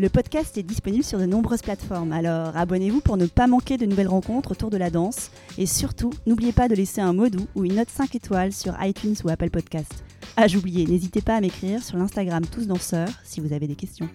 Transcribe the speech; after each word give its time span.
Le 0.00 0.08
podcast 0.08 0.58
est 0.58 0.64
disponible 0.64 1.04
sur 1.04 1.20
de 1.20 1.24
nombreuses 1.24 1.62
plateformes, 1.62 2.10
alors 2.10 2.56
abonnez-vous 2.56 3.00
pour 3.00 3.16
ne 3.16 3.26
pas 3.26 3.46
manquer 3.46 3.76
de 3.76 3.86
nouvelles 3.86 4.08
rencontres 4.08 4.50
autour 4.50 4.68
de 4.68 4.76
la 4.76 4.90
danse. 4.90 5.30
Et 5.56 5.66
surtout, 5.66 6.10
n'oubliez 6.26 6.50
pas 6.50 6.66
de 6.66 6.74
laisser 6.74 7.00
un 7.00 7.12
mot 7.12 7.28
doux 7.28 7.46
ou 7.54 7.64
une 7.64 7.76
note 7.76 7.90
5 7.90 8.12
étoiles 8.16 8.52
sur 8.52 8.74
iTunes 8.82 9.14
ou 9.22 9.28
Apple 9.28 9.50
Podcast. 9.50 10.02
Ah, 10.36 10.48
j'oubliais, 10.48 10.84
n'hésitez 10.84 11.20
pas 11.20 11.36
à 11.36 11.40
m'écrire 11.40 11.80
sur 11.80 11.96
l'Instagram 11.96 12.44
Tous 12.44 12.66
Danseurs 12.66 13.08
si 13.22 13.40
vous 13.40 13.52
avez 13.52 13.68
des 13.68 13.76
questions. 13.76 14.08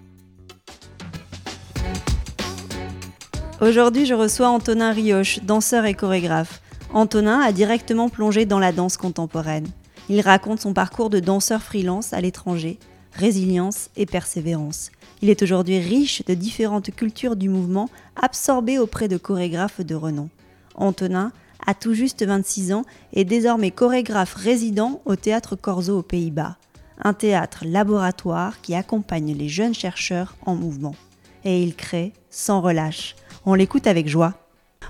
Aujourd'hui, 3.62 4.06
je 4.06 4.16
reçois 4.16 4.50
Antonin 4.50 4.92
Rioche, 4.92 5.40
danseur 5.44 5.86
et 5.86 5.94
chorégraphe. 5.94 6.62
Antonin 6.94 7.40
a 7.40 7.54
directement 7.54 8.10
plongé 8.10 8.46
dans 8.46 8.60
la 8.60 8.74
danse 8.74 8.98
contemporaine. 8.98 9.68
Il 10.10 10.20
raconte 10.20 10.60
son 10.60 10.74
parcours 10.74 11.10
de 11.10 11.22
danseur 11.22 11.62
freelance 11.62 12.12
à 12.12 12.20
l'étranger, 12.20 12.80
résilience 13.14 13.92
et 13.96 14.06
persévérance. 14.06 14.92
Il 15.22 15.30
est 15.30 15.42
aujourd'hui 15.42 15.80
riche 15.80 16.24
de 16.26 16.34
différentes 16.34 16.92
cultures 16.96 17.36
du 17.36 17.50
mouvement 17.50 17.90
absorbées 18.16 18.80
auprès 18.80 19.08
de 19.08 19.18
chorégraphes 19.18 19.82
de 19.82 19.96
renom. 19.96 20.30
Antonin 20.76 21.32
a 21.66 21.74
tout 21.74 21.94
juste 21.94 22.26
26 22.26 22.72
ans 22.72 22.86
et 23.12 23.26
désormais 23.26 23.72
chorégraphe 23.72 24.34
résident 24.34 25.02
au 25.06 25.18
théâtre 25.18 25.58
Corzo 25.58 26.00
aux 26.00 26.04
Pays-Bas, 26.04 26.58
un 27.04 27.14
théâtre 27.14 27.66
laboratoire 27.66 28.62
qui 28.62 28.76
accompagne 28.76 29.36
les 29.36 29.50
jeunes 29.50 29.74
chercheurs 29.74 30.36
en 30.46 30.56
mouvement. 30.56 30.96
Et 31.44 31.64
il 31.64 31.76
crée 31.76 32.14
sans 32.30 32.62
relâche. 32.62 33.16
On 33.46 33.56
l'écoute 33.56 33.88
avec 33.88 34.08
joie. 34.08 34.36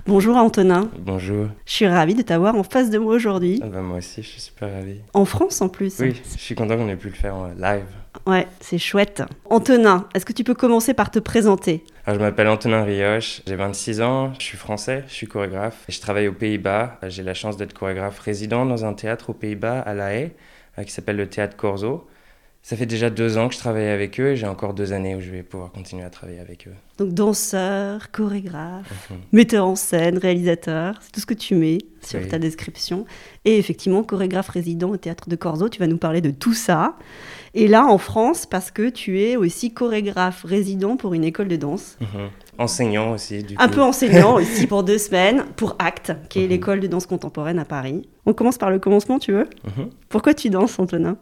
Bonjour 0.06 0.36
Antonin. 0.36 0.88
Bonjour. 0.98 1.48
Je 1.66 1.72
suis 1.72 1.86
ravie 1.86 2.14
de 2.14 2.22
t'avoir 2.22 2.56
en 2.56 2.62
face 2.62 2.90
de 2.90 2.98
moi 2.98 3.14
aujourd'hui. 3.14 3.60
Ah 3.62 3.66
bah 3.66 3.80
moi 3.82 3.98
aussi, 3.98 4.22
je 4.22 4.28
suis 4.28 4.40
super 4.40 4.72
ravie. 4.72 5.00
En 5.12 5.24
France 5.24 5.60
en 5.60 5.68
plus. 5.68 5.98
Oui, 6.00 6.20
je 6.32 6.38
suis 6.38 6.54
content 6.54 6.76
qu'on 6.76 6.88
ait 6.88 6.96
pu 6.96 7.08
le 7.08 7.14
faire 7.14 7.34
en 7.34 7.48
live. 7.48 7.84
Ouais, 8.26 8.46
c'est 8.60 8.78
chouette. 8.78 9.22
Antonin, 9.48 10.06
est-ce 10.14 10.24
que 10.24 10.32
tu 10.32 10.42
peux 10.42 10.54
commencer 10.54 10.94
par 10.94 11.10
te 11.10 11.18
présenter? 11.18 11.84
Alors, 12.06 12.18
je 12.18 12.24
m'appelle 12.24 12.48
Antonin 12.48 12.82
Rioche, 12.82 13.42
j'ai 13.46 13.56
26 13.56 14.00
ans, 14.00 14.32
je 14.38 14.44
suis 14.44 14.56
français, 14.58 15.04
je 15.06 15.12
suis 15.14 15.26
chorégraphe 15.26 15.84
et 15.88 15.92
je 15.92 16.00
travaille 16.00 16.28
aux 16.28 16.32
Pays-Bas. 16.32 16.98
J'ai 17.08 17.22
la 17.22 17.34
chance 17.34 17.56
d'être 17.56 17.72
chorégraphe 17.74 18.18
résident 18.18 18.66
dans 18.66 18.84
un 18.84 18.94
théâtre 18.94 19.30
aux 19.30 19.34
Pays-Bas, 19.34 19.80
à 19.80 19.94
La 19.94 20.14
Haye, 20.14 20.32
euh, 20.78 20.82
qui 20.82 20.90
s'appelle 20.92 21.16
le 21.16 21.28
Théâtre 21.28 21.56
Corzo. 21.56 22.06
Ça 22.62 22.76
fait 22.76 22.86
déjà 22.86 23.08
deux 23.08 23.38
ans 23.38 23.48
que 23.48 23.54
je 23.54 23.58
travaille 23.58 23.88
avec 23.88 24.20
eux 24.20 24.32
et 24.32 24.36
j'ai 24.36 24.46
encore 24.46 24.74
deux 24.74 24.92
années 24.92 25.14
où 25.14 25.20
je 25.20 25.30
vais 25.30 25.42
pouvoir 25.42 25.72
continuer 25.72 26.04
à 26.04 26.10
travailler 26.10 26.40
avec 26.40 26.68
eux. 26.68 26.74
Donc 26.98 27.14
danseur, 27.14 28.10
chorégraphe, 28.10 29.10
mhm. 29.10 29.16
metteur 29.32 29.66
en 29.66 29.76
scène, 29.76 30.18
réalisateur, 30.18 30.96
c'est 31.00 31.10
tout 31.10 31.20
ce 31.20 31.26
que 31.26 31.34
tu 31.34 31.54
mets 31.54 31.78
sur 32.02 32.26
ta 32.28 32.38
description. 32.38 33.06
Et 33.46 33.58
effectivement, 33.58 34.02
chorégraphe 34.02 34.50
résident 34.50 34.90
au 34.90 34.98
théâtre 34.98 35.30
de 35.30 35.36
Corzo, 35.36 35.70
tu 35.70 35.78
vas 35.78 35.86
nous 35.86 35.96
parler 35.96 36.20
de 36.20 36.30
tout 36.30 36.52
ça. 36.52 36.96
Et 37.54 37.66
là, 37.66 37.86
en 37.86 37.98
France, 37.98 38.44
parce 38.44 38.70
que 38.70 38.90
tu 38.90 39.20
es 39.20 39.36
aussi 39.36 39.72
chorégraphe 39.72 40.44
résident 40.44 40.96
pour 40.96 41.14
une 41.14 41.24
école 41.24 41.48
de 41.48 41.56
danse. 41.56 41.96
Mhm. 42.00 42.28
Enseignant 42.58 43.12
aussi, 43.12 43.42
du 43.42 43.54
Un 43.58 43.68
peu 43.68 43.80
enseignant 43.80 44.34
aussi 44.36 44.66
pour 44.66 44.84
deux 44.84 44.98
semaines, 44.98 45.44
pour 45.56 45.76
ACT, 45.78 46.12
qui 46.28 46.40
est 46.40 46.44
mhm. 46.44 46.50
l'école 46.50 46.80
de 46.80 46.86
danse 46.88 47.06
contemporaine 47.06 47.58
à 47.58 47.64
Paris. 47.64 48.06
On 48.26 48.34
commence 48.34 48.58
par 48.58 48.70
le 48.70 48.78
commencement, 48.78 49.18
tu 49.18 49.32
veux? 49.32 49.48
Pourquoi 50.10 50.34
tu 50.34 50.50
danses, 50.50 50.78
Antonin? 50.78 51.16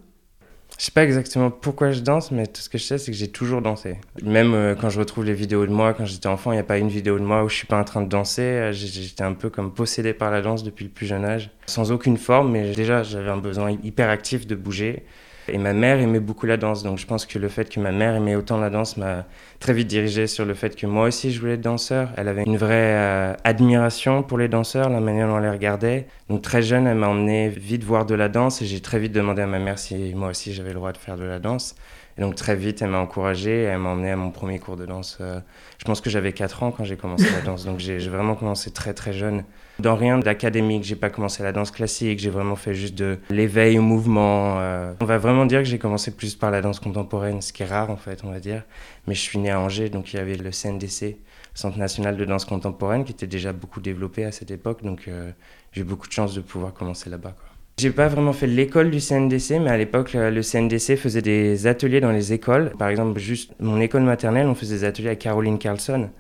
Je 0.78 0.84
sais 0.84 0.92
pas 0.92 1.02
exactement 1.02 1.50
pourquoi 1.50 1.90
je 1.90 2.00
danse, 2.00 2.30
mais 2.30 2.46
tout 2.46 2.60
ce 2.60 2.68
que 2.68 2.78
je 2.78 2.84
sais, 2.84 2.98
c'est 2.98 3.10
que 3.10 3.16
j'ai 3.16 3.26
toujours 3.26 3.62
dansé. 3.62 3.96
Même 4.22 4.54
euh, 4.54 4.76
quand 4.76 4.90
je 4.90 5.00
retrouve 5.00 5.24
les 5.24 5.34
vidéos 5.34 5.66
de 5.66 5.72
moi, 5.72 5.92
quand 5.92 6.04
j'étais 6.04 6.28
enfant, 6.28 6.52
il 6.52 6.54
n'y 6.54 6.60
a 6.60 6.64
pas 6.64 6.78
une 6.78 6.88
vidéo 6.88 7.18
de 7.18 7.24
moi 7.24 7.42
où 7.42 7.48
je 7.48 7.56
suis 7.56 7.66
pas 7.66 7.80
en 7.80 7.84
train 7.84 8.00
de 8.00 8.08
danser. 8.08 8.42
Euh, 8.42 8.72
j'étais 8.72 9.24
un 9.24 9.34
peu 9.34 9.50
comme 9.50 9.74
possédé 9.74 10.12
par 10.12 10.30
la 10.30 10.40
danse 10.40 10.62
depuis 10.62 10.84
le 10.84 10.90
plus 10.90 11.06
jeune 11.06 11.24
âge, 11.24 11.50
sans 11.66 11.90
aucune 11.90 12.16
forme, 12.16 12.52
mais 12.52 12.72
déjà 12.74 13.02
j'avais 13.02 13.30
un 13.30 13.38
besoin 13.38 13.76
hyper 13.82 14.08
actif 14.08 14.46
de 14.46 14.54
bouger. 14.54 15.04
Et 15.48 15.58
ma 15.58 15.72
mère 15.72 15.98
aimait 15.98 16.20
beaucoup 16.20 16.46
la 16.46 16.56
danse, 16.56 16.82
donc 16.82 16.98
je 16.98 17.06
pense 17.06 17.26
que 17.26 17.38
le 17.38 17.48
fait 17.48 17.68
que 17.68 17.80
ma 17.80 17.92
mère 17.92 18.14
aimait 18.14 18.34
autant 18.34 18.58
la 18.58 18.70
danse 18.70 18.96
m'a 18.96 19.24
très 19.60 19.72
vite 19.72 19.88
dirigé 19.88 20.26
sur 20.26 20.44
le 20.44 20.54
fait 20.54 20.76
que 20.76 20.86
moi 20.86 21.06
aussi 21.06 21.32
je 21.32 21.40
voulais 21.40 21.54
être 21.54 21.60
danseur. 21.60 22.10
Elle 22.16 22.28
avait 22.28 22.44
une 22.44 22.56
vraie 22.56 22.94
euh, 22.94 23.34
admiration 23.44 24.22
pour 24.22 24.38
les 24.38 24.48
danseurs, 24.48 24.88
la 24.88 25.00
manière 25.00 25.28
dont 25.28 25.34
on 25.34 25.40
les 25.40 25.50
regardait. 25.50 26.06
Donc 26.28 26.42
très 26.42 26.62
jeune, 26.62 26.86
elle 26.86 26.96
m'a 26.96 27.08
emmené 27.08 27.48
vite 27.48 27.84
voir 27.84 28.06
de 28.06 28.14
la 28.14 28.28
danse 28.28 28.62
et 28.62 28.66
j'ai 28.66 28.80
très 28.80 28.98
vite 28.98 29.12
demandé 29.12 29.42
à 29.42 29.46
ma 29.46 29.58
mère 29.58 29.78
si 29.78 30.12
moi 30.14 30.28
aussi 30.28 30.52
j'avais 30.52 30.70
le 30.70 30.76
droit 30.76 30.92
de 30.92 30.98
faire 30.98 31.16
de 31.16 31.24
la 31.24 31.38
danse. 31.38 31.74
Et 32.18 32.20
donc 32.20 32.34
très 32.34 32.56
vite, 32.56 32.82
elle 32.82 32.90
m'a 32.90 32.98
encouragé, 32.98 33.62
elle 33.62 33.78
m'a 33.78 33.90
emmené 33.90 34.10
à 34.10 34.16
mon 34.16 34.30
premier 34.32 34.58
cours 34.58 34.76
de 34.76 34.84
danse. 34.86 35.18
Euh, 35.20 35.38
je 35.78 35.84
pense 35.84 36.00
que 36.00 36.10
j'avais 36.10 36.32
4 36.32 36.64
ans 36.64 36.72
quand 36.72 36.82
j'ai 36.82 36.96
commencé 36.96 37.30
la 37.30 37.40
danse, 37.42 37.64
donc 37.64 37.78
j'ai 37.78 37.98
vraiment 38.08 38.34
commencé 38.34 38.72
très 38.72 38.92
très 38.92 39.12
jeune. 39.12 39.44
Dans 39.78 39.94
rien 39.94 40.18
d'académique, 40.18 40.82
j'ai 40.82 40.96
pas 40.96 41.10
commencé 41.10 41.44
la 41.44 41.52
danse 41.52 41.70
classique, 41.70 42.18
j'ai 42.18 42.30
vraiment 42.30 42.56
fait 42.56 42.74
juste 42.74 42.96
de 42.96 43.20
l'éveil 43.30 43.78
au 43.78 43.82
mouvement. 43.82 44.58
Euh. 44.58 44.92
On 45.00 45.04
va 45.04 45.18
vraiment 45.18 45.46
dire 45.46 45.60
que 45.60 45.68
j'ai 45.68 45.78
commencé 45.78 46.10
plus 46.10 46.34
par 46.34 46.50
la 46.50 46.60
danse 46.60 46.80
contemporaine, 46.80 47.40
ce 47.40 47.52
qui 47.52 47.62
est 47.62 47.66
rare 47.66 47.88
en 47.88 47.96
fait, 47.96 48.24
on 48.24 48.30
va 48.32 48.40
dire. 48.40 48.64
Mais 49.06 49.14
je 49.14 49.20
suis 49.20 49.38
né 49.38 49.52
à 49.52 49.60
Angers, 49.60 49.88
donc 49.88 50.12
il 50.12 50.16
y 50.16 50.18
avait 50.18 50.36
le 50.36 50.50
CNDC, 50.50 51.18
Centre 51.54 51.78
national 51.78 52.16
de 52.16 52.24
danse 52.24 52.44
contemporaine, 52.44 53.04
qui 53.04 53.12
était 53.12 53.28
déjà 53.28 53.52
beaucoup 53.52 53.80
développé 53.80 54.24
à 54.24 54.32
cette 54.32 54.50
époque, 54.50 54.82
donc 54.82 55.06
euh, 55.06 55.30
j'ai 55.70 55.82
eu 55.82 55.84
beaucoup 55.84 56.08
de 56.08 56.12
chance 56.12 56.34
de 56.34 56.40
pouvoir 56.40 56.72
commencer 56.74 57.10
là-bas. 57.10 57.36
J'ai 57.78 57.92
pas 57.92 58.08
vraiment 58.08 58.32
fait 58.32 58.48
l'école 58.48 58.90
du 58.90 58.98
CNDC, 58.98 59.60
mais 59.60 59.70
à 59.70 59.76
l'époque, 59.76 60.14
le 60.14 60.42
CNDC 60.42 60.96
faisait 60.96 61.22
des 61.22 61.68
ateliers 61.68 62.00
dans 62.00 62.10
les 62.10 62.32
écoles. 62.32 62.72
Par 62.76 62.88
exemple, 62.88 63.20
juste 63.20 63.52
mon 63.60 63.80
école 63.80 64.02
maternelle, 64.02 64.48
on 64.48 64.56
faisait 64.56 64.78
des 64.78 64.84
ateliers 64.84 65.10
à 65.10 65.14
Caroline 65.14 65.58
Carlson. 65.58 66.10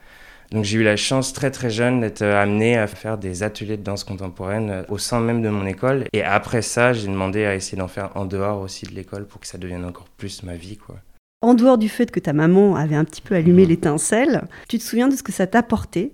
Donc 0.52 0.64
j'ai 0.64 0.78
eu 0.78 0.84
la 0.84 0.96
chance 0.96 1.32
très 1.32 1.50
très 1.50 1.68
jeune 1.68 2.00
d'être 2.00 2.22
euh, 2.22 2.40
amené 2.40 2.78
à 2.78 2.86
faire 2.86 3.18
des 3.18 3.42
ateliers 3.42 3.76
de 3.76 3.82
danse 3.82 4.04
contemporaine 4.04 4.70
euh, 4.70 4.82
au 4.88 4.96
sein 4.96 5.20
même 5.20 5.42
de 5.42 5.48
mon 5.48 5.66
école. 5.66 6.04
Et 6.12 6.22
après 6.22 6.62
ça, 6.62 6.92
j'ai 6.92 7.08
demandé 7.08 7.44
à 7.44 7.56
essayer 7.56 7.76
d'en 7.76 7.88
faire 7.88 8.12
en 8.14 8.24
dehors 8.24 8.62
aussi 8.62 8.86
de 8.86 8.94
l'école 8.94 9.26
pour 9.26 9.40
que 9.40 9.46
ça 9.46 9.58
devienne 9.58 9.84
encore 9.84 10.08
plus 10.16 10.44
ma 10.44 10.54
vie. 10.54 10.76
quoi. 10.76 10.96
En 11.42 11.54
dehors 11.54 11.76
du 11.76 11.88
fait 11.88 12.10
que 12.10 12.20
ta 12.20 12.32
maman 12.32 12.76
avait 12.76 12.96
un 12.96 13.04
petit 13.04 13.20
peu 13.20 13.34
allumé 13.34 13.64
mhm. 13.64 13.68
l'étincelle, 13.68 14.44
tu 14.68 14.78
te 14.78 14.84
souviens 14.84 15.08
de 15.08 15.16
ce 15.16 15.24
que 15.24 15.32
ça 15.32 15.46
t'a 15.48 15.58
apporté, 15.58 16.12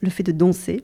le 0.00 0.10
fait 0.10 0.24
de 0.24 0.32
danser? 0.32 0.82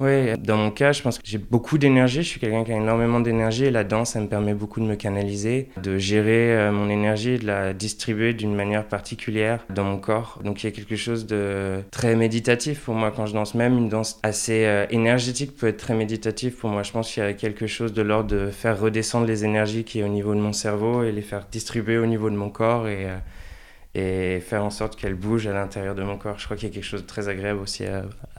Oui, 0.00 0.36
dans 0.38 0.56
mon 0.56 0.72
cas, 0.72 0.90
je 0.90 1.02
pense 1.02 1.18
que 1.18 1.24
j'ai 1.24 1.38
beaucoup 1.38 1.78
d'énergie. 1.78 2.22
Je 2.22 2.28
suis 2.28 2.40
quelqu'un 2.40 2.64
qui 2.64 2.72
a 2.72 2.76
énormément 2.76 3.20
d'énergie 3.20 3.66
et 3.66 3.70
la 3.70 3.84
danse, 3.84 4.10
ça 4.10 4.20
me 4.20 4.26
permet 4.26 4.52
beaucoup 4.52 4.80
de 4.80 4.86
me 4.86 4.96
canaliser, 4.96 5.68
de 5.80 5.98
gérer 5.98 6.56
euh, 6.56 6.72
mon 6.72 6.88
énergie, 6.88 7.38
de 7.38 7.46
la 7.46 7.72
distribuer 7.72 8.34
d'une 8.34 8.54
manière 8.56 8.88
particulière 8.88 9.64
dans 9.70 9.84
mon 9.84 9.98
corps. 9.98 10.40
Donc 10.42 10.62
il 10.62 10.66
y 10.66 10.68
a 10.68 10.72
quelque 10.72 10.96
chose 10.96 11.26
de 11.26 11.80
très 11.92 12.16
méditatif 12.16 12.80
pour 12.80 12.94
moi 12.94 13.12
quand 13.14 13.26
je 13.26 13.34
danse. 13.34 13.54
Même 13.54 13.78
une 13.78 13.88
danse 13.88 14.18
assez 14.24 14.64
euh, 14.64 14.86
énergétique 14.90 15.56
peut 15.56 15.68
être 15.68 15.76
très 15.76 15.94
méditative 15.94 16.54
pour 16.54 16.70
moi. 16.70 16.82
Je 16.82 16.90
pense 16.90 17.12
qu'il 17.12 17.22
y 17.22 17.26
a 17.26 17.32
quelque 17.32 17.68
chose 17.68 17.92
de 17.92 18.02
l'ordre 18.02 18.30
de 18.30 18.50
faire 18.50 18.80
redescendre 18.80 19.26
les 19.26 19.44
énergies 19.44 19.84
qui 19.84 20.00
est 20.00 20.04
au 20.04 20.08
niveau 20.08 20.34
de 20.34 20.40
mon 20.40 20.52
cerveau 20.52 21.04
et 21.04 21.12
les 21.12 21.22
faire 21.22 21.46
distribuer 21.52 21.98
au 21.98 22.06
niveau 22.06 22.30
de 22.30 22.36
mon 22.36 22.50
corps 22.50 22.88
et 22.88 23.06
euh, 23.06 23.16
et 23.96 24.40
faire 24.40 24.64
en 24.64 24.70
sorte 24.70 24.96
qu'elles 24.96 25.14
bougent 25.14 25.46
à 25.46 25.52
l'intérieur 25.52 25.94
de 25.94 26.02
mon 26.02 26.18
corps. 26.18 26.36
Je 26.40 26.46
crois 26.46 26.56
qu'il 26.56 26.68
y 26.68 26.72
a 26.72 26.74
quelque 26.74 26.82
chose 26.82 27.02
de 27.02 27.06
très 27.06 27.28
agréable 27.28 27.60
aussi 27.60 27.84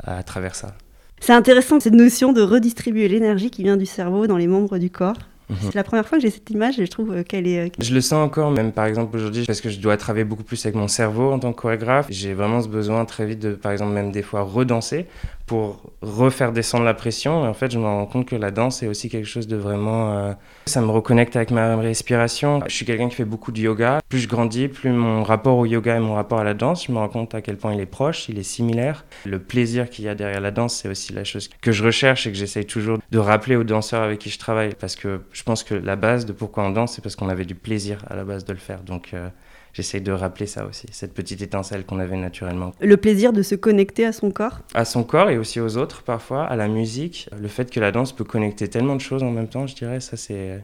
à 0.03 0.21
travers 0.21 0.53
ça. 0.53 0.75
C'est 1.19 1.33
intéressant 1.33 1.79
cette 1.79 1.93
notion 1.93 2.33
de 2.33 2.41
redistribuer 2.41 3.07
l'énergie 3.07 3.49
qui 3.49 3.63
vient 3.63 3.77
du 3.77 3.85
cerveau 3.85 4.27
dans 4.27 4.37
les 4.37 4.47
membres 4.47 4.77
du 4.77 4.89
corps. 4.89 5.17
Mhm. 5.49 5.57
C'est 5.61 5.75
la 5.75 5.83
première 5.83 6.07
fois 6.07 6.17
que 6.17 6.23
j'ai 6.23 6.31
cette 6.31 6.49
image 6.49 6.79
et 6.79 6.85
je 6.85 6.91
trouve 6.91 7.11
euh, 7.11 7.23
qu'elle 7.23 7.47
est... 7.47 7.67
Euh, 7.67 7.69
je 7.79 7.93
le 7.93 8.01
sens 8.01 8.25
encore, 8.25 8.49
même 8.49 8.71
par 8.71 8.85
exemple 8.85 9.15
aujourd'hui, 9.15 9.45
parce 9.45 9.61
que 9.61 9.69
je 9.69 9.79
dois 9.79 9.95
travailler 9.95 10.25
beaucoup 10.25 10.43
plus 10.43 10.63
avec 10.65 10.75
mon 10.75 10.87
cerveau 10.87 11.31
en 11.31 11.39
tant 11.39 11.53
que 11.53 11.61
chorégraphe. 11.61 12.07
J'ai 12.09 12.33
vraiment 12.33 12.61
ce 12.61 12.67
besoin 12.67 13.05
très 13.05 13.25
vite 13.25 13.39
de, 13.39 13.51
par 13.51 13.71
exemple, 13.71 13.93
même 13.93 14.11
des 14.11 14.23
fois 14.23 14.41
redanser 14.41 15.05
pour 15.45 15.91
refaire 16.01 16.51
descendre 16.51 16.85
la 16.85 16.93
pression. 16.93 17.45
Et 17.45 17.47
en 17.47 17.53
fait, 17.53 17.71
je 17.71 17.77
me 17.77 17.85
rends 17.85 18.05
compte 18.05 18.27
que 18.27 18.35
la 18.35 18.51
danse 18.51 18.81
est 18.83 18.87
aussi 18.87 19.09
quelque 19.09 19.27
chose 19.27 19.47
de 19.47 19.55
vraiment... 19.55 20.13
Euh, 20.13 20.33
ça 20.65 20.81
me 20.81 20.89
reconnecte 20.89 21.35
avec 21.35 21.51
ma 21.51 21.75
respiration. 21.77 22.61
Je 22.67 22.73
suis 22.73 22.85
quelqu'un 22.85 23.09
qui 23.09 23.15
fait 23.15 23.25
beaucoup 23.25 23.51
de 23.51 23.59
yoga. 23.59 23.99
Plus 24.09 24.19
je 24.19 24.27
grandis, 24.27 24.67
plus 24.67 24.89
mon 24.89 25.23
rapport 25.23 25.57
au 25.57 25.65
yoga 25.65 25.97
et 25.97 25.99
mon 25.99 26.15
rapport 26.15 26.39
à 26.39 26.43
la 26.43 26.53
danse, 26.53 26.87
je 26.87 26.91
me 26.91 26.97
rends 26.97 27.09
compte 27.09 27.35
à 27.35 27.41
quel 27.41 27.57
point 27.57 27.73
il 27.73 27.79
est 27.79 27.85
proche, 27.85 28.27
il 28.29 28.39
est 28.39 28.43
similaire. 28.43 29.05
Le 29.25 29.39
plaisir 29.39 29.89
qu'il 29.89 30.05
y 30.05 30.09
a 30.09 30.15
derrière 30.15 30.41
la 30.41 30.51
danse, 30.51 30.75
c'est 30.75 30.89
aussi 30.89 31.13
la 31.13 31.23
chose 31.23 31.49
que 31.61 31.71
je 31.71 31.83
recherche 31.83 32.25
et 32.25 32.31
que 32.31 32.37
j'essaye 32.37 32.65
toujours 32.65 32.97
de 33.11 33.19
rappeler 33.19 33.55
aux 33.55 33.63
danseurs 33.63 34.01
avec 34.01 34.19
qui 34.19 34.29
je 34.29 34.39
travaille. 34.39 34.73
Parce 34.79 34.95
que 34.95 35.21
je 35.31 35.43
pense 35.43 35.63
que 35.63 35.75
la 35.75 35.95
base 35.95 36.25
de 36.25 36.33
pourquoi 36.33 36.63
on 36.63 36.71
danse, 36.71 36.93
c'est 36.93 37.01
parce 37.01 37.15
qu'on 37.15 37.29
avait 37.29 37.45
du 37.45 37.55
plaisir 37.55 38.03
à 38.09 38.15
la 38.15 38.23
base 38.23 38.45
de 38.45 38.53
le 38.53 38.59
faire. 38.59 38.81
Donc... 38.81 39.11
Euh, 39.13 39.29
j'essaye 39.75 40.01
de 40.01 40.11
rappeler 40.13 40.47
ça 40.47 40.65
aussi, 40.65 40.87
cette 40.91 41.13
petite 41.13 41.41
étincelle 41.41 41.85
qu'on 41.85 41.99
avait 41.99 42.15
naturellement. 42.15 42.73
Le 42.79 42.97
plaisir 42.97 43.33
de 43.33 43.41
se 43.41 43.55
connecter 43.55 44.05
à 44.05 44.13
son 44.13 44.31
corps 44.31 44.59
À 44.73 44.85
son 44.85 45.03
corps 45.03 45.29
et 45.29 45.37
aussi 45.37 45.59
aux 45.59 45.77
autres 45.77 46.01
parfois, 46.03 46.45
à 46.45 46.55
la 46.55 46.67
musique. 46.67 47.29
Le 47.37 47.47
fait 47.49 47.69
que 47.69 47.79
la 47.79 47.91
danse 47.91 48.13
peut 48.13 48.23
connecter 48.23 48.69
tellement 48.69 48.95
de 48.95 49.01
choses 49.01 49.21
en 49.21 49.31
même 49.31 49.49
temps, 49.49 49.67
je 49.67 49.75
dirais, 49.75 49.99
ça 49.99 50.15
c'est... 50.17 50.63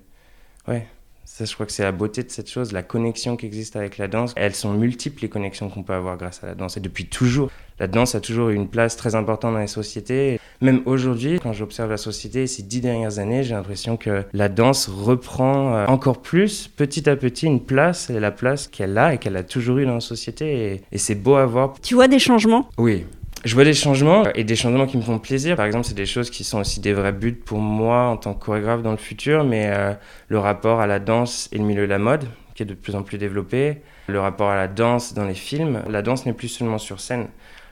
Ouais, 0.68 0.88
Ça, 1.26 1.46
je 1.46 1.54
crois 1.54 1.66
que 1.66 1.72
c'est 1.72 1.84
la 1.84 1.92
beauté 1.92 2.24
de 2.24 2.30
cette 2.30 2.50
chose, 2.50 2.72
la 2.72 2.84
connexion 2.84 3.36
qui 3.38 3.46
existe 3.46 3.76
avec 3.76 3.98
la 3.98 4.08
danse. 4.08 4.34
Elles 4.36 4.56
sont 4.56 4.74
multiples, 4.74 5.22
les 5.22 5.30
connexions 5.30 5.70
qu'on 5.70 5.84
peut 5.84 5.94
avoir 5.94 6.18
grâce 6.18 6.44
à 6.44 6.48
la 6.48 6.56
danse. 6.56 6.78
Et 6.78 6.82
depuis 6.82 7.06
toujours, 7.08 7.50
la 7.80 7.88
danse 7.88 8.16
a 8.16 8.22
toujours 8.22 8.50
eu 8.50 8.56
une 8.56 8.68
place 8.68 8.96
très 8.96 9.16
importante 9.16 9.54
dans 9.54 9.60
les 9.60 9.68
sociétés. 9.68 10.40
Même 10.62 10.82
aujourd'hui, 10.86 11.40
quand 11.42 11.54
j'observe 11.54 11.90
la 11.90 11.98
société 11.98 12.46
ces 12.46 12.62
dix 12.62 12.82
dernières 12.82 13.18
années, 13.18 13.42
j'ai 13.42 13.56
l'impression 13.56 13.98
que 13.98 14.26
la 14.32 14.48
danse 14.48 14.88
reprend 14.88 15.74
euh, 15.74 15.86
encore 15.88 16.22
plus, 16.22 16.68
petit 16.68 17.10
à 17.10 17.16
petit, 17.16 17.48
une 17.48 17.62
place, 17.62 18.12
et 18.12 18.20
la 18.20 18.30
place 18.30 18.68
qu'elle 18.68 18.96
a 19.00 19.16
et 19.16 19.18
qu'elle 19.18 19.38
a 19.38 19.44
toujours 19.44 19.80
eu 19.80 19.86
dans 19.88 19.96
la 19.96 20.02
société. 20.02 20.74
Et, 20.74 20.82
et 20.92 20.98
c'est 21.00 21.16
beau 21.16 21.34
à 21.34 21.48
voir. 21.48 21.74
Tu 21.82 21.96
vois 21.96 22.08
des 22.08 22.20
changements? 22.20 22.70
Oui, 22.78 23.08
je 23.44 23.56
vois 23.56 23.64
des 23.64 23.74
changements 23.74 24.26
et 24.36 24.44
des 24.44 24.56
changements 24.56 24.86
qui 24.86 24.98
me 24.98 25.02
font 25.02 25.18
plaisir. 25.18 25.56
Par 25.56 25.66
exemple, 25.66 25.86
c'est 25.88 25.96
des 25.96 26.06
choses 26.06 26.30
qui 26.30 26.44
sont 26.44 26.60
aussi 26.60 26.80
des 26.80 26.94
vrais 26.94 27.12
buts 27.12 27.34
pour 27.34 27.58
moi 27.58 28.04
en 28.10 28.18
tant 28.18 28.36
que 28.36 28.46
chorégraphe 28.46 28.84
dans 28.84 28.92
le 28.92 28.98
futur, 28.98 29.44
mais 29.44 29.72
euh, 29.74 29.94
le 30.28 30.38
rapport 30.38 30.80
à 30.80 30.86
la 30.86 31.00
danse 31.00 31.50
et 31.52 31.58
le 31.58 31.64
milieu 31.64 31.88
de 31.88 31.92
la 31.92 31.98
mode, 31.98 32.26
qui 32.54 32.62
est 32.62 32.68
de 32.68 32.76
plus 32.76 32.96
en 32.96 33.02
plus 33.02 33.18
développé, 33.18 33.82
le 34.06 34.20
rapport 34.20 34.50
à 34.50 34.56
la 34.56 34.68
danse 34.68 35.16
dans 35.16 35.26
les 35.26 35.34
films. 35.34 35.82
La 35.90 36.04
danse 36.04 36.28
n'est 36.28 36.34
plus 36.34 36.50
seulement 36.50 36.78
sur 36.78 37.00
scène. 37.00 37.30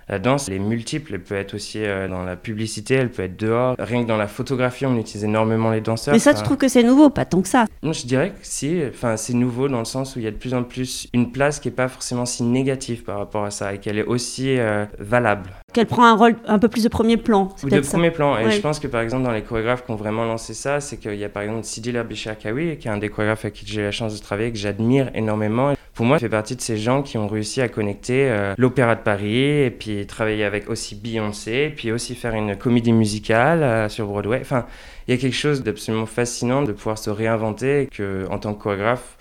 La 0.10 0.18
danse, 0.18 0.48
elle 0.48 0.56
est 0.56 0.60
multiple. 0.60 1.12
Elle 1.14 1.22
peut 1.22 1.36
être 1.36 1.54
aussi 1.54 1.84
euh, 1.84 2.08
dans 2.08 2.24
la 2.24 2.36
publicité, 2.36 2.96
elle 2.96 3.12
peut 3.12 3.22
être 3.22 3.38
dehors. 3.38 3.76
Rien 3.78 4.04
que 4.04 4.08
dans 4.08 4.18
la 4.18 4.28
photographie, 4.28 4.88
on 4.88 4.98
utilise 4.98 5.24
énormément 5.24 5.70
les 5.70 5.82
danseurs. 5.82 6.14
Mais 6.16 6.20
ça, 6.20 6.34
tu 6.34 6.42
trouves 6.42 6.58
que 6.58 6.68
c'est 6.68 6.82
nouveau? 6.82 7.12
Pas 7.12 7.26
tant 7.26 7.42
que 7.42 7.48
ça. 7.48 7.66
Non, 7.84 7.94
je 7.94 8.08
dirais 8.08 8.30
que 8.30 8.40
si. 8.42 8.82
Enfin, 8.90 9.18
c'est 9.18 9.34
nouveau 9.34 9.68
dans 9.68 9.78
le 9.78 9.86
sens 9.86 10.16
où 10.16 10.20
il 10.20 10.26
y 10.26 10.28
a 10.28 10.32
de 10.32 10.36
plus 10.36 10.56
en 10.56 10.64
plus 10.64 11.08
une 11.14 11.32
place 11.32 11.60
qui 11.60 11.68
n'est 11.68 11.76
pas 11.76 11.88
forcément 11.88 12.26
si 12.26 12.42
négative 12.42 13.04
par 13.04 13.20
rapport 13.20 13.46
à 13.46 13.52
ça 13.52 13.74
et 13.74 13.78
qu'elle 13.78 14.00
est 14.00 14.06
aussi 14.06 14.58
euh, 14.58 14.86
valable. 14.98 15.52
Qu'elle 15.74 15.86
prend 15.86 16.06
un 16.06 16.16
rôle 16.16 16.36
un 16.48 16.58
peu 16.58 16.70
plus 16.70 16.84
de 16.84 16.90
premier 16.90 17.18
plan. 17.18 17.50
Ou 17.64 17.70
de 17.70 17.80
premier 17.82 18.10
plan. 18.10 18.36
Et 18.40 18.50
je 18.50 18.62
pense 18.62 18.80
que 18.80 18.88
par 18.88 19.02
exemple, 19.02 19.24
dans 19.24 19.32
les 19.32 19.44
chorégraphes 19.44 19.86
qui 19.86 19.92
ont 19.92 19.96
vraiment 19.96 20.26
lancé 20.26 20.56
ça, 20.56 20.80
c'est 20.80 20.98
qu'il 20.98 21.16
y 21.16 21.24
a 21.24 21.30
par 21.30 21.44
exemple 21.44 21.64
Sidi 21.64 21.94
Kawi, 22.42 22.78
qui 22.78 22.88
est 22.88 22.92
un 22.92 22.98
des 22.98 23.10
chorégraphes 23.10 23.46
avec 23.46 23.54
qui 23.54 23.66
j'ai 23.68 23.84
la 23.84 23.92
chance 23.92 24.18
de 24.18 24.24
travailler, 24.24 24.52
que 24.52 24.58
j'admire 24.58 25.12
énormément. 25.14 25.76
Pour 25.94 26.06
moi, 26.06 26.18
il 26.18 26.22
fait 26.22 26.30
partie 26.30 26.56
de 26.56 26.62
ces 26.62 26.78
gens 26.78 27.04
qui 27.04 27.18
ont 27.18 27.28
réussi 27.28 27.62
à 27.62 27.68
connecter 27.68 28.30
euh, 28.30 28.54
l'Opéra 28.58 28.96
de 28.96 29.02
Paris 29.02 29.64
et 29.64 29.70
puis 29.70 29.99
travailler 30.06 30.44
avec 30.44 30.70
aussi 30.70 30.96
Beyoncé, 30.96 31.74
puis 31.76 31.92
aussi 31.92 32.16
faire 32.16 32.34
une 32.34 32.56
comédie 32.56 32.94
musicale 32.94 33.64
euh, 33.64 33.90
sur 33.90 34.08
Broadway. 34.08 34.40
Enfin, 34.42 34.66
il 35.08 35.14
y 35.14 35.18
a 35.18 35.20
quelque 35.20 35.36
chose 35.36 35.64
d'absolument 35.64 36.06
fascinant 36.06 36.62
de 36.62 36.72
pouvoir 36.72 36.98
se 36.98 37.10
réinventer 37.10 37.88
que, 37.92 38.28
en 38.30 38.40
tant 38.40 38.54
que 38.54 38.62
chorégraphe, 38.62 39.18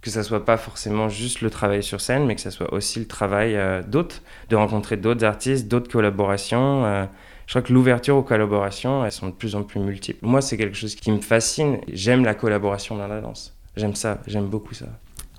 que 0.00 0.10
ça 0.10 0.22
soit 0.22 0.44
pas 0.44 0.56
forcément 0.56 1.08
juste 1.08 1.40
le 1.40 1.50
travail 1.50 1.82
sur 1.82 2.00
scène, 2.00 2.26
mais 2.26 2.34
que 2.34 2.40
ça 2.40 2.50
soit 2.50 2.72
aussi 2.72 3.00
le 3.00 3.06
travail 3.06 3.56
euh, 3.56 3.82
d'autres, 3.82 4.22
de 4.50 4.56
rencontrer 4.56 4.96
d'autres 4.96 5.24
artistes, 5.24 5.68
d'autres 5.68 5.90
collaborations. 5.90 7.08
je 7.46 7.52
crois 7.52 7.62
que 7.62 7.72
l'ouverture 7.72 8.16
aux 8.16 8.22
collaborations, 8.22 9.04
elles 9.04 9.12
sont 9.12 9.28
de 9.28 9.32
plus 9.32 9.56
en 9.56 9.62
plus 9.62 9.80
multiples. 9.80 10.24
Moi, 10.24 10.40
c'est 10.40 10.56
quelque 10.56 10.76
chose 10.76 10.94
qui 10.94 11.10
me 11.10 11.20
fascine. 11.20 11.78
J'aime 11.92 12.24
la 12.24 12.34
collaboration 12.34 12.96
dans 12.96 13.08
la 13.08 13.20
danse. 13.20 13.54
J'aime 13.76 13.94
ça, 13.94 14.18
j'aime 14.26 14.46
beaucoup 14.46 14.74
ça. 14.74 14.86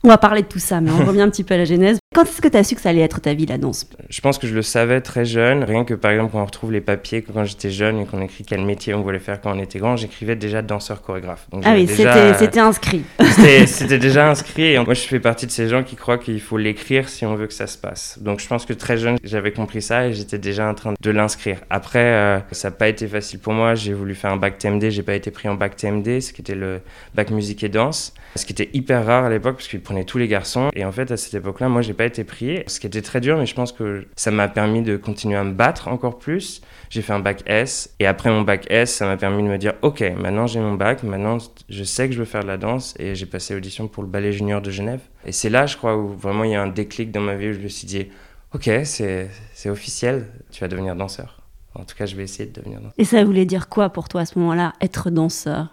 On 0.04 0.08
va 0.08 0.18
parler 0.18 0.42
de 0.42 0.48
tout 0.48 0.60
ça, 0.60 0.82
mais 0.82 0.92
on 0.92 1.06
revient 1.06 1.22
un 1.22 1.30
petit 1.30 1.44
peu 1.44 1.54
à 1.54 1.58
la 1.58 1.66
genèse. 1.66 1.99
Quand 2.16 2.24
est-ce 2.24 2.42
que 2.42 2.48
tu 2.48 2.58
as 2.58 2.64
su 2.64 2.74
que 2.74 2.82
ça 2.82 2.90
allait 2.90 3.02
être 3.02 3.22
ta 3.22 3.36
vie, 3.36 3.46
la 3.46 3.60
danse 3.60 3.88
Je 4.10 4.20
pense 4.22 4.40
que 4.40 4.48
je 4.48 4.56
le 4.56 4.64
savais 4.64 5.00
très 5.00 5.26
jeune. 5.26 5.64
Rien 5.64 5.86
que 5.86 5.94
par 5.94 6.10
exemple, 6.10 6.32
quand 6.32 6.42
on 6.42 6.46
retrouve 6.46 6.72
les 6.72 6.82
papiers, 6.82 7.22
quand 7.22 7.46
j'étais 7.46 7.70
jeune 7.70 8.00
et 8.00 8.06
qu'on 8.08 8.20
écrit 8.20 8.44
quel 8.44 8.66
métier 8.66 8.96
on 8.96 9.04
voulait 9.04 9.20
faire 9.20 9.40
quand 9.40 9.56
on 9.56 9.60
était 9.60 9.78
grand, 9.78 9.96
j'écrivais 9.96 10.36
déjà 10.36 10.64
danseur-chorégraphe. 10.64 11.46
Ah 11.64 11.74
oui, 11.76 11.88
c'était 11.88 12.60
inscrit. 12.60 13.04
C'était 13.68 14.00
déjà 14.00 14.28
inscrit. 14.28 14.74
Et 14.74 14.80
moi, 14.80 14.96
je 14.96 15.02
fais 15.02 15.20
partie 15.20 15.46
de 15.46 15.52
ces 15.52 15.68
gens 15.68 15.84
qui 15.84 15.96
croient 15.96 16.18
qu'il 16.18 16.42
faut 16.42 16.58
l'écrire 16.58 17.10
si 17.10 17.28
on 17.28 17.36
veut 17.36 17.46
que 17.46 17.54
ça 17.54 17.68
se 17.68 17.78
passe. 17.78 18.18
Donc 18.20 18.40
je 18.40 18.48
pense 18.48 18.66
que 18.66 18.74
très 18.74 18.98
jeune, 18.98 19.18
j'avais 19.24 19.52
compris 19.52 19.84
ça 19.84 20.08
et 20.08 20.14
j'étais 20.14 20.40
déjà 20.40 20.68
en 20.68 20.74
train 20.74 20.96
de 21.00 21.12
l'inscrire. 21.12 21.60
Après, 21.70 22.00
euh, 22.00 22.40
ça 22.52 22.70
n'a 22.70 22.76
pas 22.76 22.88
été 22.88 23.08
facile 23.08 23.38
pour 23.38 23.54
moi. 23.54 23.76
J'ai 23.76 23.94
voulu 23.94 24.16
faire 24.16 24.32
un 24.32 24.38
bac 24.38 24.58
TMD, 24.58 24.90
j'ai 24.90 25.04
pas 25.04 25.14
été 25.14 25.30
pris 25.30 25.48
en 25.48 25.54
bac 25.54 25.76
TMD, 25.76 26.22
ce 26.22 26.34
qui 26.34 26.42
était 26.42 26.56
le 26.56 26.82
bac 27.14 27.30
musique 27.30 27.64
et 27.64 27.70
danse. 27.70 28.16
Ce 28.36 28.46
qui 28.46 28.54
était 28.54 28.70
hyper 28.74 29.06
rare 29.06 29.26
à 29.26 29.30
l'époque 29.30 29.58
parce 29.58 29.68
qu'ils 29.68 29.82
prenaient 29.82 30.06
tous 30.06 30.18
les 30.18 30.28
garçons. 30.28 30.70
Et 30.76 30.86
en 30.86 30.92
fait, 30.92 31.12
à 31.12 31.18
cette 31.18 31.36
époque-là, 31.36 31.70
moi, 31.70 31.82
j'ai 31.82 31.94
pas 32.00 32.06
été 32.06 32.24
pris 32.24 32.64
ce 32.68 32.80
qui 32.80 32.88
était 32.88 33.02
très 33.02 33.20
dur, 33.20 33.38
mais 33.38 33.46
je 33.46 33.54
pense 33.54 33.74
que 33.74 34.08
ça 34.16 34.32
m'a 34.32 34.48
permis 34.48 34.82
de 34.82 34.96
continuer 34.96 35.36
à 35.36 35.44
me 35.44 35.52
battre 35.52 35.90
encore 35.90 36.18
plus. 36.18 36.62
J'ai 36.90 37.02
fait 37.02 37.12
un 37.12 37.20
bac 37.20 37.44
S, 37.46 37.94
et 38.00 38.08
après 38.08 38.30
mon 38.30 38.44
bac 38.44 38.68
S, 38.70 38.94
ça 38.94 39.06
m'a 39.06 39.18
permis 39.18 39.44
de 39.44 39.50
me 39.50 39.58
dire, 39.58 39.74
ok, 39.82 40.02
maintenant 40.18 40.48
j'ai 40.48 40.62
mon 40.62 40.76
bac, 40.76 41.04
maintenant 41.04 41.40
je 41.68 41.84
sais 41.84 42.08
que 42.08 42.14
je 42.14 42.20
veux 42.20 42.26
faire 42.26 42.44
de 42.44 42.48
la 42.48 42.56
danse, 42.56 42.96
et 43.00 43.16
j'ai 43.16 43.26
passé 43.26 43.54
l'audition 43.54 43.90
pour 43.90 44.02
le 44.02 44.08
Ballet 44.08 44.32
Junior 44.32 44.62
de 44.62 44.72
Genève. 44.72 45.02
Et 45.26 45.34
c'est 45.34 45.50
là, 45.50 45.66
je 45.66 45.76
crois, 45.76 45.98
où 45.98 46.08
vraiment 46.08 46.46
il 46.46 46.52
y 46.52 46.56
a 46.56 46.62
un 46.62 46.68
déclic 46.68 47.12
dans 47.12 47.20
ma 47.20 47.36
vie, 47.36 47.50
où 47.50 47.54
je 47.54 47.60
me 47.60 47.68
suis 47.68 47.86
dit, 47.86 48.08
ok, 48.54 48.70
c'est 48.86 49.30
officiel, 49.66 50.28
tu 50.52 50.62
vas 50.62 50.70
devenir 50.70 50.96
danseur. 50.96 51.42
En 51.76 51.84
tout 51.84 51.98
cas, 51.98 52.06
je 52.06 52.16
vais 52.16 52.24
essayer 52.24 52.46
de 52.50 52.54
devenir 52.54 52.80
danseur. 52.80 52.94
Et 52.98 53.04
ça 53.04 53.26
voulait 53.26 53.46
dire 53.46 53.68
quoi 53.68 53.90
pour 53.90 54.08
toi 54.08 54.22
à 54.22 54.26
ce 54.26 54.40
moment-là, 54.40 54.72
être 54.80 55.10
danseur? 55.10 55.68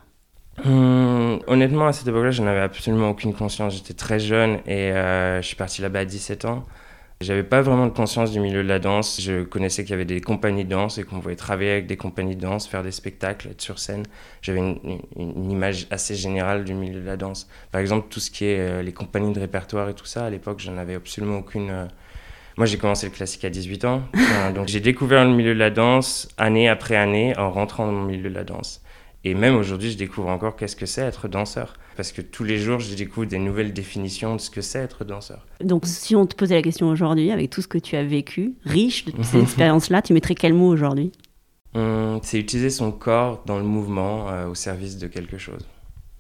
Hum, 0.64 1.40
honnêtement, 1.46 1.86
à 1.86 1.92
cette 1.92 2.08
époque-là, 2.08 2.30
je 2.30 2.42
n'avais 2.42 2.60
absolument 2.60 3.10
aucune 3.10 3.34
conscience. 3.34 3.74
J'étais 3.74 3.94
très 3.94 4.18
jeune 4.18 4.58
et 4.66 4.92
euh, 4.92 5.42
je 5.42 5.46
suis 5.46 5.56
parti 5.56 5.82
là-bas 5.82 6.00
à 6.00 6.04
17 6.04 6.44
ans. 6.44 6.64
J'avais 7.22 7.44
pas 7.44 7.62
vraiment 7.62 7.86
de 7.86 7.92
conscience 7.92 8.30
du 8.30 8.40
milieu 8.40 8.62
de 8.62 8.68
la 8.68 8.78
danse. 8.78 9.22
Je 9.22 9.42
connaissais 9.42 9.84
qu'il 9.84 9.92
y 9.92 9.94
avait 9.94 10.04
des 10.04 10.20
compagnies 10.20 10.66
de 10.66 10.70
danse 10.70 10.98
et 10.98 11.04
qu'on 11.04 11.20
pouvait 11.20 11.34
travailler 11.34 11.70
avec 11.70 11.86
des 11.86 11.96
compagnies 11.96 12.36
de 12.36 12.42
danse, 12.42 12.68
faire 12.68 12.82
des 12.82 12.90
spectacles, 12.90 13.48
être 13.48 13.62
sur 13.62 13.78
scène. 13.78 14.02
J'avais 14.42 14.58
une, 14.58 15.50
image 15.50 15.86
assez 15.90 16.14
générale 16.14 16.64
du 16.64 16.74
milieu 16.74 17.00
de 17.00 17.06
la 17.06 17.16
danse. 17.16 17.48
Par 17.72 17.80
exemple, 17.80 18.08
tout 18.10 18.20
ce 18.20 18.30
qui 18.30 18.44
est 18.44 18.58
euh, 18.58 18.82
les 18.82 18.92
compagnies 18.92 19.32
de 19.32 19.40
répertoire 19.40 19.88
et 19.88 19.94
tout 19.94 20.04
ça, 20.04 20.26
à 20.26 20.30
l'époque, 20.30 20.60
je 20.60 20.70
n'avais 20.70 20.94
absolument 20.94 21.38
aucune. 21.38 21.70
Euh, 21.70 21.86
moi, 22.58 22.66
j'ai 22.66 22.76
commencé 22.76 23.06
le 23.06 23.12
classique 23.12 23.46
à 23.46 23.50
18 23.50 23.86
ans. 23.86 24.02
donc, 24.54 24.68
j'ai 24.68 24.80
découvert 24.80 25.24
le 25.24 25.30
milieu 25.30 25.54
de 25.54 25.58
la 25.58 25.70
danse 25.70 26.28
année 26.36 26.68
après 26.68 26.96
année 26.96 27.34
en 27.38 27.50
rentrant 27.50 27.86
dans 27.86 27.98
le 27.98 28.06
milieu 28.06 28.28
de 28.28 28.34
la 28.34 28.44
danse. 28.44 28.82
Et 29.26 29.34
même 29.34 29.56
aujourd'hui, 29.56 29.90
je 29.90 29.96
découvre 29.96 30.28
encore 30.28 30.55
qu'est-ce 30.55 30.76
que 30.76 30.87
c'est 30.87 31.00
être 31.00 31.26
danseur. 31.26 31.75
Parce 31.96 32.12
que 32.12 32.23
tous 32.23 32.44
les 32.44 32.58
jours, 32.58 32.78
je 32.78 32.94
découvre 32.94 33.26
des 33.26 33.40
nouvelles 33.40 33.73
définitions 33.73 34.37
de 34.37 34.40
ce 34.40 34.50
que 34.50 34.61
c'est 34.61 34.78
être 34.78 35.05
danseur. 35.05 35.44
Donc, 35.61 35.84
si 35.84 36.14
on 36.14 36.26
te 36.26 36.37
posait 36.37 36.55
la 36.55 36.62
question 36.62 36.88
aujourd'hui, 36.88 37.32
avec 37.32 37.50
tout 37.50 37.61
ce 37.61 37.67
que 37.67 37.78
tu 37.78 37.96
as 37.96 38.05
vécu, 38.05 38.55
riche 38.64 39.05
de 39.05 39.20
ces 39.25 39.38
expériences-là, 39.43 40.00
tu 40.00 40.12
mettrais 40.12 40.37
quel 40.37 40.55
mot 40.55 40.69
aujourd'hui? 40.69 41.11
Hum, 41.75 42.20
C'est 42.23 42.38
utiliser 42.38 42.70
son 42.70 42.93
corps 42.93 43.43
dans 43.46 43.58
le 43.58 43.64
mouvement 43.64 44.28
euh, 44.28 44.46
au 44.46 44.55
service 44.55 44.96
de 44.96 45.08
quelque 45.08 45.38
chose 45.38 45.67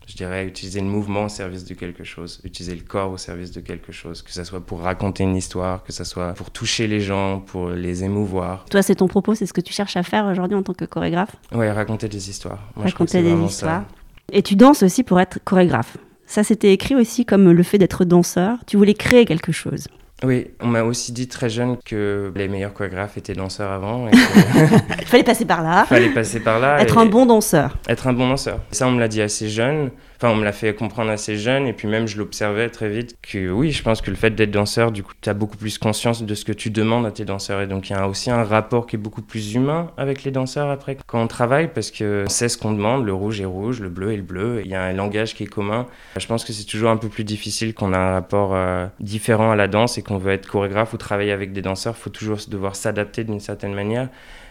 je 0.06 0.14
dirais, 0.14 0.46
utiliser 0.46 0.80
le 0.80 0.86
mouvement 0.86 1.24
au 1.24 1.28
service 1.28 1.64
de 1.64 1.74
quelque 1.74 2.04
chose, 2.04 2.40
utiliser 2.44 2.74
le 2.74 2.82
corps 2.82 3.10
au 3.10 3.16
service 3.16 3.50
de 3.50 3.60
quelque 3.60 3.92
chose, 3.92 4.22
que 4.22 4.32
ce 4.32 4.44
soit 4.44 4.60
pour 4.60 4.80
raconter 4.80 5.24
une 5.24 5.36
histoire, 5.36 5.82
que 5.82 5.92
ce 5.92 6.04
soit 6.04 6.32
pour 6.34 6.50
toucher 6.50 6.86
les 6.86 7.00
gens, 7.00 7.40
pour 7.40 7.70
les 7.70 8.04
émouvoir. 8.04 8.64
Toi, 8.70 8.82
c'est 8.82 8.94
ton 8.94 9.08
propos, 9.08 9.34
c'est 9.34 9.46
ce 9.46 9.52
que 9.52 9.60
tu 9.60 9.72
cherches 9.72 9.96
à 9.96 10.02
faire 10.02 10.26
aujourd'hui 10.26 10.56
en 10.56 10.62
tant 10.62 10.74
que 10.74 10.84
chorégraphe? 10.84 11.34
Oui, 11.52 11.68
raconter 11.68 12.08
des 12.08 12.30
histoires. 12.30 12.60
raconter 12.76 13.22
des 13.22 13.34
histoires. 13.34 13.84
Et 14.32 14.42
tu 14.42 14.56
danses 14.56 14.82
aussi 14.82 15.02
pour 15.02 15.20
être 15.20 15.38
chorégraphe. 15.44 15.96
Ça, 16.26 16.42
c'était 16.42 16.72
écrit 16.72 16.94
aussi 16.94 17.24
comme 17.24 17.50
le 17.50 17.62
fait 17.62 17.78
d'être 17.78 18.04
danseur. 18.04 18.58
Tu 18.66 18.76
voulais 18.76 18.94
créer 18.94 19.24
quelque 19.24 19.52
chose. 19.52 19.86
Oui, 20.24 20.46
on 20.60 20.68
m'a 20.68 20.82
aussi 20.82 21.12
dit 21.12 21.28
très 21.28 21.50
jeune 21.50 21.76
que 21.84 22.32
les 22.34 22.48
meilleurs 22.48 22.72
chorégraphes 22.72 23.18
étaient 23.18 23.34
danseurs 23.34 23.70
avant. 23.70 24.08
Il 24.98 25.06
fallait 25.06 25.22
passer 25.22 25.44
par 25.44 25.62
là. 25.62 25.82
Il 25.84 25.88
fallait 25.88 26.08
passer 26.08 26.40
par 26.40 26.58
là. 26.58 26.80
Être 26.80 26.96
un 26.96 27.04
bon 27.04 27.26
danseur. 27.26 27.76
Être 27.86 28.06
un 28.06 28.14
bon 28.14 28.28
danseur. 28.30 28.60
Ça, 28.70 28.88
on 28.88 28.92
me 28.92 29.00
l'a 29.00 29.08
dit 29.08 29.20
assez 29.20 29.50
jeune. 29.50 29.90
Enfin, 30.16 30.32
on 30.32 30.36
me 30.36 30.44
l'a 30.44 30.52
fait 30.52 30.74
comprendre 30.74 31.10
assez 31.10 31.36
jeune. 31.36 31.66
Et 31.66 31.72
puis 31.72 31.88
même, 31.88 32.06
je 32.06 32.18
l'observais 32.18 32.68
très 32.70 32.88
vite 32.88 33.16
que 33.22 33.50
oui, 33.50 33.72
je 33.72 33.82
pense 33.82 34.00
que 34.00 34.10
le 34.10 34.16
fait 34.16 34.30
d'être 34.30 34.50
danseur, 34.50 34.92
du 34.92 35.02
coup, 35.02 35.12
tu 35.20 35.28
as 35.28 35.34
beaucoup 35.34 35.56
plus 35.56 35.78
conscience 35.78 36.22
de 36.22 36.34
ce 36.34 36.44
que 36.44 36.52
tu 36.52 36.70
demandes 36.70 37.06
à 37.06 37.10
tes 37.10 37.24
danseurs. 37.24 37.60
Et 37.60 37.66
donc, 37.66 37.90
il 37.90 37.92
y 37.92 37.96
a 37.96 38.08
aussi 38.08 38.30
un 38.30 38.44
rapport 38.44 38.86
qui 38.86 38.96
est 38.96 38.98
beaucoup 38.98 39.22
plus 39.22 39.54
humain 39.54 39.90
avec 39.96 40.24
les 40.24 40.30
danseurs 40.30 40.70
après 40.70 40.96
quand 41.06 41.22
on 41.22 41.26
travaille 41.26 41.68
parce 41.72 41.90
que 41.90 42.24
c'est 42.28 42.48
ce 42.48 42.58
qu'on 42.58 42.72
demande. 42.72 43.04
Le 43.04 43.12
rouge 43.12 43.40
est 43.40 43.46
rouge, 43.46 43.80
le 43.80 43.88
bleu 43.88 44.12
est 44.12 44.16
le 44.16 44.22
bleu. 44.22 44.62
Il 44.64 44.70
y 44.70 44.74
a 44.74 44.82
un 44.82 44.92
langage 44.92 45.34
qui 45.34 45.44
est 45.44 45.48
commun. 45.48 45.86
Je 46.16 46.26
pense 46.26 46.44
que 46.44 46.52
c'est 46.52 46.64
toujours 46.64 46.90
un 46.90 46.96
peu 46.96 47.08
plus 47.08 47.24
difficile 47.24 47.74
qu'on 47.74 47.92
a 47.92 47.98
un 47.98 48.12
rapport 48.12 48.54
euh, 48.54 48.86
différent 49.00 49.50
à 49.50 49.56
la 49.56 49.68
danse 49.68 49.98
et 49.98 50.02
qu'on 50.02 50.18
veut 50.18 50.32
être 50.32 50.48
chorégraphe 50.48 50.92
ou 50.92 50.96
travailler 50.96 51.32
avec 51.32 51.52
des 51.52 51.62
danseurs. 51.62 51.94
Il 51.98 52.02
faut 52.02 52.10
toujours 52.10 52.38
devoir 52.48 52.76
s'adapter 52.76 53.24
d'une 53.24 53.40
certaine 53.40 53.74
manière. 53.74 54.08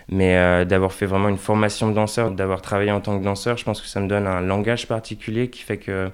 Mais 0.10 0.38
euh, 0.38 0.66
d'avoir 0.66 0.94
fait 0.94 1.06
vraiment 1.06 1.30
une 1.30 1.38
formation 1.38 1.90
de 1.90 1.96
danseur, 1.96 2.32
d'avoir 2.32 2.62
travaillé 2.62 2.92
en 2.92 3.02
tant 3.02 3.18
que 3.20 3.24
danseur, 3.24 3.58
je 3.58 3.66
pense 3.66 3.82
que 3.82 3.88
ça 3.88 4.00
me 4.00 4.08
donne 4.08 4.28
un 4.28 4.42
langage 4.42 4.88
particulier 4.88 5.50
qui 5.50 5.62
fait 5.62 5.78
que 5.78 6.12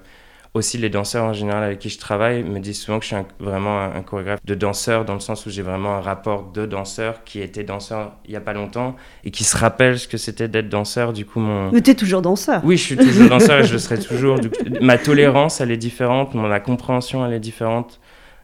aussi 0.54 0.78
les 0.78 0.90
danseurs 0.90 1.24
en 1.26 1.34
général 1.34 1.64
avec 1.64 1.80
qui 1.80 1.90
je 1.90 1.98
travaille 1.98 2.44
me 2.44 2.60
disent 2.60 2.82
souvent 2.82 3.00
que 3.00 3.06
je 3.06 3.16
suis 3.16 3.26
vraiment 3.40 3.80
un, 3.84 4.02
chorégraphe 4.02 4.40
de 4.44 4.54
danseur 4.54 5.06
dans 5.06 5.14
le 5.14 5.22
sens 5.22 5.46
où 5.46 5.50
j'ai 5.50 5.62
vraiment 5.62 5.96
un 5.96 6.02
rapport 6.02 6.52
de 6.52 6.66
danseur 6.66 7.24
qui 7.24 7.40
était 7.40 7.64
danseur 7.64 8.18
il 8.26 8.32
y 8.32 8.36
a 8.36 8.42
pas 8.42 8.52
longtemps 8.52 8.98
et 9.24 9.32
qui 9.32 9.46
se 9.46 9.56
rappelle 9.56 9.98
ce 9.98 10.10
que 10.10 10.18
c'était 10.18 10.50
d'être 10.50 10.68
danseur. 10.68 11.14
Du 11.14 11.26
coup 11.26 11.40
mon 11.40 11.72
mais 11.72 11.80
es 11.80 11.96
toujours 11.96 12.22
danseur. 12.22 12.62
Oui 12.66 12.76
je 12.76 12.84
suis 12.84 12.98
toujours 12.98 13.30
danseur 13.30 13.60
et 13.60 13.64
je 13.64 13.74
le 13.74 13.80
serai 13.80 13.98
toujours. 13.98 14.38
Ma 14.82 14.98
tolérance 14.98 15.62
elle 15.62 15.72
est 15.72 15.78
différente 15.78 16.34
mon 16.34 16.48
la 16.48 16.60
compréhension 16.60 17.26
elle 17.26 17.34
est 17.34 17.40
différente 17.40 18.01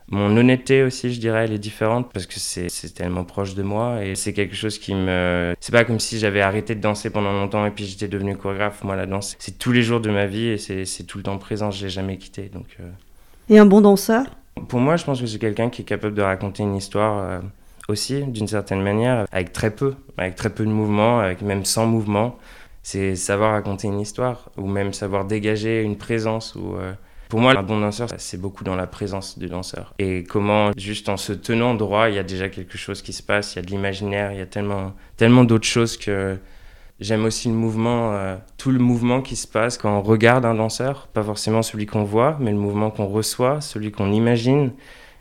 mon 0.09 0.35
honnêteté 0.37 0.83
aussi, 0.83 1.13
je 1.13 1.19
dirais, 1.19 1.43
elle 1.43 1.51
est 1.51 1.59
différente 1.59 2.09
parce 2.13 2.25
que 2.25 2.39
c'est 2.39 2.69
tellement 2.93 3.25
proche 3.25 3.55
de 3.55 3.63
moi 3.63 4.05
et 4.05 4.15
c'est 4.15 4.31
quelque 4.31 4.55
chose 4.55 4.79
qui 4.79 4.95
me. 4.95 5.53
C'est 5.59 5.73
pas 5.73 5.83
comme 5.83 5.99
si 5.99 6.17
j'avais 6.17 6.39
arrêté 6.39 6.75
de 6.75 6.81
danser 6.81 7.09
pendant 7.09 7.33
longtemps 7.33 7.65
et 7.65 7.71
puis 7.71 7.85
j'étais 7.85 8.07
devenu 8.07 8.37
chorégraphe. 8.37 8.83
Moi, 8.85 8.95
la 8.95 9.05
danse, 9.05 9.35
c'est 9.37 9.57
tous 9.57 9.73
les 9.73 9.83
jours 9.83 9.99
de 9.99 10.09
ma 10.09 10.25
vie 10.25 10.47
et 10.47 10.57
c'est 10.57 11.03
tout 11.03 11.17
le 11.17 11.25
temps 11.25 11.37
présent. 11.37 11.71
Je 11.71 11.83
l'ai 11.83 11.89
jamais 11.89 12.17
quitté. 12.17 12.43
Donc, 12.43 12.77
euh. 12.79 12.89
Et 13.49 13.59
un 13.59 13.65
bon 13.65 13.81
danseur? 13.81 14.25
Pour 14.69 14.79
moi, 14.79 14.95
je 14.95 15.03
pense 15.03 15.19
que 15.19 15.27
c'est 15.27 15.39
quelqu'un 15.39 15.69
qui 15.69 15.81
est 15.81 15.85
capable 15.85 16.15
de 16.15 16.21
raconter 16.21 16.63
une 16.63 16.75
histoire 16.75 17.19
euh, 17.19 17.39
aussi, 17.89 18.23
d'une 18.23 18.47
certaine 18.47 18.81
manière, 18.81 19.25
avec 19.33 19.51
très 19.51 19.71
peu, 19.71 19.93
avec 20.17 20.35
très 20.35 20.49
peu 20.49 20.63
de 20.63 20.71
mouvement, 20.71 21.19
avec 21.19 21.41
même 21.41 21.65
sans 21.65 21.85
mouvement. 21.85 22.37
C'est 22.81 23.17
savoir 23.17 23.51
raconter 23.51 23.87
une 23.87 23.99
histoire 23.99 24.51
ou 24.55 24.67
même 24.67 24.93
savoir 24.93 25.25
dégager 25.25 25.81
une 25.81 25.97
présence 25.97 26.55
ou. 26.55 26.77
Euh, 26.77 26.93
Pour 27.29 27.39
moi, 27.39 27.57
un 27.57 27.63
bon 27.63 27.79
danseur, 27.79 28.09
c'est 28.17 28.39
beaucoup 28.39 28.63
dans 28.63 28.75
la 28.75 28.87
présence 28.87 29.37
du 29.37 29.47
danseur. 29.47 29.93
Et 29.99 30.23
comment, 30.23 30.71
juste 30.77 31.09
en 31.09 31.17
se 31.17 31.33
tenant 31.33 31.75
droit, 31.75 32.09
il 32.09 32.15
y 32.15 32.19
a 32.19 32.23
déjà 32.23 32.49
quelque 32.49 32.77
chose 32.77 33.01
qui 33.01 33.13
se 33.13 33.23
passe, 33.23 33.53
il 33.53 33.57
y 33.57 33.59
a 33.59 33.61
de 33.63 33.67
l'imaginaire, 33.67 34.31
il 34.31 34.37
y 34.37 34.41
a 34.41 34.45
tellement, 34.45 34.93
tellement 35.17 35.43
d'autres 35.43 35.67
choses 35.67 35.97
que 35.97 36.37
j'aime 36.99 37.25
aussi 37.25 37.49
le 37.49 37.55
mouvement, 37.55 38.13
euh, 38.13 38.37
tout 38.57 38.71
le 38.71 38.79
mouvement 38.79 39.21
qui 39.21 39.35
se 39.35 39.47
passe 39.47 39.77
quand 39.77 39.97
on 39.97 40.01
regarde 40.01 40.45
un 40.45 40.55
danseur, 40.55 41.07
pas 41.07 41.23
forcément 41.23 41.61
celui 41.61 41.85
qu'on 41.85 42.03
voit, 42.03 42.37
mais 42.39 42.51
le 42.51 42.57
mouvement 42.57 42.89
qu'on 42.89 43.07
reçoit, 43.07 43.61
celui 43.61 43.91
qu'on 43.91 44.11
imagine 44.11 44.71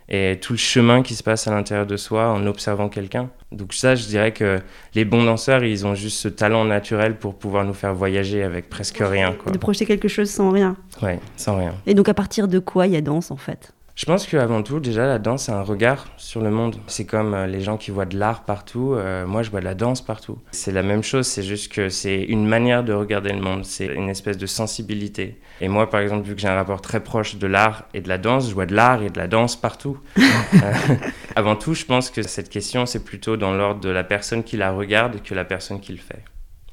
et 0.09 0.39
tout 0.41 0.53
le 0.53 0.57
chemin 0.57 1.03
qui 1.03 1.15
se 1.15 1.23
passe 1.23 1.47
à 1.47 1.51
l'intérieur 1.51 1.85
de 1.85 1.97
soi 1.97 2.29
en 2.31 2.45
observant 2.47 2.89
quelqu'un. 2.89 3.29
Donc 3.51 3.73
ça, 3.73 3.95
je 3.95 4.05
dirais 4.05 4.31
que 4.31 4.59
les 4.93 5.05
bons 5.05 5.23
danseurs, 5.23 5.63
ils 5.63 5.85
ont 5.85 5.95
juste 5.95 6.19
ce 6.19 6.27
talent 6.27 6.65
naturel 6.65 7.17
pour 7.17 7.35
pouvoir 7.35 7.65
nous 7.65 7.73
faire 7.73 7.93
voyager 7.93 8.43
avec 8.43 8.69
presque 8.69 8.99
rien. 9.01 9.33
Quoi. 9.33 9.51
De 9.51 9.57
projeter 9.57 9.85
quelque 9.85 10.07
chose 10.07 10.29
sans 10.29 10.51
rien. 10.51 10.75
Ouais, 11.01 11.19
sans 11.35 11.57
rien. 11.57 11.73
Et 11.85 11.93
donc 11.93 12.09
à 12.09 12.13
partir 12.13 12.47
de 12.47 12.59
quoi 12.59 12.87
il 12.87 12.93
y 12.93 12.97
a 12.97 13.01
danse 13.01 13.31
en 13.31 13.37
fait? 13.37 13.73
Je 13.97 14.05
pense 14.05 14.27
qu'avant 14.27 14.61
tout, 14.61 14.79
déjà, 14.79 15.07
la 15.07 15.17
danse, 15.17 15.45
c'est 15.45 15.51
un 15.51 15.63
regard 15.63 16.05
sur 16.17 16.39
le 16.39 16.51
monde. 16.51 16.75
C'est 16.85 17.05
comme 17.05 17.33
euh, 17.33 17.47
les 17.47 17.61
gens 17.61 17.77
qui 17.77 17.89
voient 17.89 18.05
de 18.05 18.15
l'art 18.15 18.43
partout. 18.43 18.93
Euh, 18.93 19.25
moi, 19.25 19.41
je 19.41 19.49
vois 19.49 19.59
de 19.59 19.65
la 19.65 19.73
danse 19.73 20.05
partout. 20.05 20.37
C'est 20.51 20.71
la 20.71 20.83
même 20.83 21.01
chose, 21.01 21.25
c'est 21.25 21.41
juste 21.41 21.73
que 21.73 21.89
c'est 21.89 22.21
une 22.21 22.45
manière 22.45 22.83
de 22.83 22.93
regarder 22.93 23.33
le 23.33 23.41
monde. 23.41 23.65
C'est 23.65 23.87
une 23.87 24.07
espèce 24.07 24.37
de 24.37 24.45
sensibilité. 24.45 25.41
Et 25.61 25.67
moi, 25.67 25.89
par 25.89 26.01
exemple, 26.01 26.27
vu 26.27 26.35
que 26.35 26.41
j'ai 26.41 26.47
un 26.47 26.53
rapport 26.53 26.79
très 26.79 26.99
proche 26.99 27.37
de 27.37 27.47
l'art 27.47 27.85
et 27.95 28.01
de 28.01 28.07
la 28.07 28.19
danse, 28.19 28.47
je 28.49 28.53
vois 28.53 28.67
de 28.67 28.75
l'art 28.75 29.01
et 29.01 29.09
de 29.09 29.17
la 29.17 29.27
danse 29.27 29.55
partout. 29.55 29.97
Euh, 30.53 30.95
avant 31.35 31.55
tout, 31.55 31.73
je 31.73 31.85
pense 31.85 32.09
que 32.09 32.21
cette 32.21 32.49
question, 32.49 32.85
c'est 32.85 33.03
plutôt 33.03 33.37
dans 33.37 33.51
l'ordre 33.51 33.81
de 33.81 33.89
la 33.89 34.03
personne 34.03 34.43
qui 34.43 34.55
la 34.55 34.71
regarde 34.71 35.21
que 35.21 35.35
la 35.35 35.43
personne 35.43 35.79
qui 35.81 35.91
le 35.91 35.97
fait 35.97 36.23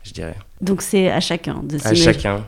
je 0.05 0.13
dirais. 0.13 0.37
Donc 0.61 0.83
c'est 0.83 1.11
à 1.11 1.21
chacun 1.21 1.63
de, 1.63 1.79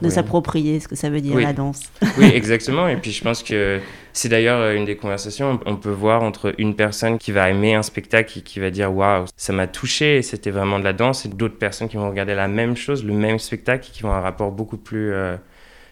de 0.03 0.09
s'approprier 0.11 0.79
ce 0.79 0.89
que 0.89 0.95
ça 0.95 1.11
veut 1.11 1.21
dire 1.21 1.37
la 1.39 1.53
danse. 1.53 1.91
Oui, 2.19 2.27
exactement. 2.35 2.87
Et 2.87 2.97
puis 2.97 3.11
je 3.11 3.23
pense 3.23 3.43
que 3.43 3.81
c'est 4.13 4.29
d'ailleurs 4.29 4.75
une 4.75 4.85
des 4.85 4.97
conversations. 4.97 5.59
On 5.67 5.77
peut 5.77 5.91
voir 5.91 6.23
entre 6.23 6.55
une 6.59 6.77
personne 6.77 7.19
qui 7.19 7.33
va 7.33 7.51
aimer 7.51 7.75
un 7.75 7.83
spectacle 7.83 8.39
et 8.39 8.43
qui 8.43 8.61
va 8.61 8.71
dire 8.71 8.95
waouh, 8.95 9.25
ça 9.37 9.53
m'a 9.53 9.67
touché, 9.67 10.23
c'était 10.23 10.51
vraiment 10.51 10.79
de 10.79 10.85
la 10.85 10.93
danse, 10.93 11.27
et 11.27 11.29
d'autres 11.29 11.59
personnes 11.59 11.89
qui 11.89 11.97
vont 11.97 12.09
regarder 12.09 12.35
la 12.35 12.49
même 12.49 12.77
chose, 12.77 13.05
le 13.05 13.15
même 13.15 13.39
spectacle, 13.39 13.89
et 13.89 13.93
qui 13.93 14.03
vont 14.03 14.09
avoir 14.11 14.23
un 14.23 14.25
rapport 14.25 14.53
beaucoup 14.53 14.79
plus. 14.79 15.13
Euh... 15.13 15.37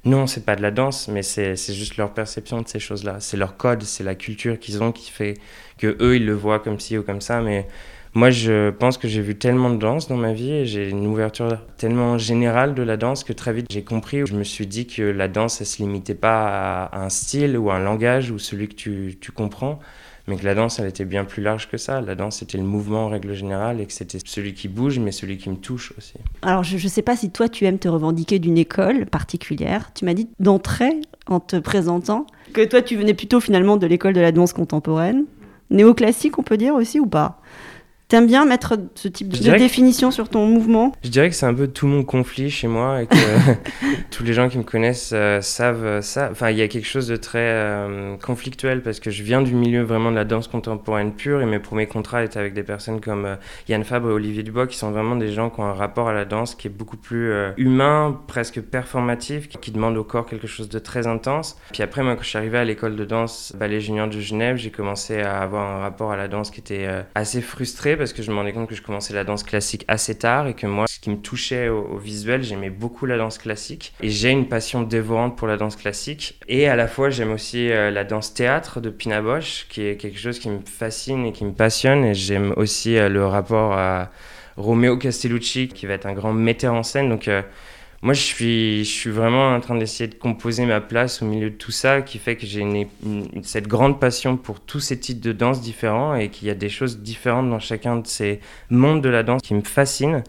Non, 0.07 0.27
c'est 0.27 0.45
pas 0.45 0.55
de 0.55 0.61
la 0.61 0.71
danse, 0.71 1.09
mais 1.09 1.23
c'est 1.23 1.57
juste 1.57 1.97
leur 1.97 2.13
perception 2.13 2.61
de 2.61 2.69
ces 2.69 2.79
choses-là. 2.79 3.17
C'est 3.21 3.39
leur 3.39 3.57
code, 3.57 3.83
c'est 3.83 4.05
la 4.05 4.15
culture 4.15 4.59
qu'ils 4.59 4.83
ont 4.83 4.93
qui 4.93 5.11
fait 5.11 5.35
que 5.79 5.97
eux 6.01 6.17
ils 6.17 6.27
le 6.27 6.35
voient 6.35 6.59
comme 6.59 6.79
ci 6.79 6.99
ou 6.99 7.03
comme 7.03 7.23
ça, 7.23 7.41
mais 7.41 7.67
moi, 8.15 8.31
je 8.31 8.71
pense 8.71 8.97
que 8.97 9.09
j'ai 9.09 9.21
vu 9.21 9.37
tellement 9.37 9.71
de 9.71 9.77
danse 9.77 10.07
dans 10.07 10.17
ma 10.17 10.33
vie 10.33 10.53
et 10.53 10.67
j'ai 10.67 10.89
une 10.89 11.07
ouverture 11.07 11.59
tellement 11.77 12.17
générale 12.17 12.75
de 12.75 12.83
la 12.83 12.97
danse 12.97 13.25
que 13.25 13.33
très 13.33 13.53
vite 13.53 13.67
j'ai 13.71 13.83
compris. 13.83 14.25
Je 14.25 14.35
me 14.35 14.45
suis 14.45 14.69
dit 14.69 14.87
que 14.87 15.03
la 15.03 15.27
danse, 15.27 15.61
elle 15.61 15.67
se 15.67 15.83
limitait 15.83 16.15
pas 16.15 16.85
à 16.85 17.05
un 17.05 17.09
style 17.09 17.59
ou 17.59 17.73
un 17.73 17.81
langage 17.81 18.31
ou 18.31 18.39
celui 18.39 18.69
que 18.69 18.75
tu, 18.75 19.19
tu 19.21 19.33
comprends, 19.33 19.81
mais 20.29 20.37
que 20.37 20.45
la 20.45 20.55
danse, 20.55 20.79
elle 20.79 20.87
était 20.87 21.05
bien 21.05 21.25
plus 21.25 21.43
large 21.43 21.69
que 21.69 21.77
ça. 21.77 22.01
La 22.01 22.15
danse, 22.15 22.39
c'était 22.39 22.57
le 22.57 22.65
mouvement 22.65 23.07
en 23.07 23.09
règle 23.09 23.35
générale 23.35 23.81
et 23.81 23.87
que 23.87 23.93
c'était 23.93 24.19
celui 24.25 24.55
qui 24.55 24.69
bouge, 24.69 25.01
mais 25.01 25.11
celui 25.11 25.37
qui 25.37 25.51
me 25.51 25.57
touche 25.57 25.93
aussi. 25.99 26.15
Alors, 26.43 26.63
je 26.63 26.77
ne 26.77 26.89
sais 26.89 27.03
pas 27.03 27.17
si 27.17 27.31
toi, 27.31 27.49
tu 27.49 27.65
aimes 27.65 27.81
te 27.81 27.89
revendiquer 27.89 28.39
d'une 28.39 28.59
école 28.59 29.07
particulière. 29.07 29.91
Tu 29.93 30.05
m'as 30.05 30.15
dit 30.15 30.29
d'entrée, 30.39 31.01
en 31.27 31.41
te 31.41 31.57
présentant, 31.57 32.27
que 32.53 32.65
toi, 32.65 32.81
tu 32.81 32.97
venais 32.97 33.15
plutôt 33.15 33.41
finalement 33.41 33.77
de 33.77 33.87
l'école 33.89 34.13
de 34.13 34.21
la 34.21 34.31
danse 34.31 34.53
contemporaine. 34.53 35.25
Néoclassique, 35.71 36.39
on 36.39 36.43
peut 36.43 36.57
dire 36.57 36.75
aussi, 36.75 37.01
ou 37.01 37.07
pas? 37.07 37.41
T'aimes 38.15 38.29
bien 38.29 38.45
mettre 38.45 38.79
ce 38.95 39.09
type 39.09 39.31
de, 39.31 39.59
définition 39.59 40.13
sur 40.13 40.29
ton 40.29 40.47
mouvement? 40.47 40.93
Je 41.03 41.09
dirais 41.09 41.31
que 41.31 41.35
c'est 41.35 41.47
un 41.47 41.55
peu 41.55 41.67
tout 41.67 41.89
mon 41.89 42.05
conflit 42.05 42.49
chez 42.49 42.69
moi 42.69 43.03
et 43.03 43.07
que 43.09 43.17
tous 44.13 44.23
les 44.23 44.33
gens 44.33 44.49
qui 44.49 44.57
me 44.57 44.63
connaissent 44.63 45.11
euh, 45.13 45.41
savent 45.41 46.01
ça. 46.01 46.29
Enfin, 46.31 46.51
il 46.51 46.57
y 46.57 46.63
a 46.63 46.69
quelque 46.69 46.87
chose 46.87 47.09
de 47.09 47.17
très 47.17 47.41
euh, 47.41 48.17
conflictuel 48.19 48.83
parce 48.83 49.01
que 49.01 49.11
je 49.11 49.25
viens 49.25 49.43
du 49.43 49.53
milieu 49.53 49.83
vraiment 49.83 50.13
de 50.13 50.15
la 50.15 50.25
danse 50.25 50.47
contemporaine 50.47 51.13
pure 51.13 51.43
et 51.43 51.47
mes 51.47 51.59
premiers 51.59 51.89
contrats 51.89 52.23
étaient 52.23 52.39
avec 52.39 52.55
des 52.55 52.63
personnes 52.63 53.01
comme 53.01 53.25
euh, 53.25 53.35
Yann 53.69 53.83
Fabre 53.83 54.11
et 54.11 54.13
Olivier 54.13 54.45
Dubois 54.45 54.69
qui 54.69 54.77
sont 54.77 54.93
vraiment 54.93 55.17
des 55.17 55.33
gens 55.33 55.51
qui 55.51 55.59
ont 55.59 55.65
un 55.65 55.73
rapport 55.73 56.09
à 56.09 56.13
la 56.13 56.25
danse 56.25 56.55
qui 56.55 56.69
est 56.69 56.71
beaucoup 56.71 56.97
plus 56.97 57.33
humain, 57.57 58.21
presque 58.29 58.61
performatif, 58.61 59.49
qui, 59.49 59.59
qui 59.59 59.73
demande 59.73 59.97
au 59.97 60.05
corps 60.05 60.27
quelque 60.27 60.47
chose 60.47 60.69
de 60.69 60.79
très 60.79 61.09
intense. 61.09 61.59
Puis 61.73 61.83
après, 61.83 62.05
moi, 62.05 62.15
quand 62.15 62.23
je 62.23 62.29
suis 62.29 62.39
arrivé 62.39 62.59
à 62.59 62.65
l'école 62.65 62.95
de 62.95 63.05
danse 63.05 63.53
Ballet 63.59 63.81
Junior 63.81 64.07
de 64.07 64.21
Genève, 64.21 64.57
j'ai 64.57 64.71
commencé 64.71 65.21
à 65.21 65.41
avoir 65.41 65.69
un 65.69 65.81
rapport 65.81 66.13
à 66.13 66.17
la 66.17 66.29
danse 66.29 66.53
qui 66.53 66.61
était 66.61 66.87
assez 67.17 67.41
frustré 67.41 67.97
parce 68.05 68.13
que 68.13 68.23
je 68.23 68.31
me 68.31 68.37
rendais 68.37 68.53
compte 68.53 68.69
que 68.69 68.75
je 68.75 68.83
commençais 68.83 69.15
la 69.15 69.25
danse 69.25 69.45
classique 69.45 69.87
assez 69.89 70.15
tard 70.19 70.47
et 70.47 70.53
que 70.53 70.67
moi, 70.67 70.85
ce 70.87 71.01
qui 71.01 71.09
me 71.09 71.17
touchait 71.17 71.71
au, 71.71 71.97
visuel, 71.97 72.43
j'aimais 72.43 72.69
beaucoup 72.69 73.07
la 73.07 73.17
danse 73.17 73.39
classique. 73.39 73.95
Et 74.03 74.11
j'ai 74.11 74.29
une 74.29 74.47
passion 74.47 74.83
dévorante 74.83 75.39
pour 75.39 75.49
la 75.49 75.57
danse 75.57 75.75
classique. 75.75 76.39
Et 76.47 76.69
à 76.69 76.77
la 76.77 76.87
fois, 76.87 77.09
j'aime 77.09 77.33
aussi 77.33 77.71
euh, 77.71 77.91
la 77.91 78.05
danse 78.05 78.35
théâtre 78.35 78.81
de 78.81 78.91
Pina 78.91 79.23
Bosch, 79.23 79.67
qui 79.71 79.87
est 79.87 79.97
quelque 79.97 80.19
chose 80.19 80.39
qui 80.39 80.51
me 80.51 80.61
fascine 80.67 81.25
et 81.25 81.33
qui 81.33 81.47
me 81.47 81.53
passionne. 81.53 82.05
Et 82.05 82.13
j'aime 82.13 82.53
aussi 82.59 82.99
euh, 82.99 83.09
le 83.09 83.25
rapport 83.25 83.73
à 83.73 84.11
Romeo 84.59 84.99
Castellucci, 84.99 85.69
qui 85.69 85.87
va 85.87 85.95
être 85.95 86.07
un 86.07 86.13
grand 86.13 86.35
metteur 86.35 86.75
en 86.75 86.83
scène. 86.83 87.09
Donc, 87.09 87.27
euh, 87.27 87.41
moi, 88.05 88.13
je 88.13 88.21
suis, 88.21 88.85
je 88.85 88.91
suis 88.91 89.09
vraiment 89.09 89.55
en 89.55 89.61
train 89.61 89.77
d'essayer 89.77 90.09
de 90.09 90.15
composer 90.15 90.67
ma 90.67 90.83
place 90.83 91.23
au 91.23 91.25
milieu 91.25 91.49
de 91.49 91.55
tout 91.55 91.71
ça, 91.73 92.03
qui 92.03 92.19
fait 92.19 92.37
que 92.37 92.45
j'ai 92.45 92.63
cette 93.43 93.67
grande 93.67 93.99
passion 93.99 94.37
pour 94.37 94.61
tous 94.61 94.81
ces 94.81 95.01
types 95.01 95.21
de 95.21 95.33
danse 95.33 95.63
différents 95.63 96.15
et 96.15 96.29
qu'il 96.29 96.47
y 96.47 96.51
a 96.51 96.55
des 96.55 96.69
choses 96.69 96.99
différentes 96.99 97.49
dans 97.49 97.61
chacun 97.61 97.97
de 97.97 98.07
ces 98.07 98.41
mondes 98.69 99.01
de 99.03 99.09
la 99.09 99.23
danse 99.23 99.41
qui 99.41 99.55
me 99.55 99.63
fascinent. 99.63 100.23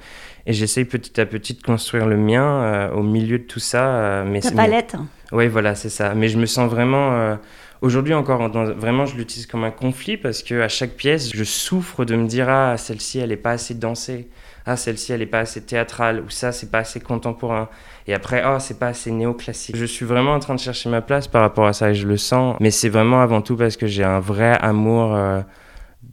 Et 0.45 0.53
j'essaye 0.53 0.85
petit 0.85 1.19
à 1.19 1.25
petit 1.25 1.53
de 1.53 1.61
construire 1.61 2.07
le 2.07 2.15
mien 2.15 2.45
euh, 2.45 2.91
au 2.91 3.03
milieu 3.03 3.39
de 3.39 3.43
tout 3.43 3.59
ça. 3.59 3.87
Euh, 3.87 4.25
mais 4.25 4.39
Ta 4.39 4.51
palette. 4.51 4.95
Oui, 5.33 5.49
voilà, 5.49 5.75
c'est 5.75 5.89
ça. 5.89 6.15
Mais 6.15 6.29
je 6.29 6.37
me 6.37 6.45
sens 6.45 6.71
vraiment. 6.71 7.11
Euh, 7.11 7.35
aujourd'hui 7.81 8.13
encore, 8.13 8.49
vraiment, 8.49 9.05
je 9.05 9.15
l'utilise 9.15 9.47
comme 9.47 9.63
un 9.63 9.71
conflit 9.71 10.17
parce 10.17 10.43
que 10.43 10.61
à 10.61 10.67
chaque 10.67 10.91
pièce, 10.91 11.31
je 11.33 11.43
souffre 11.43 12.05
de 12.05 12.15
me 12.15 12.27
dire 12.27 12.49
ah 12.49 12.77
celle-ci, 12.77 13.19
elle 13.19 13.29
n'est 13.29 13.37
pas 13.37 13.51
assez 13.51 13.73
dansée. 13.73 14.27
Ah 14.67 14.75
celle-ci 14.77 15.13
elle 15.13 15.21
est 15.21 15.27
pas 15.27 15.41
assez 15.41 15.61
théâtrale. 15.61 16.21
Ou 16.25 16.29
ça 16.29 16.51
c'est 16.51 16.71
pas 16.71 16.79
assez 16.79 16.99
contemporain. 16.99 17.69
Et 18.07 18.13
après 18.13 18.43
oh 18.45 18.57
c'est 18.59 18.79
pas 18.79 18.87
assez 18.87 19.11
néoclassique. 19.11 19.75
Je 19.75 19.85
suis 19.85 20.05
vraiment 20.05 20.33
en 20.33 20.39
train 20.39 20.55
de 20.55 20.59
chercher 20.59 20.89
ma 20.89 21.01
place 21.01 21.27
par 21.27 21.41
rapport 21.41 21.67
à 21.67 21.73
ça 21.73 21.91
et 21.91 21.95
je 21.95 22.07
le 22.07 22.17
sens. 22.17 22.57
Mais 22.59 22.71
c'est 22.71 22.89
vraiment 22.89 23.21
avant 23.21 23.41
tout 23.41 23.55
parce 23.55 23.77
que 23.77 23.85
j'ai 23.85 24.03
un 24.03 24.19
vrai 24.19 24.57
amour 24.59 25.13
euh, 25.13 25.41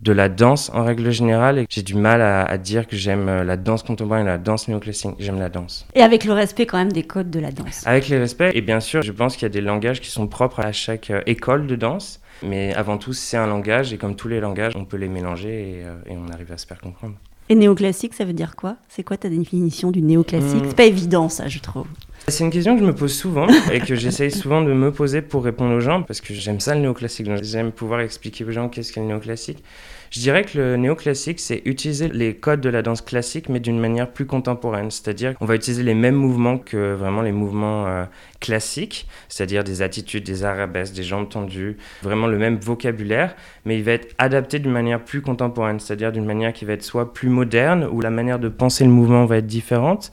de 0.02 0.12
la 0.12 0.28
danse 0.28 0.71
en 0.75 0.85
règle 0.85 1.11
générale 1.11 1.59
et 1.59 1.66
j'ai 1.68 1.82
du 1.82 1.94
mal 1.94 2.21
à, 2.21 2.59
dire 2.59 2.87
que 2.87 2.97
j'aime 2.97 3.28
euh, 3.28 3.44
la 3.44 3.56
danse 3.56 3.82
contemporaine 3.82 4.26
et 4.26 4.30
la 4.30 4.38
danse 4.38 4.68
néoclassique. 4.68 5.12
J'aime 5.18 5.38
la 5.38 5.49
danse. 5.49 5.87
Et 5.94 6.02
avec 6.02 6.25
le 6.25 6.32
respect 6.32 6.66
quand 6.66 6.78
même 6.78 6.92
des 6.92 7.04
codes 7.04 7.30
de 7.30 7.38
la 7.38 7.52
danse. 7.52 7.87
Avec 7.87 8.09
le 8.09 8.18
respect, 8.18 8.50
et 8.54 8.61
bien 8.61 8.80
sûr, 8.80 9.02
je 9.02 9.12
pense 9.12 9.37
qu'il 9.37 9.44
y 9.44 9.47
a 9.47 9.50
des 9.50 9.61
langages 9.61 10.00
qui 10.00 10.11
sont 10.11 10.26
propres 10.26 10.61
à 10.61 10.73
chaque 10.73 11.11
euh, 11.11 11.23
école 11.26 11.66
de 11.66 11.76
danse. 11.76 12.21
Mais 12.42 12.75
avant 12.75 12.99
tout, 12.99 13.12
c'est 13.12 13.37
un 13.37 13.47
langage 13.47 13.92
et 13.92 13.99
comme 13.99 14.16
tous 14.16 14.26
les 14.26 14.40
langages, 14.40 14.75
on 14.75 14.85
peut 14.85 14.97
les 14.97 15.09
mélanger 15.09 15.85
et 16.06 16.16
on 16.16 16.28
arrive 16.32 16.50
à 16.50 16.59
se 16.59 16.66
faire 16.66 16.80
comprendre. 16.80 17.14
Et 17.49 17.54
néoclassique, 17.54 18.14
ça 18.14 18.25
veut 18.25 18.32
dire 18.32 18.56
quoi? 18.56 18.76
C'est 18.88 19.02
quoi 19.02 19.16
ta 19.16 19.28
définition 19.28 19.90
du 19.90 20.00
néoclassique? 20.00 20.62
Hmm. 20.62 20.68
C'est 20.68 20.76
pas 20.76 20.85
évident, 20.85 21.28
ça, 21.28 21.49
je 21.49 21.59
trouve. 21.59 21.87
C'est 22.33 22.45
une 22.45 22.51
question 22.51 22.77
que 22.77 22.81
je 22.81 22.87
me 22.87 22.95
pose 22.95 23.12
souvent 23.12 23.47
et 23.71 23.81
que 23.81 23.95
j'essaye 23.95 24.31
souvent 24.43 24.62
de 24.62 24.73
me 24.73 24.91
poser 24.91 25.21
pour 25.21 25.45
répondre 25.45 25.75
aux 25.75 25.81
gens 25.81 26.03
parce 26.03 26.23
que 26.23 26.33
j'aime 26.33 26.61
ça 26.61 26.75
le 26.75 26.81
néoclassique. 26.81 27.29
J'aime 27.43 27.73
pouvoir 27.73 28.01
expliquer 28.01 28.47
aux 28.47 28.51
gens 28.51 28.71
qu'est-ce 28.71 28.91
qu'est 28.91 29.01
le 29.01 29.07
néoclassique. 29.07 29.62
Je 30.11 30.21
dirais 30.21 30.43
que 30.43 30.57
le 30.57 30.77
néoclassique, 30.79 31.41
c'est 31.41 31.61
utiliser 31.67 32.09
les 32.09 32.35
codes 32.35 32.62
de 32.62 32.71
la 32.71 32.81
danse 32.81 33.03
classique, 33.03 33.51
mais 33.51 33.61
d'une 33.61 33.79
manière 33.79 34.11
plus 34.11 34.25
contemporaine. 34.25 34.91
C'est-à-dire 34.91 35.35
qu'on 35.35 35.45
va 35.45 35.57
utiliser 35.57 35.83
les 35.83 35.93
mêmes 35.93 36.15
mouvements 36.15 36.57
que 36.57 36.95
vraiment 36.95 37.21
les 37.21 37.33
mouvements 37.33 37.87
euh, 37.87 38.05
classiques, 38.41 39.07
c'est-à-dire 39.29 39.62
des 39.62 39.83
attitudes, 39.83 40.25
des 40.25 40.45
arabesques, 40.45 40.95
des 40.95 41.03
jambes 41.03 41.29
tendues, 41.29 41.77
vraiment 42.03 42.29
le 42.29 42.39
même 42.39 42.59
vocabulaire, 42.59 43.37
mais 43.67 43.77
il 43.77 43.85
va 43.85 43.93
être 43.93 44.15
adapté 44.17 44.59
d'une 44.59 44.73
manière 44.73 45.05
plus 45.05 45.21
contemporaine, 45.21 45.81
c'est-à-dire 45.81 46.12
d'une 46.12 46.27
manière 46.27 46.55
qui 46.55 46.65
va 46.65 46.73
être 46.73 46.83
soit 46.83 47.12
plus 47.12 47.29
moderne, 47.29 47.87
ou 47.91 48.01
la 48.01 48.11
manière 48.11 48.39
de 48.39 48.49
penser 48.49 48.85
le 48.85 48.91
mouvement 48.91 49.27
va 49.27 49.39
être 49.39 49.47
différente, 49.47 50.12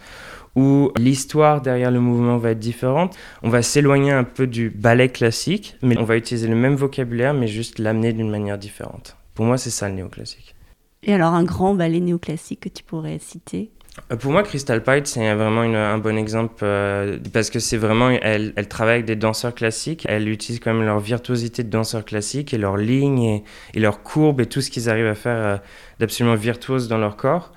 où 0.55 0.91
l'histoire 0.97 1.61
derrière 1.61 1.91
le 1.91 1.99
mouvement 1.99 2.37
va 2.37 2.51
être 2.51 2.59
différente. 2.59 3.15
On 3.43 3.49
va 3.49 3.61
s'éloigner 3.61 4.11
un 4.11 4.23
peu 4.23 4.47
du 4.47 4.69
ballet 4.69 5.09
classique, 5.09 5.75
mais 5.81 5.97
on 5.97 6.03
va 6.03 6.17
utiliser 6.17 6.47
le 6.47 6.55
même 6.55 6.75
vocabulaire, 6.75 7.33
mais 7.33 7.47
juste 7.47 7.79
l'amener 7.79 8.13
d'une 8.13 8.29
manière 8.29 8.57
différente. 8.57 9.15
Pour 9.35 9.45
moi, 9.45 9.57
c'est 9.57 9.69
ça 9.69 9.87
le 9.87 9.95
néoclassique. 9.95 10.55
Et 11.03 11.13
alors, 11.13 11.33
un 11.33 11.43
grand 11.43 11.75
ballet 11.75 11.99
néoclassique 11.99 12.61
que 12.61 12.69
tu 12.69 12.83
pourrais 12.83 13.19
citer? 13.19 13.71
Euh, 14.11 14.15
pour 14.15 14.31
moi, 14.31 14.43
Crystal 14.43 14.83
Pite, 14.83 15.07
c'est 15.07 15.33
vraiment 15.33 15.61
un 15.61 15.97
bon 15.97 16.17
exemple 16.17 16.55
euh, 16.63 17.17
parce 17.33 17.49
que 17.49 17.59
c'est 17.59 17.77
vraiment, 17.77 18.09
elle, 18.09 18.53
elle, 18.55 18.67
travaille 18.67 18.95
avec 18.95 19.05
des 19.05 19.15
danseurs 19.15 19.55
classiques. 19.55 20.05
Elle 20.09 20.29
utilise 20.29 20.59
quand 20.59 20.73
même 20.73 20.85
leur 20.85 20.99
virtuosité 20.99 21.63
de 21.63 21.69
danseurs 21.69 22.05
classiques 22.05 22.53
et 22.53 22.57
leurs 22.57 22.77
lignes 22.77 23.23
et, 23.23 23.43
et 23.73 23.79
leurs 23.79 24.03
courbes 24.03 24.41
et 24.41 24.45
tout 24.45 24.61
ce 24.61 24.69
qu'ils 24.69 24.89
arrivent 24.89 25.07
à 25.07 25.15
faire 25.15 25.37
euh, 25.37 25.57
d'absolument 25.99 26.35
virtuose 26.35 26.87
dans 26.87 26.97
leur 26.97 27.15
corps. 27.15 27.53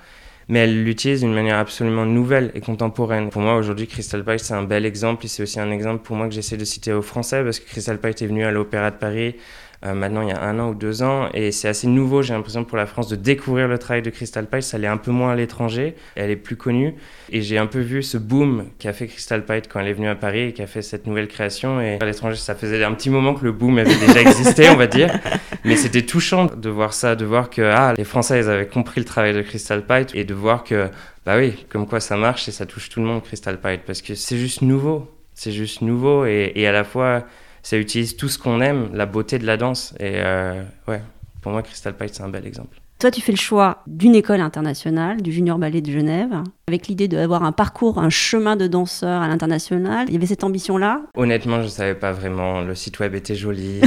Mais 0.49 0.59
elle 0.59 0.83
l'utilise 0.83 1.21
d'une 1.21 1.33
manière 1.33 1.57
absolument 1.57 2.05
nouvelle 2.05 2.51
et 2.53 2.61
contemporaine. 2.61 3.29
Pour 3.29 3.41
moi, 3.41 3.55
aujourd'hui, 3.55 3.87
Crystal 3.87 4.23
Pite, 4.23 4.39
c'est 4.39 4.53
un 4.53 4.63
bel 4.63 4.85
exemple 4.85 5.25
et 5.25 5.27
c'est 5.27 5.43
aussi 5.43 5.59
un 5.59 5.71
exemple 5.71 6.03
pour 6.03 6.15
moi 6.15 6.27
que 6.27 6.33
j'essaie 6.33 6.57
de 6.57 6.65
citer 6.65 6.93
aux 6.93 7.01
Français 7.01 7.43
parce 7.43 7.59
que 7.59 7.65
Crystal 7.67 7.99
Pite 7.99 8.21
est 8.21 8.27
venue 8.27 8.43
à 8.43 8.51
l'Opéra 8.51 8.91
de 8.91 8.97
Paris 8.97 9.35
maintenant 9.83 10.21
il 10.21 10.29
y 10.29 10.31
a 10.31 10.41
un 10.41 10.59
an 10.59 10.69
ou 10.69 10.75
deux 10.75 11.03
ans, 11.03 11.29
et 11.33 11.51
c'est 11.51 11.67
assez 11.67 11.87
nouveau, 11.87 12.21
j'ai 12.21 12.33
l'impression, 12.33 12.63
pour 12.63 12.77
la 12.77 12.85
France 12.85 13.09
de 13.09 13.15
découvrir 13.15 13.67
le 13.67 13.77
travail 13.77 14.01
de 14.01 14.09
Crystal 14.09 14.45
Pite. 14.45 14.63
Ça 14.63 14.77
l'est 14.77 14.87
un 14.87 14.97
peu 14.97 15.11
moins 15.11 15.33
à 15.33 15.35
l'étranger, 15.35 15.95
elle 16.15 16.29
est 16.29 16.37
plus 16.37 16.55
connue, 16.55 16.95
et 17.29 17.41
j'ai 17.41 17.57
un 17.57 17.67
peu 17.67 17.79
vu 17.79 18.01
ce 18.01 18.17
boom 18.17 18.65
qu'a 18.79 18.93
fait 18.93 19.07
Crystal 19.07 19.43
Pite 19.43 19.67
quand 19.67 19.81
elle 19.81 19.87
est 19.87 19.93
venue 19.93 20.07
à 20.07 20.15
Paris 20.15 20.41
et 20.41 20.53
qu'a 20.53 20.67
fait 20.67 20.81
cette 20.81 21.05
nouvelle 21.05 21.27
création. 21.27 21.81
Et 21.81 21.97
à 21.99 22.05
l'étranger, 22.05 22.37
ça 22.37 22.55
faisait 22.55 22.81
un 22.83 22.93
petit 22.93 23.09
moment 23.09 23.33
que 23.33 23.43
le 23.43 23.51
boom 23.51 23.77
avait 23.77 23.95
déjà 23.95 24.21
existé, 24.21 24.69
on 24.69 24.77
va 24.77 24.87
dire, 24.87 25.09
mais 25.65 25.75
c'était 25.75 26.03
touchant 26.03 26.45
de 26.45 26.69
voir 26.69 26.93
ça, 26.93 27.15
de 27.15 27.25
voir 27.25 27.49
que 27.49 27.61
ah, 27.61 27.93
les 27.97 28.05
Français, 28.05 28.39
ils 28.39 28.49
avaient 28.49 28.67
compris 28.67 29.01
le 29.01 29.05
travail 29.05 29.33
de 29.33 29.41
Crystal 29.41 29.85
Pite, 29.85 30.11
et 30.13 30.23
de 30.23 30.33
voir 30.33 30.63
que, 30.63 30.87
bah 31.25 31.37
oui, 31.37 31.65
comme 31.69 31.87
quoi 31.87 31.99
ça 31.99 32.15
marche 32.15 32.47
et 32.47 32.51
ça 32.51 32.65
touche 32.65 32.89
tout 32.89 33.01
le 33.01 33.05
monde, 33.05 33.21
Crystal 33.23 33.59
Pite, 33.59 33.81
parce 33.85 34.01
que 34.01 34.15
c'est 34.15 34.37
juste 34.37 34.61
nouveau. 34.61 35.09
C'est 35.35 35.51
juste 35.51 35.81
nouveau 35.81 36.25
et, 36.25 36.51
et 36.53 36.67
à 36.67 36.71
la 36.71 36.83
fois 36.83 37.25
ça 37.63 37.77
utilise 37.77 38.15
tout 38.17 38.29
ce 38.29 38.37
qu'on 38.37 38.61
aime, 38.61 38.89
la 38.93 39.05
beauté 39.05 39.39
de 39.39 39.45
la 39.45 39.57
danse. 39.57 39.95
Et 39.99 40.17
euh, 40.17 40.61
ouais, 40.87 41.01
pour 41.41 41.51
moi, 41.51 41.63
Crystal 41.63 41.95
Pite, 41.95 42.15
c'est 42.15 42.23
un 42.23 42.29
bel 42.29 42.45
exemple. 42.45 42.77
Toi, 42.99 43.11
tu 43.11 43.19
fais 43.19 43.33
le 43.33 43.37
choix 43.37 43.79
d'une 43.85 44.15
école 44.15 44.39
internationale, 44.39 45.21
du 45.21 45.33
Junior 45.33 45.57
Ballet 45.57 45.81
de 45.81 45.91
Genève, 45.91 46.41
avec 46.69 46.87
l'idée 46.87 47.09
d'avoir 47.09 47.43
un 47.43 47.51
parcours, 47.51 47.99
un 47.99 48.09
chemin 48.09 48.55
de 48.55 48.67
danseur 48.67 49.21
à 49.21 49.27
l'international. 49.27 50.05
Il 50.07 50.13
y 50.13 50.15
avait 50.15 50.25
cette 50.25 50.45
ambition-là? 50.45 51.01
Honnêtement, 51.15 51.57
je 51.59 51.65
ne 51.65 51.69
savais 51.69 51.95
pas 51.95 52.13
vraiment. 52.13 52.61
Le 52.61 52.75
site 52.75 52.99
web 52.99 53.13
était 53.13 53.35
joli. 53.35 53.81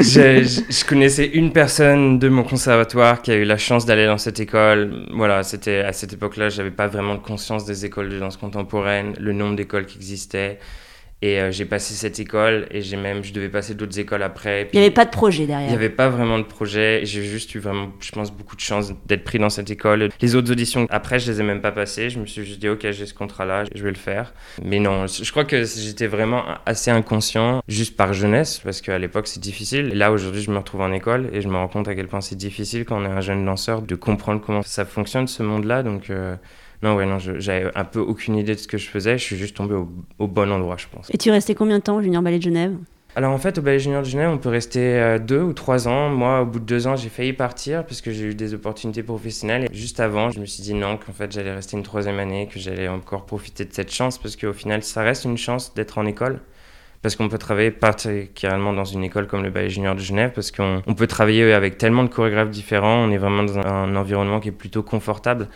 je, 0.00 0.42
je, 0.42 0.84
connaissais 0.84 1.26
une 1.26 1.52
personne 1.52 2.18
de 2.18 2.28
mon 2.28 2.42
conservatoire 2.42 3.22
qui 3.22 3.30
a 3.30 3.36
eu 3.36 3.44
la 3.44 3.58
chance 3.58 3.86
d'aller 3.86 4.06
dans 4.06 4.18
cette 4.18 4.40
école. 4.40 5.06
Voilà, 5.14 5.44
c'était 5.44 5.78
à 5.78 5.92
cette 5.92 6.12
époque-là, 6.12 6.48
je 6.48 6.58
n'avais 6.58 6.72
pas 6.72 6.88
vraiment 6.88 7.14
de 7.14 7.20
conscience 7.20 7.64
des 7.64 7.84
écoles 7.84 8.08
de 8.08 8.18
danse 8.18 8.36
contemporaine, 8.36 9.14
le 9.20 9.32
nombre 9.32 9.54
d'écoles 9.54 9.86
qui 9.86 9.98
existaient. 9.98 10.58
Et 11.20 11.40
euh, 11.40 11.50
j'ai 11.50 11.64
passé 11.64 11.94
cette 11.94 12.20
école 12.20 12.66
et 12.70 12.80
j'ai 12.80 12.96
même, 12.96 13.24
je 13.24 13.32
devais 13.32 13.48
passer 13.48 13.74
d'autres 13.74 13.98
écoles 13.98 14.22
après. 14.22 14.68
il 14.72 14.78
n'y 14.78 14.84
avait 14.84 14.94
pas 14.94 15.04
de 15.04 15.10
projet 15.10 15.46
derrière. 15.46 15.66
Il 15.66 15.70
n'y 15.70 15.76
avait 15.76 15.88
pas 15.88 16.08
vraiment 16.08 16.38
de 16.38 16.44
projet. 16.44 17.00
J'ai 17.04 17.24
juste 17.24 17.52
eu 17.56 17.58
vraiment, 17.58 17.88
je 17.98 18.12
pense, 18.12 18.30
beaucoup 18.30 18.54
de 18.54 18.60
chance 18.60 18.92
d'être 19.06 19.24
pris 19.24 19.40
dans 19.40 19.50
cette 19.50 19.68
école. 19.68 20.10
Les 20.20 20.36
autres 20.36 20.52
auditions, 20.52 20.86
après, 20.90 21.18
je 21.18 21.32
les 21.32 21.40
ai 21.40 21.42
même 21.42 21.60
pas 21.60 21.72
passées. 21.72 22.08
Je 22.08 22.20
me 22.20 22.26
suis 22.26 22.44
juste 22.44 22.60
dit, 22.60 22.68
ok, 22.68 22.88
j'ai 22.92 23.06
ce 23.06 23.14
contrat-là, 23.14 23.64
je 23.74 23.82
vais 23.82 23.90
le 23.90 23.96
faire. 23.96 24.32
Mais 24.62 24.78
non, 24.78 25.06
je 25.08 25.28
crois 25.32 25.44
que 25.44 25.64
j'étais 25.64 26.06
vraiment 26.06 26.44
assez 26.66 26.92
inconscient, 26.92 27.62
juste 27.66 27.96
par 27.96 28.12
jeunesse, 28.12 28.60
parce 28.62 28.80
qu'à 28.80 28.98
l'époque, 28.98 29.26
c'est 29.26 29.40
difficile. 29.40 29.90
Et 29.92 29.96
là, 29.96 30.12
aujourd'hui, 30.12 30.42
je 30.42 30.52
me 30.52 30.58
retrouve 30.58 30.82
en 30.82 30.92
école 30.92 31.30
et 31.32 31.40
je 31.40 31.48
me 31.48 31.56
rends 31.56 31.68
compte 31.68 31.88
à 31.88 31.96
quel 31.96 32.06
point 32.06 32.20
c'est 32.20 32.36
difficile 32.36 32.84
quand 32.84 33.00
on 33.00 33.04
est 33.04 33.08
un 33.08 33.20
jeune 33.20 33.44
danseur 33.44 33.82
de 33.82 33.94
comprendre 33.96 34.40
comment 34.40 34.62
ça 34.62 34.84
fonctionne, 34.84 35.26
ce 35.26 35.42
monde-là. 35.42 35.82
Donc, 35.82 36.10
euh, 36.10 36.36
non, 36.82 36.94
ouais, 36.94 37.06
non, 37.06 37.18
j'avais 37.18 37.70
un 37.74 37.84
peu 37.84 38.00
aucune 38.00 38.36
idée 38.36 38.54
de 38.54 38.60
ce 38.60 38.68
que 38.68 38.78
je 38.78 38.88
faisais. 38.88 39.18
Je 39.18 39.24
suis 39.24 39.36
juste 39.36 39.56
tombé 39.56 39.74
au, 39.74 40.26
bon 40.26 40.52
endroit, 40.52 40.76
je 40.78 40.86
pense. 40.86 41.08
Et 41.12 41.18
tu 41.18 41.30
restais 41.30 41.54
combien 41.54 41.78
de 41.78 41.82
temps 41.82 41.96
au 41.96 42.02
Junior 42.02 42.22
Ballet 42.22 42.38
de 42.38 42.44
Genève? 42.44 42.76
Alors 43.16 43.32
en 43.32 43.38
fait, 43.38 43.58
au 43.58 43.62
Ballet 43.62 43.80
Junior 43.80 44.02
de 44.02 44.06
Genève, 44.06 44.30
on 44.30 44.38
peut 44.38 44.48
rester 44.48 44.94
euh, 44.94 45.18
deux 45.18 45.40
ou 45.40 45.52
trois 45.52 45.88
ans. 45.88 46.08
Moi, 46.08 46.42
au 46.42 46.46
bout 46.46 46.60
de 46.60 46.64
deux 46.64 46.86
ans, 46.86 46.94
j'ai 46.94 47.08
failli 47.08 47.32
partir 47.32 47.84
parce 47.84 48.00
que 48.00 48.12
j'ai 48.12 48.26
eu 48.26 48.34
des 48.34 48.54
opportunités 48.54 49.02
professionnelles. 49.02 49.64
Et 49.64 49.74
juste 49.74 49.98
avant, 49.98 50.30
je 50.30 50.38
me 50.38 50.46
suis 50.46 50.62
dit 50.62 50.74
non, 50.74 50.98
qu'en 50.98 51.12
fait, 51.12 51.32
j'allais 51.32 51.52
rester 51.52 51.76
une 51.76 51.82
troisième 51.82 52.20
année, 52.20 52.48
que 52.52 52.60
j'allais 52.60 52.86
encore 52.86 53.26
profiter 53.26 53.64
de 53.64 53.72
cette 53.72 53.92
chance 53.92 54.18
parce 54.18 54.36
qu'au 54.36 54.52
final, 54.52 54.84
ça 54.84 55.02
reste 55.02 55.24
une 55.24 55.38
chance 55.38 55.74
d'être 55.74 55.98
en 55.98 56.06
école. 56.06 56.40
Parce 57.02 57.16
qu'on 57.16 57.28
peut 57.28 57.38
travailler 57.38 57.70
particulièrement 57.70 58.72
dans 58.72 58.84
une 58.84 59.02
école 59.02 59.26
comme 59.26 59.42
le 59.42 59.50
Ballet 59.50 59.70
Junior 59.70 59.94
de 59.94 60.00
Genève, 60.00 60.32
parce 60.34 60.50
qu'on 60.50 60.94
peut 60.96 61.06
travailler 61.06 61.52
avec 61.52 61.78
tellement 61.78 62.02
de 62.02 62.08
chorégraphes 62.08 62.50
différents. 62.50 63.04
On 63.04 63.10
est 63.10 63.18
vraiment 63.18 63.42
dans 63.42 63.58
un 63.58 63.96
environnement 63.96 64.38
qui 64.38 64.48
est 64.48 64.52
plutôt 64.52 64.82
confortable. 64.82 65.48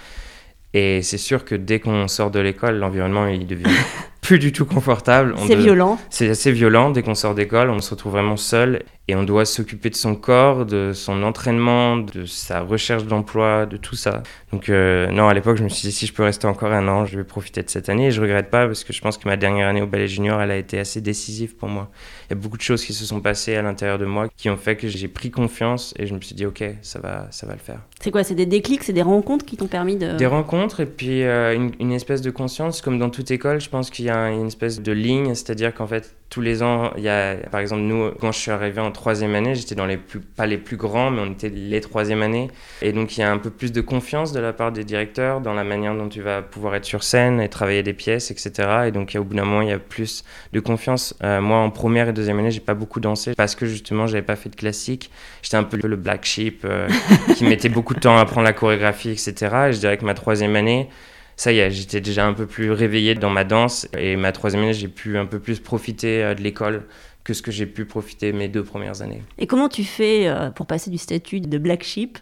Et 0.75 1.03
c'est 1.03 1.19
sûr 1.19 1.45
que 1.45 1.55
dès 1.55 1.81
qu'on 1.81 2.09
sort 2.09 2.31
de 2.31 2.41
l'école, 2.41 2.79
l'environnement 2.79 3.27
il 3.27 3.47
devient 3.47 3.65
plus 4.23 4.39
du 4.39 4.53
tout 4.53 4.65
confortable. 4.65 5.35
C'est 5.47 5.57
violent. 5.57 5.99
C'est 6.09 6.31
assez 6.31 6.53
violent. 6.53 6.91
Dès 6.91 7.03
qu'on 7.03 7.15
sort 7.15 7.35
d'école, 7.35 7.71
on 7.71 7.81
se 7.81 7.91
retrouve 7.91 8.13
vraiment 8.13 8.37
seul 8.37 8.83
et 9.09 9.17
on 9.17 9.25
doit 9.25 9.45
s'occuper 9.45 9.91
de 9.91 9.97
son 9.97 10.15
corps, 10.15 10.65
de 10.65 10.93
son 10.95 11.25
entraînement, 11.25 11.97
de 11.97 12.25
sa 12.25 12.61
recherche 12.61 13.05
d'emploi, 13.05 13.67
de 13.67 13.77
tout 13.77 13.97
ça. 13.97 14.23
Donc 14.53 14.69
euh, 14.69 15.11
non, 15.11 15.29
à 15.29 15.35
l'époque, 15.35 15.57
je 15.57 15.65
me 15.65 15.69
suis 15.69 15.89
dit 15.89 15.93
si 15.93 16.07
je 16.07 16.13
peux 16.13 16.23
rester 16.23 16.47
encore 16.47 16.73
un 16.73 16.87
an, 16.87 17.05
je 17.05 17.17
vais 17.17 17.25
profiter 17.25 17.63
de 17.63 17.71
cette 17.71 17.89
année 17.89 18.07
et 18.07 18.11
je 18.13 18.21
regrette 18.21 18.49
pas 18.49 18.67
parce 18.67 18.85
que 18.85 18.93
je 18.93 19.01
pense 19.01 19.19
que 19.19 19.29
ma 19.29 19.37
dernière 19.37 19.69
année 19.69 19.83
au 19.83 19.89
ballet 19.89 20.07
junior, 20.07 20.41
elle 20.41 20.53
a 20.53 20.57
été 20.57 20.79
assez 20.79 21.01
décisive 21.01 21.57
pour 21.57 21.69
moi. 21.69 21.91
Il 22.29 22.31
y 22.31 22.33
a 22.35 22.41
beaucoup 22.41 22.57
de 22.57 22.63
choses 22.63 22.85
qui 22.85 22.93
se 22.93 23.05
sont 23.05 23.21
passées 23.21 23.57
à 23.57 23.63
l'intérieur 23.63 23.99
de 23.99 24.05
moi 24.05 24.29
qui 24.37 24.49
ont 24.51 24.57
fait 24.57 24.77
que 24.77 24.87
j'ai 24.87 25.09
pris 25.09 25.33
confiance 25.33 25.95
et 25.99 26.07
je 26.07 26.15
me 26.15 26.21
suis 26.21 26.37
dit 26.37 26.47
ok, 26.47 26.63
ça 26.83 27.01
va, 27.01 27.27
ça 27.33 27.47
va 27.47 27.55
le 27.55 27.59
faire. 27.59 27.81
C'est 28.01 28.13
quoi 28.13 28.23
C'est 28.23 28.37
des 28.37 28.47
déclics, 28.47 28.85
c'est 28.85 28.93
des 28.93 29.03
rencontres 29.03 29.45
qui 29.45 29.57
t'ont 29.57 29.67
permis 29.67 29.97
de... 29.97 30.17
Des 30.17 30.27
rencontres 30.27 30.81
et 30.81 30.87
puis 30.87 31.25
euh, 31.25 31.55
une, 31.55 31.73
une, 31.81 31.93
espèce 31.93 32.23
de 32.23 32.31
conscience, 32.31 32.81
comme 32.81 32.99
dans 32.99 33.11
toute 33.11 33.31
école, 33.33 33.61
je 33.61 33.69
pense 33.69 33.91
qu'il 33.91 34.05
y 34.05 34.11
a 34.11 34.31
une 34.31 34.47
espèce 34.47 34.81
de 34.81 34.93
ligne, 34.93 35.35
c'est-à-dire 35.35 35.75
qu'en 35.75 35.87
fait, 35.87 36.15
tous 36.33 36.41
les 36.41 36.63
ans, 36.63 36.93
il 36.97 37.03
y 37.03 37.11
a, 37.11 37.37
par 37.51 37.61
exemple, 37.61 37.83
nous, 37.83 38.11
quand 38.19 38.33
je 38.33 38.39
suis 38.39 38.51
arrivé 38.51 38.81
en 38.81 38.91
troisième 38.93 39.35
année, 39.35 39.55
j'étais 39.55 39.75
dans 39.75 39.87
les 39.87 39.97
plus, 39.97 40.21
pas 40.21 40.47
les 40.47 40.59
plus 40.59 40.77
grands, 40.77 41.11
mais 41.11 41.21
on 41.21 41.33
était 41.33 41.49
les 41.49 41.81
troisième 41.81 42.23
années. 42.23 42.49
Et 42.81 42.93
donc, 42.93 43.17
il 43.17 43.21
y 43.21 43.23
a 43.23 43.31
un 43.31 43.39
peu 43.39 43.51
plus 43.51 43.73
de 43.73 43.81
confiance 43.81 44.33
de 44.33 44.41
la 44.41 44.53
part 44.53 44.73
des 44.73 44.85
directeurs 44.85 45.41
dans 45.41 45.55
la 45.55 45.65
manière 45.65 45.95
dont 45.95 46.09
tu 46.09 46.21
vas 46.21 46.43
pouvoir 46.43 46.75
être 46.75 46.85
sur 46.85 47.03
scène 47.03 47.41
et 47.41 47.49
travailler 47.49 47.83
des 47.83 47.93
pièces, 47.93 48.31
etc. 48.31 48.85
Et 48.87 48.91
donc, 48.91 49.17
au 49.19 49.25
bout 49.25 49.35
d'un 49.35 49.45
moment, 49.45 49.63
il 49.63 49.69
y 49.69 49.73
a 49.73 49.79
plus 49.79 50.25
de 50.53 50.61
confiance. 50.61 51.15
Euh, 51.23 51.41
moi, 51.41 51.59
en 51.59 51.71
première 51.71 52.09
et 52.09 52.13
deuxième 52.13 52.39
année, 52.39 52.51
j'ai 52.51 52.61
pas 52.61 52.75
beaucoup 52.75 53.01
dansé 53.01 53.35
parce 53.35 53.55
que 53.55 53.67
justement, 53.67 54.07
j'avais 54.07 54.23
pas 54.23 54.37
fait 54.37 54.51
de 54.51 54.57
classique. 54.57 55.11
J'étais 55.43 55.57
un 55.57 55.65
peu 55.65 55.77
le 55.77 55.97
black 55.97 56.25
sheep 56.25 56.63
euh, 56.65 56.89
qui 57.37 57.45
mettait 57.45 57.69
beaucoup 57.69 57.95
de 57.95 58.01
temps 58.01 58.17
à 58.17 58.21
apprendre 58.21 58.45
la 58.45 58.53
chorégraphie, 58.53 59.11
etc. 59.11 59.35
Et 59.69 59.73
je 59.73 59.79
dirais 59.79 59.97
que 59.97 60.05
ma 60.05 60.15
troisième 60.15 60.57
année, 60.57 60.89
ça 61.37 61.53
y 61.53 61.59
est, 61.59 61.71
j'étais 61.71 62.01
déjà 62.01 62.27
un 62.27 62.35
peu 62.35 62.47
plus 62.47 62.71
réveillé 62.71 63.15
dans 63.15 63.31
ma 63.31 63.45
danse. 63.45 63.89
Et 63.97 64.17
ma 64.17 64.33
troisième 64.33 64.63
année, 64.63 64.75
j'ai 64.75 64.89
pu 64.89 65.19
un 65.19 65.27
peu 65.27 65.39
plus 65.39 65.61
profiter 65.61 66.23
euh, 66.23 66.35
de 66.35 66.43
l'école 66.43 66.85
que 67.25 67.35
ce 67.35 67.43
que 67.43 67.51
j'ai 67.51 67.67
pu 67.67 67.85
profiter 67.85 68.33
mes 68.33 68.49
deux 68.49 68.65
premières 68.65 69.03
années. 69.03 69.23
Et 69.39 69.47
comment 69.47 69.69
tu 69.69 69.85
fais 69.85 70.27
euh, 70.27 70.51
pour 70.51 70.67
passer 70.67 70.91
du 70.91 70.99
statut 70.99 71.41
de 71.41 71.59
black 71.59 71.83
sheep 71.83 72.19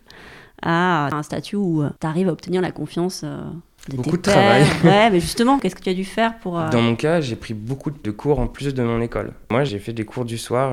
à 0.62 1.14
un 1.14 1.22
statut 1.22 1.56
où 1.56 1.82
euh, 1.82 1.90
tu 2.00 2.06
arrives 2.06 2.28
à 2.28 2.32
obtenir 2.32 2.60
la 2.60 2.70
confiance 2.70 3.24
de 3.24 3.96
beaucoup 3.96 4.18
de 4.18 4.22
travail. 4.22 4.62
ouais, 4.84 5.10
mais 5.12 5.20
justement, 5.20 5.58
qu'est-ce 5.58 5.74
que 5.74 5.82
tu 5.82 5.88
as 5.88 5.94
dû 5.94 6.04
faire 6.04 6.38
pour... 6.38 6.60
Dans 6.70 6.82
mon 6.82 6.96
cas, 6.96 7.22
j'ai 7.22 7.36
pris 7.36 7.54
beaucoup 7.54 7.90
de 7.90 8.10
cours 8.10 8.40
en 8.40 8.46
plus 8.46 8.74
de 8.74 8.82
mon 8.82 9.00
école. 9.00 9.32
Moi, 9.50 9.64
j'ai 9.64 9.78
fait 9.78 9.94
des 9.94 10.04
cours 10.04 10.26
du 10.26 10.36
soir. 10.36 10.72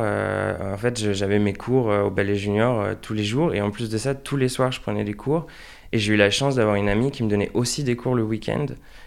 en 0.61 0.77
fait, 0.77 1.13
j'avais 1.13 1.39
mes 1.39 1.53
cours 1.53 1.85
au 1.87 2.09
ballet 2.09 2.35
junior 2.35 2.85
tous 3.01 3.13
les 3.13 3.23
jours. 3.23 3.53
Et 3.53 3.61
en 3.61 3.71
plus 3.71 3.89
de 3.89 3.97
ça, 3.97 4.13
tous 4.13 4.35
les 4.35 4.49
soirs, 4.49 4.73
je 4.73 4.81
prenais 4.81 5.05
des 5.05 5.13
cours. 5.13 5.47
Et 5.91 5.99
j'ai 5.99 6.13
eu 6.13 6.17
la 6.17 6.29
chance 6.29 6.55
d'avoir 6.55 6.75
une 6.75 6.89
amie 6.89 7.11
qui 7.11 7.23
me 7.23 7.29
donnait 7.29 7.51
aussi 7.53 7.83
des 7.83 7.95
cours 7.95 8.15
le 8.15 8.23
week-end. 8.23 8.65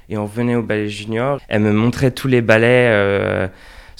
Et 0.08 0.16
on 0.16 0.24
venait 0.24 0.56
au 0.56 0.62
ballet 0.62 0.88
junior. 0.88 1.40
Elle 1.48 1.62
me 1.62 1.72
montrait 1.72 2.10
tous 2.10 2.28
les 2.28 2.42
ballets 2.42 2.88
euh, 2.90 3.48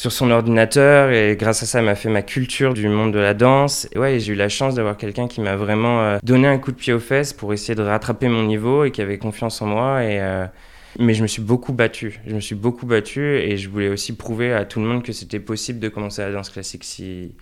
sur 0.01 0.13
son 0.13 0.31
ordinateur. 0.31 1.11
Et 1.11 1.37
grâce 1.37 1.63
à 1.63 1.67
ça, 1.67 1.81
elle 1.81 1.85
m'a 1.85 1.95
fait 1.95 2.09
ma 2.09 2.23
culture 2.23 2.73
du 2.73 2.89
monde 2.89 3.13
de 3.13 3.19
la 3.19 3.35
danse. 3.35 3.87
Et 3.93 3.99
ouais, 3.99 4.19
j'ai 4.19 4.33
eu 4.33 4.35
la 4.35 4.49
chance 4.49 4.75
d'avoir 4.75 4.97
quelqu'un 4.97 5.29
qui 5.29 5.43
m'a 5.43 5.57
vraiment 5.57 6.01
euh, 6.01 6.19
donné 6.23 6.49
un 6.49 6.57
coup 6.57 6.73
de 6.73 6.77
pied 6.77 6.95
aux 6.95 7.01
fesses 7.01 7.35
pour 7.35 7.53
essayer 7.53 7.75
de 7.75 7.83
rattraper 7.83 8.29
mon 8.29 8.45
niveau 8.45 8.85
et 8.85 8.93
qui 8.93 9.03
avait 9.03 9.19
confiance 9.19 9.61
en 9.61 9.67
moi. 9.67 10.03
Et. 10.03 10.19
Euh, 10.21 10.47
mais 10.99 11.15
je 11.15 11.23
me 11.23 11.29
suis 11.29 11.43
beaucoup 11.43 11.73
battu. 11.73 12.19
Je 12.27 12.35
me 12.35 12.41
suis 12.41 12.57
beaucoup 12.57 12.87
battu 12.87 13.37
et 13.37 13.59
je 13.59 13.69
voulais 13.69 13.91
aussi 13.91 14.17
prouver 14.17 14.53
à 14.53 14.65
tout 14.65 14.81
le 14.81 14.87
monde 14.87 15.05
que 15.05 15.13
c'était 15.13 15.39
possible 15.39 15.79
de 15.79 15.89
commencer 15.89 16.23
la 16.23 16.33
danse 16.33 16.51
classique 16.51 16.83
si, 16.83 17.33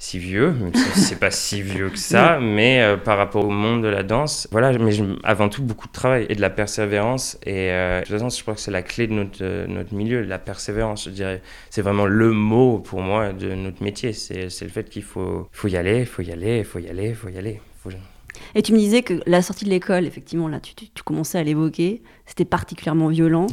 si 0.00 0.18
vieux, 0.18 0.54
c'est 0.94 1.20
pas 1.20 1.30
si 1.30 1.60
vieux 1.60 1.90
que 1.90 1.98
ça, 1.98 2.40
mais 2.42 2.80
euh, 2.80 2.96
par 2.96 3.18
rapport 3.18 3.44
au 3.44 3.50
monde 3.50 3.82
de 3.82 3.88
la 3.88 4.02
danse, 4.02 4.48
voilà, 4.50 4.72
mais 4.78 4.94
avant 5.24 5.50
tout 5.50 5.62
beaucoup 5.62 5.88
de 5.88 5.92
travail 5.92 6.24
et 6.30 6.34
de 6.34 6.40
la 6.40 6.48
persévérance. 6.48 7.36
Et 7.44 7.70
euh, 7.70 8.00
de 8.00 8.06
toute 8.06 8.14
façon, 8.14 8.30
je 8.30 8.40
crois 8.40 8.54
que 8.54 8.60
c'est 8.60 8.70
la 8.70 8.80
clé 8.80 9.06
de 9.06 9.12
notre, 9.12 9.38
euh, 9.42 9.66
notre 9.66 9.94
milieu, 9.94 10.22
la 10.22 10.38
persévérance, 10.38 11.04
je 11.04 11.10
dirais. 11.10 11.42
C'est 11.68 11.82
vraiment 11.82 12.06
le 12.06 12.32
mot 12.32 12.78
pour 12.78 13.02
moi 13.02 13.34
de 13.34 13.54
notre 13.54 13.82
métier. 13.82 14.14
C'est 14.14 14.48
le 14.62 14.70
fait 14.70 14.88
qu'il 14.88 15.02
faut, 15.02 15.46
faut 15.52 15.68
y 15.68 15.76
aller, 15.76 16.00
il 16.00 16.06
faut 16.06 16.22
y 16.22 16.32
aller, 16.32 16.60
il 16.60 16.64
faut 16.64 16.78
y 16.78 16.88
aller, 16.88 17.08
il 17.10 17.14
faut 17.14 17.28
y 17.28 17.36
aller. 17.36 17.60
Et 18.54 18.62
tu 18.62 18.72
me 18.72 18.78
disais 18.78 19.02
que 19.02 19.20
la 19.26 19.42
sortie 19.42 19.66
de 19.66 19.70
l'école, 19.70 20.06
effectivement, 20.06 20.48
là, 20.48 20.60
tu, 20.60 20.74
tu, 20.74 21.02
commençais 21.04 21.38
à 21.38 21.42
l'évoquer, 21.42 22.02
c'était 22.24 22.46
particulièrement 22.46 23.08
violent 23.08 23.48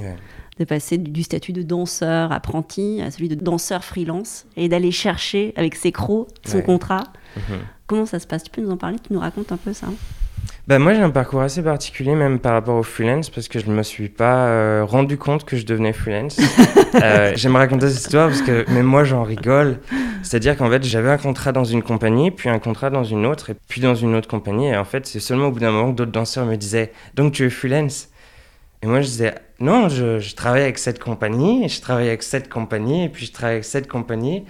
de 0.60 0.66
passer 0.66 0.98
du 0.98 1.24
statut 1.24 1.54
de 1.54 1.62
danseur 1.62 2.32
apprenti 2.32 3.02
à 3.02 3.12
celui 3.12 3.30
de 3.30 3.36
danseur 3.36 3.84
freelance 3.84 4.46
et 4.56 4.70
d'aller 4.70 4.92
chercher 4.92 5.54
avec 5.56 5.76
ses 5.76 5.92
crocs 5.92 6.28
son 6.46 6.62
contrat. 6.62 7.04
Mhm. 7.36 7.60
Comment 7.86 8.06
ça 8.06 8.20
se 8.20 8.28
passe? 8.28 8.44
Tu 8.44 8.52
peux 8.52 8.62
nous 8.62 8.72
en 8.72 8.78
parler? 8.78 8.98
Tu 9.06 9.14
nous 9.14 9.20
racontes 9.20 9.52
un 9.52 9.58
peu 9.58 9.74
ça? 9.74 9.88
Bah 10.68 10.80
moi 10.80 10.94
j'ai 10.94 11.02
un 11.02 11.10
parcours 11.10 11.42
assez 11.42 11.64
particulier 11.64 12.14
même 12.14 12.40
par 12.40 12.52
rapport 12.52 12.76
au 12.76 12.84
freelance 12.84 13.30
parce 13.30 13.48
que 13.48 13.58
je 13.60 13.68
ne 13.68 13.74
me 13.74 13.84
suis 13.84 14.10
pas 14.10 14.48
euh, 14.48 14.84
rendu 14.86 15.18
compte 15.18 15.46
que 15.46 15.56
je 15.56 15.66
devenais 15.66 15.94
freelance. 15.94 16.38
euh, 16.96 17.32
J'aime 17.36 17.56
raconter 17.56 17.88
cette 17.88 18.02
histoire 18.02 18.28
parce 18.28 18.42
que 18.42 18.70
même 18.70 18.86
moi 18.86 19.06
j'en 19.06 19.24
rigole. 19.24 19.80
C'est-à-dire 20.24 20.58
qu'en 20.58 20.70
fait 20.70 20.84
j'avais 20.84 21.10
un 21.10 21.18
contrat 21.18 21.54
dans 21.54 21.64
une 21.64 21.84
compagnie, 21.84 22.32
puis 22.32 22.50
un 22.50 22.60
contrat 22.60 22.90
dans 22.90 23.06
une 23.06 23.26
autre, 23.26 23.52
et 23.52 23.56
puis 23.70 23.80
dans 23.80 23.96
une 23.96 24.14
autre 24.14 24.28
compagnie. 24.28 24.68
Et 24.68 24.76
en 24.76 24.84
fait 24.84 25.08
c'est 25.08 25.22
seulement 25.22 25.48
au 25.48 25.52
bout 25.52 25.60
d'un 25.60 25.72
moment 25.72 25.92
que 25.92 25.98
d'autres 25.98 26.12
danseurs 26.12 26.46
me 26.46 26.58
disaient 26.58 26.92
«Donc 27.16 27.32
tu 27.32 27.46
es 27.46 27.50
freelance?» 27.50 28.10
Et 28.82 28.88
moi 28.88 29.02
je 29.02 29.08
disais 29.08 29.36
non, 29.60 29.90
je, 29.90 30.36
travaille 30.36 30.64
avec 30.64 30.78
cette 30.78 31.00
compagnie, 31.00 31.68
je 31.68 31.82
travaille 31.82 32.08
avec 32.08 32.24
cette 32.24 32.50
compagnie, 32.50 33.06
et 33.06 33.10
puis 33.10 33.26
je 33.26 33.32
travaille 33.32 33.56
avec 33.56 33.66
cette 33.66 33.88
compagnie. 33.88 34.46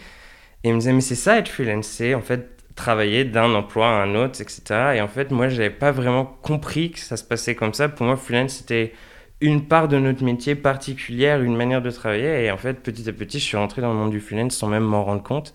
Et 0.63 0.69
il 0.69 0.73
me 0.73 0.79
disait, 0.79 0.93
mais 0.93 1.01
c'est 1.01 1.15
ça 1.15 1.37
être 1.37 1.49
freelance, 1.49 1.87
c'est 1.87 2.13
en 2.13 2.21
fait 2.21 2.49
travailler 2.75 3.25
d'un 3.25 3.53
emploi 3.55 3.87
à 3.87 4.03
un 4.03 4.15
autre, 4.15 4.41
etc. 4.41 4.61
Et 4.95 5.01
en 5.01 5.07
fait, 5.07 5.31
moi, 5.31 5.49
je 5.49 5.57
n'avais 5.57 5.69
pas 5.73 5.91
vraiment 5.91 6.25
compris 6.25 6.91
que 6.91 6.99
ça 6.99 7.17
se 7.17 7.23
passait 7.23 7.55
comme 7.55 7.73
ça. 7.73 7.89
Pour 7.89 8.05
moi, 8.05 8.17
freelance, 8.17 8.53
c'était 8.57 8.93
une 9.41 9.67
part 9.67 9.87
de 9.87 9.97
notre 9.97 10.23
métier 10.23 10.55
particulière, 10.55 11.41
une 11.41 11.55
manière 11.55 11.81
de 11.81 11.91
travailler. 11.91 12.45
Et 12.45 12.51
en 12.51 12.57
fait, 12.57 12.75
petit 12.75 13.07
à 13.09 13.13
petit, 13.13 13.39
je 13.39 13.45
suis 13.45 13.57
rentré 13.57 13.81
dans 13.81 13.93
le 13.93 13.99
monde 13.99 14.11
du 14.11 14.19
freelance 14.19 14.55
sans 14.55 14.67
même 14.67 14.83
m'en 14.83 15.03
rendre 15.03 15.23
compte. 15.23 15.53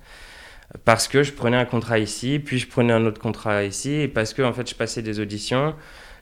parce 0.85 1.09
que 1.09 1.23
je 1.23 1.33
prenais 1.33 1.57
un 1.59 1.67
contrat 1.67 1.99
ici, 1.99 2.39
puis 2.39 2.59
je 2.59 2.67
prenais 2.67 2.93
un 2.95 3.05
autre 3.07 3.21
contrat 3.21 3.65
ici, 3.65 3.93
et 3.93 4.09
parce 4.09 4.35
que 4.35 4.43
en 4.43 4.53
fait 4.55 4.69
je 4.71 4.75
passais 4.75 5.03
des 5.03 5.21
auditions. 5.21 5.75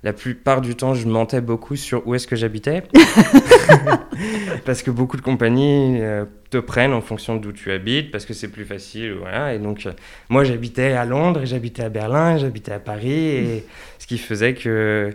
La 0.03 0.15
plupart 0.15 0.63
du 0.63 0.75
temps, 0.77 0.95
je 0.95 1.07
mentais 1.07 1.43
beaucoup 1.43 1.77
sur 1.77 2.07
où 2.07 2.15
est-ce 2.15 2.27
que 2.27 2.37
j'habitais. 2.37 2.83
parce 4.65 4.83
que 4.83 4.91
beaucoup 4.91 5.19
de 5.19 5.23
compagnies 5.23 5.99
euh, 6.01 6.25
te 6.49 6.57
prennent 6.57 6.95
en 6.95 7.03
fonction 7.03 7.37
d'où 7.37 7.53
tu 7.53 7.71
habites, 7.71 8.11
parce 8.11 8.25
que 8.25 8.33
c'est 8.33 8.49
plus 8.49 8.65
facile. 8.65 9.13
Voilà. 9.19 9.55
Et 9.55 9.59
donc, 9.59 9.85
euh, 9.85 9.93
moi, 10.31 10.45
j'habitais 10.45 10.93
à 10.93 11.05
Londres, 11.05 11.43
j'habitais 11.45 11.83
à 11.83 11.91
Berlin, 11.91 12.39
j'habitais 12.39 12.73
à 12.73 12.79
Paris. 12.79 13.11
Et 13.11 13.65
ce 13.99 14.07
qui 14.07 14.17
faisait 14.17 14.55
que, 14.55 15.11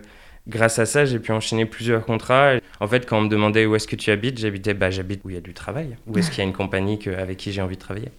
grâce 0.46 0.78
à 0.78 0.86
ça, 0.86 1.04
j'ai 1.04 1.18
pu 1.18 1.32
enchaîner 1.32 1.66
plusieurs 1.66 2.04
contrats. 2.04 2.52
En 2.78 2.86
fait, 2.86 3.06
quand 3.06 3.18
on 3.18 3.22
me 3.22 3.28
demandait 3.28 3.66
où 3.66 3.74
est-ce 3.74 3.88
que 3.88 3.96
tu 3.96 4.12
habites, 4.12 4.38
j'habitais, 4.38 4.74
bah, 4.74 4.90
j'habite 4.90 5.22
où 5.24 5.30
il 5.30 5.34
y 5.34 5.38
a 5.38 5.42
du 5.42 5.52
travail. 5.52 5.96
Où 6.06 6.16
est-ce 6.16 6.30
qu'il 6.30 6.38
y 6.38 6.42
a 6.42 6.48
une 6.48 6.56
compagnie 6.56 7.00
que, 7.00 7.10
avec 7.10 7.38
qui 7.38 7.50
j'ai 7.50 7.62
envie 7.62 7.76
de 7.76 7.82
travailler. 7.82 8.10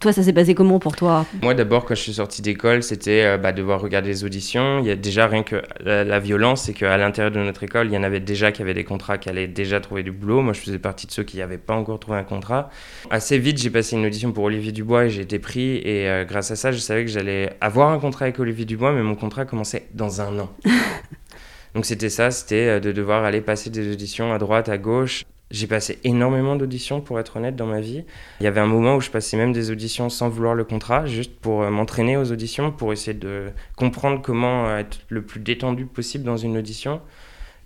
Toi, 0.00 0.12
ça 0.12 0.22
s'est 0.22 0.32
passé 0.32 0.54
comment 0.54 0.78
pour 0.78 0.94
toi 0.94 1.24
Moi, 1.42 1.54
d'abord, 1.54 1.84
quand 1.84 1.94
je 1.94 2.00
suis 2.00 2.14
sorti 2.14 2.42
d'école, 2.42 2.82
c'était 2.82 3.24
euh, 3.24 3.38
bah, 3.38 3.52
devoir 3.52 3.80
regarder 3.80 4.08
les 4.08 4.24
auditions. 4.24 4.80
Il 4.80 4.86
y 4.86 4.90
a 4.90 4.96
déjà 4.96 5.26
rien 5.26 5.42
que 5.42 5.62
la, 5.80 6.18
violence, 6.20 6.62
c'est 6.62 6.74
qu'à 6.74 6.96
l'intérieur 6.98 7.32
de 7.32 7.40
notre 7.40 7.62
école, 7.62 7.86
il 7.86 7.94
y 7.94 7.96
en 7.96 8.02
avait 8.02 8.20
déjà 8.20 8.52
qui 8.52 8.62
avaient 8.62 8.74
des 8.74 8.84
contrats, 8.84 9.16
qui 9.18 9.28
allaient 9.28 9.48
déjà 9.48 9.80
trouver 9.80 10.02
du 10.02 10.12
boulot. 10.12 10.42
Moi, 10.42 10.52
je 10.52 10.60
faisais 10.60 10.78
partie 10.78 11.06
de 11.06 11.12
ceux 11.12 11.22
qui 11.22 11.38
n'avaient 11.38 11.58
pas 11.58 11.74
encore 11.74 11.98
trouvé 11.98 12.18
un 12.18 12.24
contrat. 12.24 12.70
Assez 13.10 13.38
vite, 13.38 13.58
j'ai 13.58 13.70
passé 13.70 13.96
une 13.96 14.04
audition 14.04 14.32
pour 14.32 14.44
Olivier 14.44 14.72
Dubois 14.72 15.06
et 15.06 15.10
j'ai 15.10 15.22
été 15.22 15.38
pris. 15.38 15.76
Et 15.78 16.08
euh, 16.08 16.24
grâce 16.24 16.50
à 16.50 16.56
ça, 16.56 16.72
je 16.72 16.78
savais 16.78 17.04
que 17.04 17.10
j'allais 17.10 17.54
avoir 17.60 17.90
un 17.90 17.98
contrat 17.98 18.26
avec 18.26 18.38
Olivier 18.38 18.64
Dubois, 18.64 18.92
mais 18.92 19.02
mon 19.02 19.14
contrat 19.14 19.44
commençait 19.46 19.88
dans 19.94 20.20
un 20.20 20.38
an. 20.38 20.50
Donc 21.74 21.84
c'était 21.84 22.10
ça, 22.10 22.30
c'était 22.30 22.68
euh, 22.68 22.80
de 22.80 22.92
devoir 22.92 23.24
aller 23.24 23.40
passer 23.40 23.70
des 23.70 23.92
auditions 23.92 24.32
à 24.32 24.38
droite, 24.38 24.68
à 24.68 24.78
gauche. 24.78 25.24
J'ai 25.50 25.68
passé 25.68 26.00
énormément 26.02 26.56
d'auditions, 26.56 27.00
pour 27.00 27.20
être 27.20 27.36
honnête, 27.36 27.54
dans 27.54 27.66
ma 27.66 27.80
vie. 27.80 28.04
Il 28.40 28.44
y 28.44 28.46
avait 28.48 28.60
un 28.60 28.66
moment 28.66 28.96
où 28.96 29.00
je 29.00 29.10
passais 29.10 29.36
même 29.36 29.52
des 29.52 29.70
auditions 29.70 30.08
sans 30.08 30.28
vouloir 30.28 30.54
le 30.54 30.64
contrat, 30.64 31.06
juste 31.06 31.38
pour 31.38 31.62
euh, 31.62 31.70
m'entraîner 31.70 32.16
aux 32.16 32.32
auditions, 32.32 32.72
pour 32.72 32.92
essayer 32.92 33.14
de 33.14 33.50
comprendre 33.76 34.20
comment 34.20 34.76
être 34.76 34.98
le 35.08 35.22
plus 35.22 35.38
détendu 35.38 35.86
possible 35.86 36.24
dans 36.24 36.36
une 36.36 36.56
audition. 36.56 37.00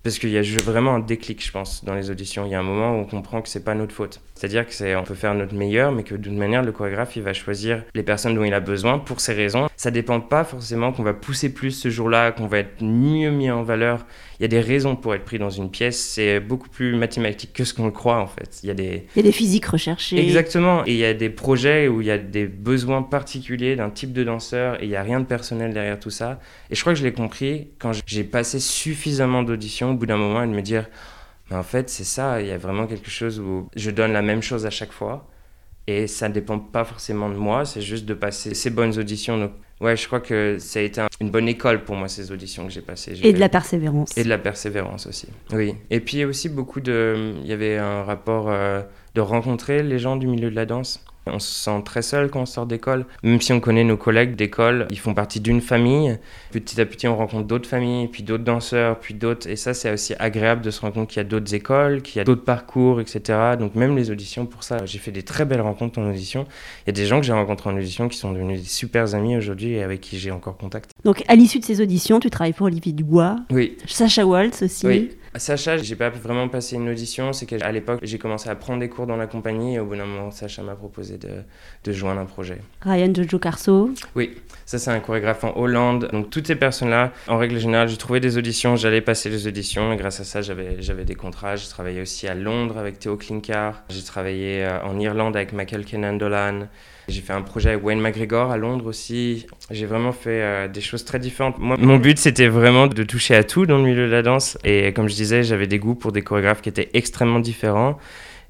Parce 0.02 0.18
qu'il 0.18 0.30
y 0.30 0.38
a 0.38 0.42
vraiment 0.62 0.94
un 0.94 1.00
déclic, 1.00 1.44
je 1.44 1.52
pense, 1.52 1.84
dans 1.84 1.94
les 1.94 2.10
auditions. 2.10 2.46
Il 2.46 2.52
y 2.52 2.54
a 2.54 2.58
un 2.58 2.62
moment 2.62 2.92
où 2.92 3.00
on 3.00 3.04
comprend 3.04 3.42
que 3.42 3.50
c'est 3.50 3.64
pas 3.64 3.74
notre 3.74 3.94
faute. 3.94 4.22
C'est-à-dire 4.34 4.66
que 4.66 4.72
c'est, 4.72 4.96
on 4.96 5.02
peut 5.02 5.14
faire 5.14 5.34
notre 5.34 5.54
meilleur, 5.54 5.92
mais 5.92 6.04
que 6.04 6.14
d'une 6.14 6.38
manière, 6.38 6.62
le 6.62 6.72
chorégraphe, 6.72 7.16
il 7.16 7.22
va 7.22 7.34
choisir 7.34 7.84
les 7.94 8.02
personnes 8.02 8.34
dont 8.34 8.44
il 8.44 8.54
a 8.54 8.60
besoin 8.60 8.98
pour 8.98 9.20
ses 9.20 9.34
raisons. 9.34 9.68
Ça 9.76 9.90
dépend 9.90 10.20
pas 10.20 10.44
forcément 10.44 10.92
qu'on 10.92 11.02
va 11.02 11.12
pousser 11.12 11.52
plus 11.52 11.72
ce 11.72 11.90
jour-là, 11.90 12.32
qu'on 12.32 12.46
va 12.46 12.60
être 12.60 12.82
mieux 12.82 13.30
mis 13.30 13.50
en 13.50 13.62
valeur. 13.62 14.06
Il 14.40 14.44
y 14.44 14.46
a 14.46 14.48
des 14.48 14.60
raisons 14.60 14.96
pour 14.96 15.14
être 15.14 15.24
pris 15.24 15.38
dans 15.38 15.50
une 15.50 15.70
pièce. 15.70 16.00
C'est 16.00 16.40
beaucoup 16.40 16.70
plus 16.70 16.96
mathématique 16.96 17.52
que 17.52 17.64
ce 17.64 17.74
qu'on 17.74 17.84
le 17.84 17.92
croit, 17.92 18.18
en 18.18 18.26
fait. 18.26 18.60
Il 18.62 18.68
y 18.68 18.70
a 18.70 18.74
des... 18.74 19.06
Il 19.14 19.18
y 19.18 19.20
a 19.20 19.22
des 19.22 19.32
physiques 19.32 19.66
recherchées. 19.66 20.18
Exactement. 20.18 20.82
Et 20.86 20.92
il 20.92 20.96
y 20.96 21.04
a 21.04 21.12
des 21.12 21.28
projets 21.28 21.88
où 21.88 22.00
il 22.00 22.06
y 22.06 22.10
a 22.10 22.16
des 22.16 22.46
besoins 22.46 23.02
particuliers 23.02 23.76
d'un 23.76 23.90
type 23.90 24.14
de 24.14 24.24
danseur 24.24 24.82
et 24.82 24.86
il 24.86 24.88
n'y 24.88 24.96
a 24.96 25.02
rien 25.02 25.20
de 25.20 25.26
personnel 25.26 25.74
derrière 25.74 26.00
tout 26.00 26.08
ça. 26.08 26.40
Et 26.70 26.74
je 26.74 26.80
crois 26.80 26.94
que 26.94 26.98
je 26.98 27.04
l'ai 27.04 27.12
compris 27.12 27.68
quand 27.78 27.92
j'ai 28.06 28.24
passé 28.24 28.60
suffisamment 28.60 29.42
d'auditions 29.42 29.90
au 29.90 29.94
bout 29.94 30.06
d'un 30.06 30.16
moment 30.16 30.42
et 30.42 30.46
de 30.46 30.52
me 30.52 30.62
dire 30.62 30.86
mais 31.50 31.56
en 31.56 31.62
fait, 31.62 31.90
c'est 31.90 32.04
ça, 32.04 32.40
il 32.40 32.46
y 32.46 32.52
a 32.52 32.58
vraiment 32.58 32.86
quelque 32.86 33.10
chose 33.10 33.40
où 33.40 33.68
je 33.74 33.90
donne 33.90 34.12
la 34.12 34.22
même 34.22 34.42
chose 34.42 34.66
à 34.66 34.70
chaque 34.70 34.92
fois. 34.92 35.28
Et 35.86 36.06
ça 36.06 36.28
ne 36.28 36.34
dépend 36.34 36.58
pas 36.58 36.84
forcément 36.84 37.28
de 37.28 37.34
moi, 37.34 37.64
c'est 37.64 37.80
juste 37.80 38.04
de 38.04 38.14
passer 38.14 38.54
ces 38.54 38.70
bonnes 38.70 38.96
auditions. 38.98 39.36
Donc, 39.36 39.52
ouais, 39.80 39.96
je 39.96 40.06
crois 40.06 40.20
que 40.20 40.58
ça 40.58 40.78
a 40.78 40.82
été 40.82 41.02
une 41.20 41.30
bonne 41.30 41.48
école 41.48 41.84
pour 41.84 41.96
moi, 41.96 42.08
ces 42.08 42.32
auditions 42.32 42.66
que 42.66 42.72
j'ai 42.72 42.80
passées. 42.80 43.18
Et 43.22 43.32
de 43.32 43.40
la 43.40 43.48
persévérance. 43.48 44.16
Et 44.16 44.24
de 44.24 44.28
la 44.28 44.38
persévérance 44.38 45.06
aussi, 45.06 45.28
oui. 45.52 45.74
Et 45.90 46.00
puis, 46.00 46.24
aussi 46.24 46.48
beaucoup 46.48 46.80
de... 46.80 47.34
Il 47.42 47.46
y 47.46 47.52
avait 47.52 47.78
un 47.78 48.04
rapport 48.04 48.50
euh, 48.50 48.82
de 49.14 49.20
rencontrer 49.20 49.82
les 49.82 49.98
gens 49.98 50.16
du 50.16 50.26
milieu 50.26 50.50
de 50.50 50.56
la 50.56 50.66
danse. 50.66 51.04
On 51.32 51.38
se 51.38 51.52
sent 51.52 51.82
très 51.84 52.02
seul 52.02 52.30
quand 52.30 52.42
on 52.42 52.46
sort 52.46 52.66
d'école. 52.66 53.06
Même 53.22 53.40
si 53.40 53.52
on 53.52 53.60
connaît 53.60 53.84
nos 53.84 53.96
collègues 53.96 54.36
d'école, 54.36 54.86
ils 54.90 54.98
font 54.98 55.14
partie 55.14 55.40
d'une 55.40 55.60
famille. 55.60 56.18
Petit 56.52 56.80
à 56.80 56.86
petit, 56.86 57.08
on 57.08 57.16
rencontre 57.16 57.46
d'autres 57.46 57.68
familles, 57.68 58.08
puis 58.08 58.22
d'autres 58.22 58.44
danseurs, 58.44 58.98
puis 58.98 59.14
d'autres. 59.14 59.48
Et 59.48 59.56
ça, 59.56 59.74
c'est 59.74 59.92
aussi 59.92 60.14
agréable 60.18 60.62
de 60.62 60.70
se 60.70 60.80
rendre 60.80 60.94
compte 60.94 61.08
qu'il 61.08 61.18
y 61.18 61.20
a 61.20 61.24
d'autres 61.24 61.54
écoles, 61.54 62.02
qu'il 62.02 62.18
y 62.18 62.20
a 62.20 62.24
d'autres 62.24 62.44
parcours, 62.44 63.00
etc. 63.00 63.38
Donc 63.58 63.74
même 63.74 63.96
les 63.96 64.10
auditions, 64.10 64.46
pour 64.46 64.62
ça, 64.62 64.84
j'ai 64.86 64.98
fait 64.98 65.12
des 65.12 65.22
très 65.22 65.44
belles 65.44 65.60
rencontres 65.60 65.98
en 65.98 66.08
audition. 66.08 66.46
Il 66.86 66.88
y 66.88 66.90
a 66.90 66.92
des 66.92 67.06
gens 67.06 67.20
que 67.20 67.26
j'ai 67.26 67.32
rencontrés 67.32 67.70
en 67.70 67.76
audition 67.76 68.08
qui 68.08 68.18
sont 68.18 68.32
devenus 68.32 68.60
des 68.60 68.68
super 68.68 69.14
amis 69.14 69.36
aujourd'hui 69.36 69.72
et 69.72 69.82
avec 69.82 70.00
qui 70.00 70.18
j'ai 70.18 70.30
encore 70.30 70.56
contact. 70.56 70.90
Donc 71.04 71.22
à 71.28 71.34
l'issue 71.34 71.58
de 71.58 71.64
ces 71.64 71.80
auditions, 71.80 72.20
tu 72.20 72.30
travailles 72.30 72.52
pour 72.52 72.66
Olivier 72.66 72.92
Dubois. 72.92 73.36
Oui. 73.50 73.76
Sacha 73.86 74.26
Waltz 74.26 74.62
aussi. 74.62 74.86
Oui. 74.86 75.10
Sacha, 75.36 75.76
j'ai 75.76 75.94
pas 75.94 76.10
vraiment 76.10 76.48
passé 76.48 76.74
une 76.74 76.88
audition, 76.88 77.32
c'est 77.32 77.46
qu'à 77.46 77.70
l'époque, 77.70 78.00
j'ai 78.02 78.18
commencé 78.18 78.48
à 78.48 78.56
prendre 78.56 78.80
des 78.80 78.88
cours 78.88 79.06
dans 79.06 79.16
la 79.16 79.28
compagnie 79.28 79.76
et 79.76 79.78
au 79.78 79.84
bout 79.86 79.94
d'un 79.94 80.06
moment, 80.06 80.32
Sacha 80.32 80.62
m'a 80.62 80.74
proposé 80.74 81.18
de, 81.18 81.28
de, 81.84 81.92
joindre 81.92 82.20
un 82.20 82.24
projet. 82.24 82.58
Ryan 82.82 83.12
Jojo 83.14 83.38
Carso 83.38 83.90
Oui, 84.16 84.36
ça 84.66 84.78
c'est 84.78 84.90
un 84.90 84.98
chorégraphe 84.98 85.44
en 85.44 85.56
Hollande. 85.56 86.08
Donc 86.12 86.30
toutes 86.30 86.48
ces 86.48 86.56
personnes-là, 86.56 87.12
en 87.28 87.38
règle 87.38 87.58
générale, 87.58 87.88
j'ai 87.88 87.96
trouvé 87.96 88.18
des 88.18 88.38
auditions, 88.38 88.74
j'allais 88.74 89.00
passer 89.00 89.30
les 89.30 89.46
auditions 89.46 89.92
et 89.92 89.96
grâce 89.96 90.18
à 90.18 90.24
ça, 90.24 90.42
j'avais 90.42 91.04
des 91.04 91.14
contrats. 91.14 91.54
J'ai 91.54 91.68
travaillé 91.68 92.00
aussi 92.02 92.26
à 92.26 92.34
Londres 92.34 92.76
avec 92.76 92.98
Théo 92.98 93.16
Klinkar, 93.16 93.84
j'ai 93.88 94.02
travaillé 94.02 94.64
euh, 94.64 94.82
en 94.82 94.98
Irlande 94.98 95.36
avec 95.36 95.52
Michael 95.52 95.84
Kenan 95.84 96.14
Dolan. 96.14 96.66
J'ai 97.10 97.20
fait 97.20 97.32
un 97.32 97.42
projet 97.42 97.70
avec 97.70 97.84
Wayne 97.84 98.00
McGregor 98.00 98.50
à 98.50 98.56
Londres 98.56 98.86
aussi. 98.86 99.46
J'ai 99.70 99.86
vraiment 99.86 100.12
fait 100.12 100.42
euh, 100.42 100.68
des 100.68 100.80
choses 100.80 101.04
très 101.04 101.18
différentes. 101.18 101.58
Moi, 101.58 101.76
mon 101.78 101.96
but, 101.96 102.18
c'était 102.18 102.46
vraiment 102.46 102.86
de 102.86 103.02
toucher 103.02 103.34
à 103.34 103.44
tout 103.44 103.66
dans 103.66 103.78
le 103.78 103.84
milieu 103.84 104.06
de 104.06 104.12
la 104.12 104.22
danse. 104.22 104.56
Et 104.64 104.92
comme 104.92 105.08
je 105.08 105.14
disais, 105.14 105.42
j'avais 105.42 105.66
des 105.66 105.78
goûts 105.78 105.96
pour 105.96 106.12
des 106.12 106.22
chorégraphes 106.22 106.62
qui 106.62 106.68
étaient 106.68 106.90
extrêmement 106.94 107.40
différents. 107.40 107.98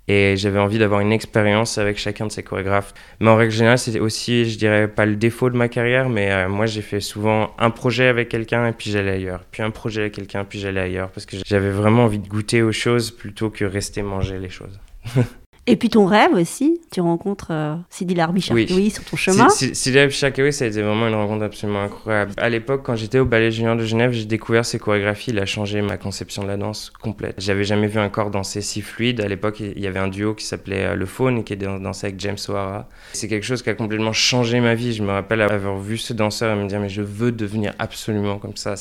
Et 0.09 0.37
j'avais 0.37 0.59
envie 0.59 0.79
d'avoir 0.79 1.01
une 1.01 1.13
expérience 1.13 1.79
avec 1.79 1.97
chacun 1.97 2.27
de 2.27 2.33
ces 2.33 2.43
chorégraphes. 2.43 2.93
Mais 3.21 3.31
en 3.31 3.37
règle 3.37 3.53
générale, 3.53 3.79
c'était 3.79 4.01
aussi, 4.01 4.51
je 4.51 4.59
dirais, 4.59 4.89
pas 4.89 5.07
le 5.07 5.17
défaut 5.17 5.51
de 5.51 5.57
ma 5.57 5.69
carrière, 5.69 6.09
mais 6.09 6.33
euh, 6.33 6.49
moi, 6.49 6.67
j'ai 6.67 6.83
fait 6.83 7.01
souvent 7.01 7.55
un 7.59 7.71
projet 7.71 8.09
avec 8.09 8.29
quelqu'un 8.29 8.67
et 8.67 8.73
puis 8.73 8.91
j'allais 8.91 9.13
ailleurs. 9.13 9.45
Puis 9.51 9.63
un 9.63 9.71
projet 9.71 10.03
avec 10.03 10.15
quelqu'un, 10.15 10.45
puis 10.45 10.59
j'allais 10.59 10.81
ailleurs. 10.81 11.11
Parce 11.11 11.27
que 11.27 11.37
j'avais 11.47 11.71
vraiment 11.71 12.05
envie 12.05 12.19
de 12.19 12.29
goûter 12.29 12.61
aux 12.61 12.73
choses 12.73 13.11
plutôt 13.11 13.51
que 13.51 13.65
rester 13.65 14.03
manger 14.03 14.39
les 14.39 14.51
choses. 14.51 14.81
Et 15.71 15.77
puis 15.77 15.89
ton 15.89 16.07
rêve 16.07 16.33
aussi, 16.35 16.81
tu 16.91 17.01
rencontres 17.01 17.49
euh, 17.51 17.75
Sidi 17.91 18.15
Larbi 18.15 18.47
oui. 18.53 18.91
sur 18.91 19.05
ton 19.05 19.17
chemin. 19.17 19.49
Sidi 19.49 19.93
Larbi 19.93 20.13
ça 20.13 20.27
a 20.27 20.29
été 20.29 20.83
vraiment 20.83 21.07
une 21.07 21.15
rencontre 21.15 21.45
absolument 21.45 21.83
incroyable. 21.83 22.33
À 22.37 22.49
l'époque, 22.49 22.83
quand 22.85 22.97
j'étais 22.97 23.19
au 23.19 23.25
Ballet 23.25 23.51
Junior 23.51 23.77
de 23.77 23.85
Genève, 23.85 24.13
j'ai 24.13 24.25
découvert 24.25 24.65
ses 24.65 24.79
chorégraphies. 24.79 25.31
Il 25.31 25.39
a 25.39 25.47
changé 25.47 25.81
ma 25.83 25.97
conception 25.97 26.43
de 26.43 26.49
la 26.49 26.57
danse 26.57 26.91
complète. 27.01 27.37
J'avais 27.39 27.65
jamais 27.65 27.87
vu 27.87 28.01
un 28.01 28.09
corps 28.09 28.31
danser 28.31 28.61
si 28.61 28.83
fluide. 28.83 29.21
À 29.21 29.29
l'époque, 29.29 29.61
il 29.61 29.79
y 29.79 29.87
avait 29.87 30.01
un 30.01 30.09
duo 30.09 30.35
qui 30.35 30.45
s'appelait 30.45 30.87
euh, 30.87 30.95
Le 30.95 31.07
Faune 31.07 31.39
et 31.39 31.45
qui 31.45 31.57
dansé 31.57 32.07
avec 32.07 32.21
James 32.21 32.39
O'Hara. 32.49 32.89
C'est 33.13 33.29
quelque 33.29 33.45
chose 33.45 33.63
qui 33.63 33.71
a 33.71 33.75
complètement 33.75 34.13
changé 34.13 34.61
ma 34.61 34.75
vie. 34.75 34.93
Je 34.93 35.03
me 35.03 35.13
rappelle 35.13 35.43
avoir 35.43 35.79
vu 35.79 35.99
ce 35.99 36.13
danseur 36.13 36.57
et 36.57 36.61
me 36.61 36.69
dire 36.69 36.81
mais 36.81 36.89
je 36.89 37.03
veux 37.03 37.33
devenir 37.33 37.73
absolument 37.79 38.39
comme 38.39 38.57
ça. 38.57 38.75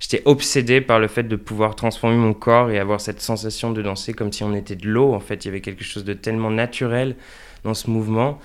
J'étais 0.00 0.22
obsédé 0.24 0.80
par 0.80 0.98
le 0.98 1.08
fait 1.08 1.24
de 1.24 1.36
pouvoir 1.36 1.74
transformer 1.74 2.16
mon 2.16 2.32
corps 2.32 2.70
et 2.70 2.78
avoir 2.78 3.00
cette 3.00 3.20
sensation 3.20 3.72
de 3.72 3.82
danser 3.82 4.14
comme 4.14 4.32
si 4.32 4.44
on 4.44 4.54
était 4.54 4.76
de 4.76 4.88
l'eau. 4.88 5.12
En 5.12 5.20
fait, 5.20 5.44
il 5.44 5.48
y 5.48 5.50
avait 5.50 5.60
quelque 5.60 5.84
chose 5.84 6.04
de 6.06 6.14
tellement 6.14 6.50
naturel 6.50 7.16
dans 7.64 7.74
ce 7.74 7.90
mouvement. 7.90 8.38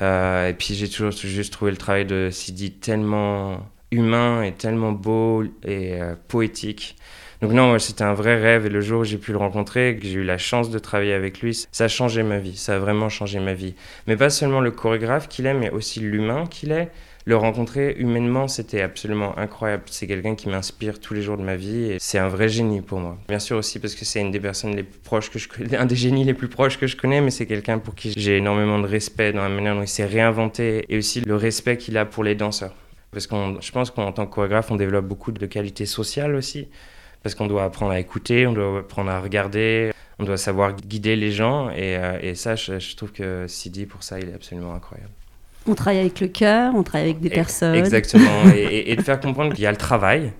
Euh, 0.00 0.48
et 0.48 0.54
puis 0.54 0.74
j'ai 0.74 0.88
toujours 0.88 1.10
juste 1.12 1.52
trouvé 1.52 1.70
le 1.70 1.76
travail 1.76 2.06
de 2.06 2.30
Sidi 2.30 2.72
tellement 2.72 3.60
humain 3.90 4.42
et 4.42 4.52
tellement 4.52 4.92
beau 4.92 5.44
et 5.64 6.00
euh, 6.00 6.14
poétique. 6.28 6.96
Donc 7.42 7.52
non, 7.52 7.78
c'était 7.78 8.04
un 8.04 8.12
vrai 8.12 8.40
rêve 8.40 8.66
et 8.66 8.68
le 8.68 8.80
jour 8.80 9.00
où 9.00 9.04
j'ai 9.04 9.16
pu 9.16 9.32
le 9.32 9.38
rencontrer, 9.38 9.96
que 9.96 10.06
j'ai 10.06 10.18
eu 10.18 10.24
la 10.24 10.36
chance 10.36 10.70
de 10.70 10.78
travailler 10.78 11.14
avec 11.14 11.40
lui, 11.40 11.66
ça 11.72 11.84
a 11.84 11.88
changé 11.88 12.22
ma 12.22 12.38
vie, 12.38 12.56
ça 12.56 12.76
a 12.76 12.78
vraiment 12.78 13.08
changé 13.08 13.40
ma 13.40 13.54
vie. 13.54 13.74
Mais 14.06 14.16
pas 14.16 14.28
seulement 14.28 14.60
le 14.60 14.70
chorégraphe 14.70 15.28
qu'il 15.28 15.46
est, 15.46 15.54
mais 15.54 15.70
aussi 15.70 16.00
l'humain 16.00 16.46
qu'il 16.46 16.72
est. 16.72 16.90
Le 17.26 17.36
rencontrer 17.36 17.96
humainement, 17.98 18.48
c'était 18.48 18.80
absolument 18.80 19.38
incroyable. 19.38 19.82
C'est 19.86 20.06
quelqu'un 20.06 20.34
qui 20.34 20.48
m'inspire 20.48 21.00
tous 21.00 21.12
les 21.12 21.20
jours 21.22 21.36
de 21.36 21.42
ma 21.42 21.56
vie 21.56 21.92
et 21.92 21.96
c'est 22.00 22.18
un 22.18 22.28
vrai 22.28 22.48
génie 22.48 22.80
pour 22.80 22.98
moi. 22.98 23.18
Bien 23.28 23.38
sûr 23.38 23.58
aussi 23.58 23.78
parce 23.78 23.94
que 23.94 24.04
c'est 24.04 24.20
une 24.20 24.30
des 24.30 24.40
personnes 24.40 24.74
les 24.74 24.82
plus 24.82 24.98
proches 24.98 25.30
que 25.30 25.38
je 25.38 25.48
un 25.76 25.86
des 25.86 25.96
génies 25.96 26.24
les 26.24 26.34
plus 26.34 26.48
proches 26.48 26.78
que 26.78 26.86
je 26.86 26.96
connais, 26.96 27.20
mais 27.20 27.30
c'est 27.30 27.46
quelqu'un 27.46 27.78
pour 27.78 27.94
qui 27.94 28.12
j'ai 28.16 28.38
énormément 28.38 28.78
de 28.78 28.86
respect 28.86 29.32
dans 29.32 29.42
la 29.42 29.48
manière 29.48 29.74
dont 29.74 29.82
il 29.82 29.88
s'est 29.88 30.06
réinventé 30.06 30.86
et 30.88 30.96
aussi 30.96 31.20
le 31.20 31.36
respect 31.36 31.76
qu'il 31.76 31.98
a 31.98 32.06
pour 32.06 32.24
les 32.24 32.34
danseurs. 32.34 32.74
Parce 33.12 33.26
que 33.26 33.34
je 33.60 33.72
pense 33.72 33.90
qu'en 33.90 34.12
tant 34.12 34.26
que 34.26 34.34
chorégraphe, 34.34 34.70
on 34.70 34.76
développe 34.76 35.06
beaucoup 35.06 35.32
de 35.32 35.46
qualités 35.46 35.86
sociales 35.86 36.34
aussi. 36.34 36.68
Parce 37.22 37.34
qu'on 37.34 37.46
doit 37.46 37.64
apprendre 37.64 37.92
à 37.92 38.00
écouter, 38.00 38.46
on 38.46 38.52
doit 38.52 38.78
apprendre 38.78 39.10
à 39.10 39.20
regarder, 39.20 39.92
on 40.18 40.24
doit 40.24 40.38
savoir 40.38 40.74
guider 40.74 41.16
les 41.16 41.32
gens. 41.32 41.70
Et, 41.70 41.96
euh, 41.96 42.34
ça, 42.34 42.56
je, 42.56 42.78
je 42.78 42.96
trouve 42.96 43.12
que 43.12 43.46
Sidi, 43.46 43.84
pour 43.84 44.02
ça, 44.02 44.18
il 44.20 44.30
est 44.30 44.34
absolument 44.34 44.74
incroyable. 44.74 45.12
On 45.70 45.74
travaille 45.76 46.00
avec 46.00 46.18
le 46.18 46.26
cœur, 46.26 46.74
on 46.74 46.82
travaille 46.82 47.10
avec 47.10 47.20
des 47.20 47.30
personnes. 47.30 47.76
Exactement. 47.76 48.50
et, 48.56 48.96
de 48.96 49.02
faire 49.02 49.20
comprendre 49.20 49.54
qu'il 49.54 49.62
y 49.62 49.66
a 49.66 49.70
le 49.70 49.76
travail, 49.76 50.32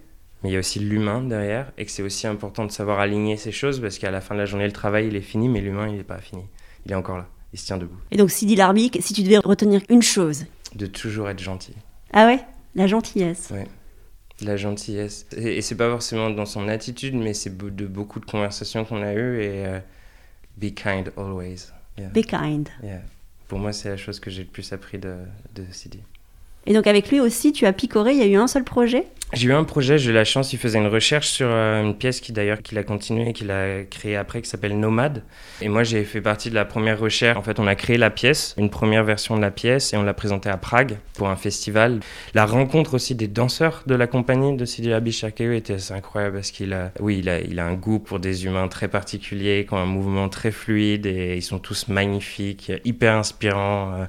mais 0.43 0.51
il 0.51 0.53
y 0.53 0.57
a 0.57 0.59
aussi 0.59 0.81
l'humain 0.81 1.23
derrière, 1.23 1.71
et 1.79 1.85
que 1.85 1.91
c'est 1.93 2.03
aussi 2.03 2.27
important 2.27 2.65
de 2.65 2.73
savoir 2.73 2.99
aligner 2.99 3.37
ces 3.37 3.53
choses, 3.53 3.81
parce 3.81 3.99
qu'à 3.99 4.11
la 4.11 4.21
fin 4.21 4.35
de 4.35 4.41
la 4.41 4.47
journée, 4.47 4.67
le 4.67 4.73
travail, 4.73 5.07
il 5.07 5.15
est 5.15 5.21
fini, 5.21 5.49
mais 5.49 5.61
l'humain, 5.61 5.87
il 5.87 5.99
n'est 5.99 6.03
pas 6.03 6.19
fini. 6.19 6.43
Il 6.85 6.91
est 6.91 6.97
encore 6.97 7.17
là. 7.17 7.29
Il 7.53 7.61
se 7.61 7.67
tient 7.67 7.77
debout. 7.77 7.97
Et 8.11 8.17
donc, 8.17 8.33
Sidi 8.33 8.57
Larmique, 8.57 8.99
si 9.01 9.15
tu 9.15 9.23
devais 9.23 9.39
retenir 9.39 9.83
une 9.89 10.03
chose 10.03 10.47
De 10.75 10.87
toujours 10.87 11.29
être 11.29 11.41
gentil. 11.41 11.75
Ah 12.13 12.27
ouais? 12.27 12.41
La 12.75 12.89
gentillesse. 12.89 13.51
Oui. 13.53 13.61
La 14.43 14.57
gentillesse. 14.57 15.27
Et, 15.37 15.63
c'est 15.63 15.77
pas 15.77 15.91
forcément 15.91 16.31
dans 16.31 16.47
son 16.47 16.67
attitude, 16.67 17.15
mais 17.15 17.35
c'est 17.35 17.57
de 17.57 17.87
beaucoup 17.87 18.19
de 18.19 18.25
conversations 18.25 18.85
qu'on 18.85 19.03
a 19.03 19.15
eues, 19.15 19.41
et 19.43 19.65
euh, 19.65 19.79
be 20.57 20.75
kind 20.75 21.13
always. 21.17 21.69
Be 21.97 22.25
kind. 22.25 22.69
Yeah. 22.83 23.03
Pour 23.51 23.59
moi, 23.59 23.73
c'est 23.73 23.89
la 23.89 23.97
chose 23.97 24.21
que 24.21 24.31
j'ai 24.31 24.45
le 24.45 24.49
plus 24.49 24.73
appris 24.73 24.97
de, 24.97 25.17
de. 25.57 25.65
Et 26.67 26.73
donc 26.73 26.87
avec 26.87 27.11
lui 27.11 27.19
aussi, 27.19 27.53
tu 27.53 27.67
as 27.67 27.73
picoré, 27.73 28.13
il 28.13 28.19
y 28.19 28.23
a 28.23 28.27
eu 28.27 28.37
un 28.37 28.47
seul 28.47 28.63
projet? 28.63 29.09
J'ai 29.33 29.47
eu 29.47 29.53
un 29.53 29.63
projet, 29.63 29.97
j'ai 29.97 30.11
eu 30.11 30.13
la 30.13 30.25
chance, 30.25 30.53
il 30.53 30.59
faisait 30.59 30.79
une 30.79 30.89
recherche 30.89 31.29
sur 31.29 31.47
euh, 31.49 31.85
une 31.85 31.95
pièce 31.95 32.21
qui 32.21 32.33
d'ailleurs 32.33 32.63
qu'il 32.63 32.77
a 32.79 32.83
continué, 32.83 33.33
qu'il 33.33 33.53
a 33.53 33.85
créée 33.85 34.17
après, 34.17 34.43
qui 34.43 34.51
s'appelle 34.51 34.77
Nomade. 34.79 35.23
Et 35.63 35.69
moi 35.69 35.85
j'ai 35.85 36.03
fait 36.03 36.21
partie 36.21 36.51
de 36.51 36.57
la 36.57 36.65
première 36.65 36.99
recherche. 36.99 37.39
En 37.39 37.43
fait, 37.43 37.61
on 37.61 37.69
a 37.69 37.77
créé 37.77 37.97
la 37.97 38.11
pièce, 38.11 38.57
une 38.59 38.71
première 38.71 39.05
version 39.05 39.37
de 39.37 39.41
la 39.41 39.53
pièce, 39.53 39.93
et 39.93 39.97
on 39.97 40.03
l'a 40.03 40.15
présentée 40.15 40.49
à 40.49 40.57
Prague 40.57 40.97
pour 41.15 41.29
un 41.29 41.37
festival. 41.37 42.01
La 42.35 42.45
rencontre 42.45 42.95
aussi 42.95 43.15
des 43.15 43.29
danseurs 43.29 43.85
de 43.87 43.95
la 43.95 44.09
compagnie 44.09 44.57
de 44.57 44.65
Sidi 44.65 44.93
Abishakeu 44.93 45.55
était 45.55 45.75
assez 45.75 45.95
incroyable 45.95 46.35
parce 46.35 46.51
qu'il 46.51 46.73
a, 46.73 46.91
oui, 46.99 47.19
il 47.21 47.29
a, 47.29 47.41
il 47.41 47.61
a 47.61 47.67
un 47.67 47.75
goût 47.75 48.01
pour 48.01 48.19
des 48.19 48.47
humains 48.47 48.67
très 48.67 48.89
particuliers, 48.89 49.65
qui 49.65 49.75
ont 49.75 49.79
un 49.79 49.87
mouvement 49.87 50.29
très 50.29 50.51
fluide, 50.51 51.07
et 51.07 51.37
ils 51.37 51.43
sont 51.43 51.61
tous 51.61 51.87
magnifiques, 51.87 52.73
hyper 52.85 53.15
inspirants. 53.15 54.09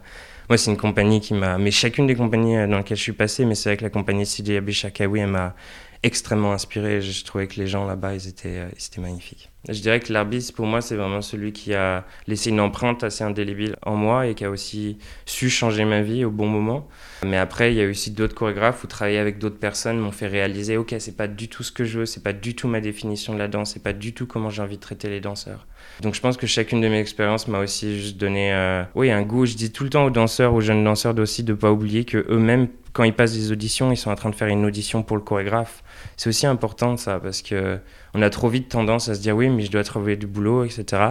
Moi, 0.49 0.57
c'est 0.57 0.71
une 0.71 0.77
compagnie 0.77 1.21
qui 1.21 1.33
m'a. 1.33 1.57
Mais 1.57 1.71
chacune 1.71 2.07
des 2.07 2.15
compagnies 2.15 2.57
euh, 2.57 2.67
dans 2.67 2.77
lesquelles 2.77 2.97
je 2.97 3.03
suis 3.03 3.13
passé, 3.13 3.45
mais 3.45 3.55
c'est 3.55 3.69
avec 3.69 3.81
la 3.81 3.89
compagnie 3.89 4.25
CJ 4.25 4.51
Abishakawi, 4.51 5.21
elle 5.21 5.27
m'a 5.27 5.55
extrêmement 6.03 6.53
inspiré. 6.53 7.01
Je 7.01 7.23
trouvais 7.23 7.47
que 7.47 7.59
les 7.59 7.67
gens 7.67 7.85
là-bas, 7.85 8.15
ils 8.15 8.27
étaient, 8.27 8.57
euh, 8.57 8.69
ils 8.77 8.85
étaient 8.85 9.01
magnifiques. 9.01 9.49
Je 9.69 9.79
dirais 9.79 9.99
que 9.99 10.11
l'arbis, 10.11 10.51
pour 10.51 10.65
moi, 10.65 10.81
c'est 10.81 10.95
vraiment 10.95 11.21
celui 11.21 11.53
qui 11.53 11.75
a 11.75 12.05
laissé 12.25 12.49
une 12.49 12.59
empreinte 12.59 13.03
assez 13.03 13.23
indélébile 13.23 13.75
en 13.83 13.95
moi 13.95 14.25
et 14.25 14.33
qui 14.33 14.43
a 14.43 14.49
aussi 14.49 14.97
su 15.25 15.49
changer 15.49 15.85
ma 15.85 16.01
vie 16.01 16.25
au 16.25 16.31
bon 16.31 16.47
moment. 16.47 16.87
Mais 17.23 17.37
après, 17.37 17.71
il 17.71 17.77
y 17.77 17.83
a 17.83 17.87
aussi 17.87 18.09
d'autres 18.09 18.33
chorégraphes 18.33 18.83
où 18.83 18.87
travailler 18.87 19.19
avec 19.19 19.37
d'autres 19.37 19.59
personnes 19.59 19.99
m'ont 19.99 20.11
fait 20.11 20.27
réaliser, 20.27 20.77
ok, 20.77 20.95
c'est 20.97 21.15
pas 21.15 21.27
du 21.27 21.47
tout 21.47 21.61
ce 21.61 21.71
que 21.71 21.83
je 21.83 21.99
veux, 21.99 22.05
c'est 22.07 22.23
pas 22.23 22.33
du 22.33 22.55
tout 22.55 22.67
ma 22.67 22.81
définition 22.81 23.33
de 23.33 23.39
la 23.39 23.47
danse, 23.47 23.73
c'est 23.73 23.83
pas 23.83 23.93
du 23.93 24.13
tout 24.13 24.25
comment 24.25 24.49
j'ai 24.49 24.63
envie 24.63 24.77
de 24.77 24.81
traiter 24.81 25.09
les 25.09 25.21
danseurs. 25.21 25.67
Donc 26.01 26.15
je 26.15 26.21
pense 26.21 26.35
que 26.35 26.47
chacune 26.47 26.81
de 26.81 26.87
mes 26.87 26.99
expériences 26.99 27.47
m'a 27.47 27.59
aussi 27.59 28.13
donné, 28.17 28.51
euh, 28.51 28.83
oui, 28.95 29.11
un 29.11 29.21
goût. 29.21 29.45
Je 29.45 29.55
dis 29.55 29.71
tout 29.71 29.83
le 29.83 29.91
temps 29.91 30.05
aux 30.05 30.09
danseurs, 30.09 30.53
aux 30.53 30.61
jeunes 30.61 30.83
danseurs 30.83 31.17
aussi 31.19 31.43
de 31.43 31.53
pas 31.53 31.71
oublier 31.71 32.05
que 32.05 32.25
eux-mêmes, 32.27 32.69
quand 32.91 33.03
ils 33.03 33.13
passent 33.13 33.33
des 33.33 33.51
auditions, 33.51 33.91
ils 33.91 33.97
sont 33.97 34.09
en 34.09 34.15
train 34.15 34.31
de 34.31 34.35
faire 34.35 34.47
une 34.47 34.65
audition 34.65 35.03
pour 35.03 35.15
le 35.15 35.21
chorégraphe. 35.21 35.83
C'est 36.17 36.29
aussi 36.29 36.47
important 36.47 36.97
ça 36.97 37.19
parce 37.19 37.43
que 37.43 37.77
on 38.15 38.21
a 38.23 38.31
trop 38.31 38.49
vite 38.49 38.69
tendance 38.69 39.09
à 39.09 39.15
se 39.15 39.21
dire 39.21 39.35
oui, 39.35 39.49
mais 39.49 39.61
je 39.61 39.71
dois 39.71 39.83
trouver 39.83 40.15
du 40.15 40.25
boulot, 40.25 40.65
etc. 40.65 41.03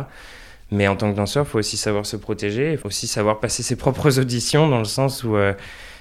Mais 0.72 0.88
en 0.88 0.96
tant 0.96 1.12
que 1.12 1.16
danseur, 1.16 1.46
il 1.46 1.48
faut 1.48 1.58
aussi 1.60 1.76
savoir 1.76 2.04
se 2.04 2.16
protéger, 2.16 2.72
il 2.72 2.78
faut 2.78 2.88
aussi 2.88 3.06
savoir 3.06 3.38
passer 3.38 3.62
ses 3.62 3.76
propres 3.84 4.18
auditions 4.18 4.68
dans 4.68 4.78
le 4.78 4.84
sens 4.84 5.22
où 5.22 5.36
euh, 5.36 5.52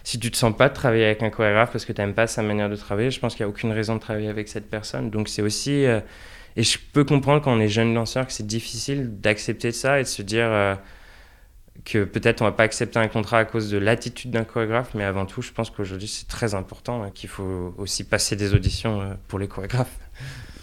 si 0.03 0.17
tu 0.17 0.31
te 0.31 0.37
sens 0.37 0.55
pas 0.55 0.67
travailler 0.69 1.05
avec 1.05 1.21
un 1.21 1.29
chorégraphe 1.29 1.71
parce 1.71 1.85
que 1.85 1.93
tu 1.93 2.01
n'aimes 2.01 2.15
pas 2.15 2.25
sa 2.25 2.41
manière 2.41 2.69
de 2.69 2.75
travailler, 2.75 3.11
je 3.11 3.19
pense 3.19 3.35
qu'il 3.35 3.45
n'y 3.45 3.49
a 3.49 3.49
aucune 3.49 3.71
raison 3.71 3.93
de 3.93 3.99
travailler 3.99 4.29
avec 4.29 4.47
cette 4.47 4.67
personne. 4.67 5.11
Donc 5.11 5.29
c'est 5.29 5.43
aussi... 5.43 5.85
Euh, 5.85 5.99
et 6.55 6.63
je 6.63 6.77
peux 6.93 7.03
comprendre 7.03 7.41
quand 7.41 7.53
on 7.53 7.59
est 7.59 7.69
jeune 7.69 7.93
danseur 7.93 8.27
que 8.27 8.33
c'est 8.33 8.47
difficile 8.47 9.19
d'accepter 9.19 9.71
ça 9.71 9.99
et 9.99 10.03
de 10.03 10.07
se 10.07 10.21
dire 10.21 10.47
euh, 10.47 10.75
que 11.85 12.03
peut-être 12.03 12.41
on 12.41 12.45
va 12.45 12.51
pas 12.51 12.63
accepter 12.63 12.99
un 12.99 13.07
contrat 13.07 13.39
à 13.39 13.45
cause 13.45 13.69
de 13.69 13.77
l'attitude 13.77 14.31
d'un 14.31 14.43
chorégraphe, 14.43 14.91
mais 14.95 15.03
avant 15.03 15.25
tout, 15.25 15.41
je 15.41 15.51
pense 15.51 15.69
qu'aujourd'hui 15.69 16.07
c'est 16.07 16.27
très 16.27 16.55
important 16.55 17.03
hein, 17.03 17.11
qu'il 17.13 17.29
faut 17.29 17.73
aussi 17.77 18.03
passer 18.03 18.35
des 18.35 18.53
auditions 18.53 19.17
pour 19.27 19.39
les 19.39 19.47
chorégraphes 19.47 19.97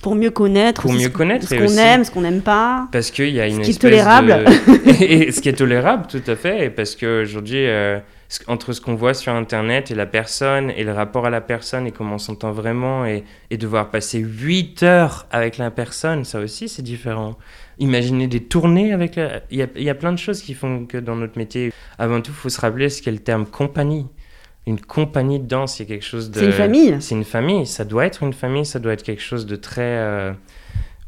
pour 0.07 0.15
mieux 0.15 0.31
connaître, 0.31 0.83
pour 0.83 0.93
mieux 0.93 1.09
connaître 1.09 1.49
ce 1.49 1.55
qu'on 1.57 1.77
aime, 1.79 2.05
ce 2.05 2.13
qu'on 2.13 2.21
n'aime 2.21 2.43
pas. 2.43 2.87
Parce 2.93 3.11
qu'il 3.11 3.31
y 3.31 3.41
a 3.41 3.49
une 3.49 3.65
ce 3.65 3.71
qui 3.71 3.71
est 3.73 3.81
tolérable. 3.81 4.45
et, 5.01 5.33
ce 5.33 5.41
qui 5.41 5.49
est 5.49 5.55
tolérable, 5.55 6.07
tout 6.07 6.23
à 6.29 6.37
fait. 6.37 6.67
Et 6.67 6.71
parce 6.71 6.95
qu'aujourd'hui, 6.95 7.67
euh, 7.67 7.99
entre 8.49 8.73
ce 8.73 8.81
qu'on 8.81 8.95
voit 8.95 9.15
sur 9.15 9.33
Internet 9.33 9.91
et 9.91 9.95
la 9.95 10.07
personne, 10.07 10.71
et 10.71 10.85
le 10.85 10.93
rapport 10.93 11.27
à 11.27 11.31
la 11.31 11.41
personne, 11.41 11.87
et 11.87 11.93
comment 11.93 12.15
on 12.15 12.19
s'entend 12.19 12.53
vraiment, 12.53 13.07
et, 13.07 13.25
et, 13.51 13.57
devoir 13.57 13.91
passer 13.91 14.19
8 14.19 14.83
heures 14.83 15.27
avec 15.31 15.59
la 15.59 15.71
personne, 15.71 16.25
ça 16.25 16.41
aussi, 16.41 16.69
c'est 16.69 16.83
différent. 16.83 17.37
Imaginez 17.79 18.27
des 18.27 18.43
tournées 18.43 18.93
avec 18.93 19.17
la... 19.17 19.43
Il 19.51 19.59
y, 19.59 19.63
a, 19.63 19.69
il 19.77 19.83
y 19.83 19.91
a 19.91 19.95
plein 19.95 20.13
de 20.13 20.19
choses 20.19 20.43
qui 20.43 20.55
font 20.55 20.87
que 20.87 20.99
dans 20.99 21.17
notre 21.17 21.39
métier, 21.39 21.73
avant 21.99 22.21
tout, 22.21 22.33
il 22.33 22.37
faut 22.37 22.49
se 22.49 22.61
rappeler 22.61 22.89
ce 22.89 23.03
qu'est 23.03 23.13
le 23.13 23.19
terme 23.19 23.47
compagnie 23.47 24.07
une 24.67 24.81
compagnie 24.81 25.39
de 25.39 25.47
danse, 25.47 25.79
il 25.79 25.83
y 25.83 25.87
a 25.87 25.89
quelque 25.89 26.05
chose 26.05 26.31
de... 26.31 26.41
C'est 26.41 26.47
une 26.47 26.53
famille. 26.53 26.97
C'est 27.01 27.15
une 27.15 27.25
famille, 27.25 27.67
ça 27.67 27.85
doit 27.85 28.05
être 28.05 28.25
une 28.25 28.33
famille, 28.33 28.67
ça 28.67 28.81
doit 28.81 28.93
être 28.93 29.05
quelque 29.05 29.23
chose 29.23 29.47
de 29.47 29.55
très... 29.55 29.83
Euh, 29.83 30.33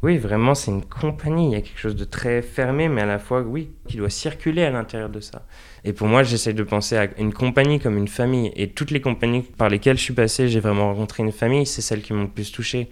oui, 0.01 0.17
vraiment, 0.17 0.55
c'est 0.55 0.71
une 0.71 0.85
compagnie, 0.85 1.49
il 1.49 1.51
y 1.51 1.55
a 1.55 1.61
quelque 1.61 1.79
chose 1.79 1.97
de 1.97 2.05
très 2.05 2.41
fermé, 2.41 2.87
mais 2.87 3.01
à 3.01 3.05
la 3.05 3.19
fois, 3.19 3.41
oui, 3.41 3.71
qui 3.87 3.97
doit 3.97 4.09
circuler 4.09 4.63
à 4.63 4.69
l'intérieur 4.69 5.09
de 5.09 5.19
ça. 5.19 5.45
Et 5.85 5.93
pour 5.93 6.07
moi, 6.07 6.23
j'essaie 6.23 6.53
de 6.53 6.63
penser 6.63 6.97
à 6.97 7.07
une 7.17 7.33
compagnie 7.33 7.79
comme 7.79 7.97
une 7.97 8.07
famille, 8.07 8.51
et 8.55 8.69
toutes 8.69 8.91
les 8.91 9.01
compagnies 9.01 9.43
par 9.43 9.69
lesquelles 9.69 9.97
je 9.97 10.03
suis 10.03 10.13
passé, 10.13 10.47
j'ai 10.49 10.59
vraiment 10.59 10.93
rencontré 10.93 11.23
une 11.23 11.31
famille, 11.31 11.65
c'est 11.65 11.81
celle 11.81 12.01
qui 12.01 12.13
m'ont 12.13 12.23
le 12.23 12.29
plus 12.29 12.51
touché. 12.51 12.89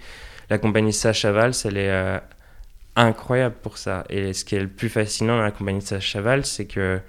La 0.50 0.58
compagnie 0.58 0.94
Sacha 0.94 1.32
Valls, 1.32 1.54
elle 1.66 1.78
est 1.78 1.90
euh, 1.90 2.20
incroyable 2.96 3.56
pour 3.62 3.78
ça. 3.78 4.06
Et 4.10 4.34
ce 4.34 4.46
qui 4.46 4.56
est 4.56 4.62
le 4.62 4.68
plus 4.68 4.90
fascinant 4.90 5.38
dans 5.38 5.44
la 5.44 5.52
compagnie 5.52 5.82
Sacha 5.82 6.22
Valls, 6.22 6.46
c'est 6.46 6.66
que 6.66 7.00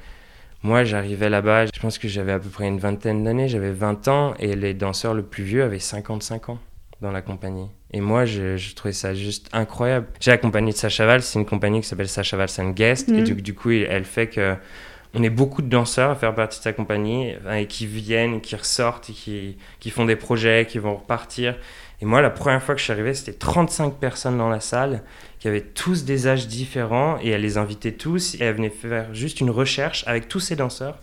moi, 0.62 0.82
j'arrivais 0.82 1.28
là-bas, 1.28 1.66
je 1.66 1.80
pense 1.80 1.98
que 1.98 2.08
j'avais 2.08 2.32
à 2.32 2.40
peu 2.40 2.48
près 2.48 2.66
une 2.66 2.80
vingtaine 2.80 3.22
d'années, 3.22 3.48
j'avais 3.48 3.70
20 3.70 4.08
ans, 4.08 4.34
et 4.40 4.56
les 4.56 4.74
danseurs 4.74 5.14
le 5.14 5.22
plus 5.22 5.44
vieux 5.44 5.62
avaient 5.62 5.78
55 5.78 6.48
ans 6.48 6.58
dans 7.00 7.12
la 7.12 7.22
compagnie. 7.22 7.68
Et 7.92 8.00
moi, 8.00 8.24
je, 8.24 8.74
trouvais 8.74 8.92
ça 8.92 9.14
juste 9.14 9.48
incroyable. 9.52 10.08
J'ai 10.18 10.32
la 10.32 10.38
compagnie 10.38 10.72
de 10.72 10.76
Sacha 10.76 11.06
Valls, 11.06 11.22
c'est 11.22 11.38
une 11.38 11.46
compagnie 11.46 11.80
qui 11.80 11.86
s'appelle 11.86 12.08
Sacha 12.08 12.36
Valls 12.36 12.50
and 12.58 12.70
Guest, 12.70 13.08
et 13.08 13.12
mhm. 13.12 13.40
du, 13.40 13.54
coup, 13.54 13.70
elle 13.70 14.04
fait 14.04 14.26
que 14.26 14.56
on 15.18 15.22
est 15.22 15.30
beaucoup 15.30 15.62
de 15.62 15.68
danseurs 15.68 16.10
à 16.10 16.14
faire 16.14 16.34
partie 16.34 16.58
de 16.58 16.62
sa 16.62 16.72
compagnie, 16.72 17.34
et 17.52 17.66
qui 17.66 17.86
viennent, 17.86 18.40
qui 18.40 18.54
ressortent, 18.54 19.10
qui, 19.10 19.56
qui 19.80 19.90
font 19.90 20.04
des 20.04 20.16
projets, 20.16 20.66
qui 20.68 20.78
vont 20.78 20.96
repartir. 20.96 21.56
Et 22.00 22.04
moi, 22.04 22.22
la 22.22 22.30
première 22.30 22.62
fois 22.62 22.74
que 22.74 22.78
je 22.78 22.84
suis 22.84 22.92
arrivé, 22.92 23.12
c'était 23.14 23.32
35 23.32 23.94
personnes 23.94 24.38
dans 24.38 24.48
la 24.48 24.60
salle 24.60 25.02
qui 25.40 25.48
avaient 25.48 25.62
tous 25.62 26.04
des 26.04 26.28
âges 26.28 26.46
différents 26.46 27.18
et 27.20 27.30
elle 27.30 27.40
les 27.40 27.58
invitait 27.58 27.92
tous 27.92 28.36
et 28.36 28.44
elle 28.44 28.54
venait 28.54 28.70
faire 28.70 29.12
juste 29.14 29.40
une 29.40 29.50
recherche 29.50 30.04
avec 30.06 30.28
tous 30.28 30.40
ces 30.40 30.54
danseurs 30.54 30.98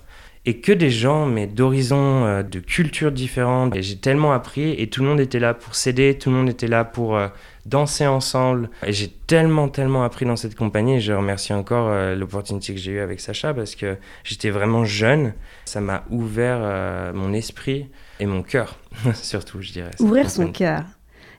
et 0.45 0.59
que 0.59 0.71
des 0.71 0.91
gens 0.91 1.25
mais 1.25 1.47
d'horizons, 1.47 2.25
euh, 2.25 2.43
de 2.43 2.59
cultures 2.59 3.11
différentes. 3.11 3.75
Et 3.75 3.81
j'ai 3.81 3.97
tellement 3.97 4.31
appris 4.31 4.71
et 4.71 4.87
tout 4.89 5.01
le 5.01 5.09
monde 5.09 5.19
était 5.19 5.39
là 5.39 5.53
pour 5.53 5.75
s'aider, 5.75 6.17
tout 6.17 6.29
le 6.29 6.37
monde 6.37 6.49
était 6.49 6.67
là 6.67 6.85
pour 6.85 7.17
euh, 7.17 7.27
danser 7.65 8.07
ensemble. 8.07 8.69
Et 8.85 8.93
j'ai 8.93 9.09
tellement, 9.09 9.69
tellement 9.69 10.03
appris 10.03 10.25
dans 10.25 10.35
cette 10.35 10.55
compagnie 10.55 10.95
et 10.95 10.99
je 10.99 11.13
remercie 11.13 11.53
encore 11.53 11.89
euh, 11.89 12.15
l'opportunité 12.15 12.73
que 12.73 12.79
j'ai 12.79 12.91
eue 12.91 12.99
avec 12.99 13.19
Sacha 13.19 13.53
parce 13.53 13.75
que 13.75 13.97
j'étais 14.23 14.49
vraiment 14.49 14.85
jeune. 14.85 15.33
Ça 15.65 15.81
m'a 15.81 16.03
ouvert 16.09 17.13
mon 17.13 17.33
esprit 17.33 17.87
et 18.19 18.25
mon 18.25 18.43
cœur, 18.43 18.79
surtout, 19.13 19.61
je 19.61 19.71
dirais. 19.71 19.91
Ouvrir 19.99 20.29
son 20.29 20.51
cœur. 20.51 20.83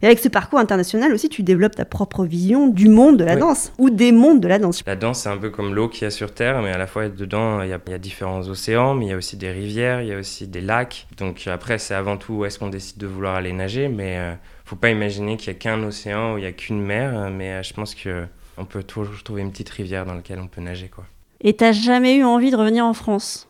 Et 0.03 0.07
avec 0.07 0.19
ce 0.19 0.29
parcours 0.29 0.59
international 0.59 1.13
aussi, 1.13 1.29
tu 1.29 1.43
développes 1.43 1.75
ta 1.75 1.85
propre 1.85 2.25
vision 2.25 2.69
du 2.69 2.89
monde 2.89 3.17
de 3.17 3.25
la 3.25 3.37
danse 3.37 3.73
ou 3.79 3.91
des 3.91 4.13
mondes 4.13 4.41
de 4.41 4.49
la 4.49 4.59
danse. 4.59 4.83
La 4.87 4.97
danse, 4.97 5.21
c'est 5.21 5.29
un 5.29 5.39
peu 5.39 5.51
comme 5.51 5.75
l'eau 5.75 5.89
qu'il 5.89 6.03
y 6.03 6.05
a 6.05 6.11
sur 6.11 6.35
Terre, 6.35 6.61
mais 6.63 6.71
à 6.71 6.79
la 6.79 6.87
fois 6.87 7.09
dedans, 7.09 7.63
il 7.63 7.71
y, 7.71 7.73
a, 7.73 7.81
il 7.87 7.93
y, 7.93 7.95
a, 7.95 7.99
différents 7.99 8.47
océans, 8.49 8.95
mais 8.95 9.07
il 9.07 9.09
y 9.09 9.13
a 9.13 9.17
aussi 9.17 9.37
des 9.37 9.51
rivières, 9.51 10.03
il 10.03 10.09
y 10.09 10.13
a 10.13 10.19
aussi 10.19 10.47
des 10.49 10.61
lacs. 10.61 11.07
Donc 11.17 11.47
après, 11.47 11.79
c'est 11.79 11.95
avant 11.95 12.17
tout 12.19 12.35
où 12.35 12.45
est-ce 12.45 12.59
qu'on 12.59 12.69
décide 12.69 12.99
de 12.99 13.07
vouloir 13.07 13.37
aller 13.37 13.53
nager, 13.53 13.89
mais 13.89 14.19
euh, 14.19 14.35
faut 14.67 14.77
pas 14.77 14.91
imaginer 14.91 15.37
qu'il 15.37 15.47
y 15.47 15.57
a 15.57 15.59
qu'un 15.59 15.83
océan 15.85 16.35
ou 16.35 16.39
il 16.39 16.45
y 16.45 16.47
a 16.47 16.53
qu'une 16.53 16.83
mer, 16.83 17.31
mais 17.31 17.53
euh, 17.53 17.63
je 17.63 17.73
pense 17.73 17.95
que 17.95 18.27
on 18.59 18.65
peut 18.65 18.83
toujours 18.83 19.23
trouver 19.23 19.43
une 19.43 19.53
petite 19.53 19.71
rivière 19.71 20.05
dans 20.05 20.15
laquelle 20.15 20.41
on 20.41 20.49
peut 20.49 20.61
nager, 20.61 20.89
quoi. 20.89 21.05
Et 21.41 21.55
t'as 21.55 21.73
jamais 21.73 22.17
eu 22.17 22.25
envie 22.25 22.51
de 22.51 22.57
revenir 22.57 22.85
en 22.85 22.95
France? 22.95 23.49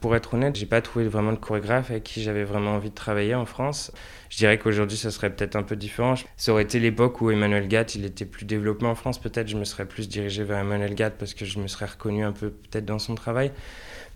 Pour 0.00 0.16
être 0.16 0.34
honnête, 0.34 0.56
j'ai 0.56 0.66
pas 0.66 0.82
trouvé 0.82 1.06
vraiment 1.06 1.30
de 1.30 1.36
chorégraphe 1.36 1.92
avec 1.92 2.02
qui 2.02 2.22
j'avais 2.22 2.42
vraiment 2.42 2.72
envie 2.72 2.90
de 2.90 2.94
travailler 2.94 3.36
en 3.36 3.46
France. 3.46 3.92
Je 4.30 4.36
dirais 4.36 4.58
qu'aujourd'hui, 4.58 4.96
ça 4.96 5.12
serait 5.12 5.30
peut-être 5.30 5.54
un 5.54 5.62
peu 5.62 5.76
différent. 5.76 6.14
Ça 6.36 6.50
aurait 6.50 6.64
été 6.64 6.80
l'époque 6.80 7.20
où 7.20 7.30
Emmanuel 7.30 7.68
Gatt, 7.68 7.94
il 7.94 8.04
était 8.04 8.24
plus 8.24 8.44
développé 8.44 8.84
en 8.84 8.96
France. 8.96 9.20
Peut-être 9.20 9.46
je 9.46 9.56
me 9.56 9.64
serais 9.64 9.86
plus 9.86 10.08
dirigé 10.08 10.42
vers 10.42 10.58
Emmanuel 10.58 10.96
Gatt 10.96 11.14
parce 11.16 11.34
que 11.34 11.44
je 11.44 11.60
me 11.60 11.68
serais 11.68 11.86
reconnu 11.86 12.24
un 12.24 12.32
peu 12.32 12.50
peut-être 12.50 12.84
dans 12.84 12.98
son 12.98 13.14
travail. 13.14 13.52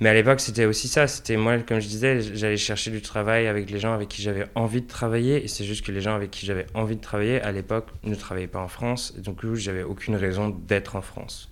Mais 0.01 0.11
à 0.11 0.15
l'époque, 0.15 0.41
c'était 0.41 0.67
aussi 0.67 0.89
ça. 0.89 1.07
C'était 1.07 1.37
moi, 1.37 1.59
comme 1.59 1.81
je 1.81 1.89
disais, 1.89 2.21
j'allais 2.21 2.57
chercher 2.57 2.91
du 2.91 3.01
travail 3.01 3.47
avec 3.47 3.71
les 3.71 3.79
gens 3.79 3.95
avec 3.95 4.09
qui 4.09 4.23
j'avais 4.23 4.47
envie 4.55 4.83
de 4.83 4.87
travailler. 4.87 5.43
Et 5.45 5.49
c'est 5.49 5.65
juste 5.65 5.85
que 5.85 5.93
les 5.93 6.01
gens 6.01 6.15
avec 6.15 6.31
qui 6.31 6.45
j'avais 6.45 6.67
envie 6.75 6.97
de 6.97 7.01
travailler, 7.01 7.41
à 7.41 7.53
l'époque, 7.53 7.87
ne 8.05 8.15
travaillaient 8.15 8.47
pas 8.47 8.61
en 8.61 8.69
France. 8.69 9.15
Et 9.17 9.23
donc, 9.23 9.39
j'avais 9.55 9.83
aucune 9.83 10.17
raison 10.17 10.55
d'être 10.69 10.97
en 10.97 11.03
France. 11.03 11.51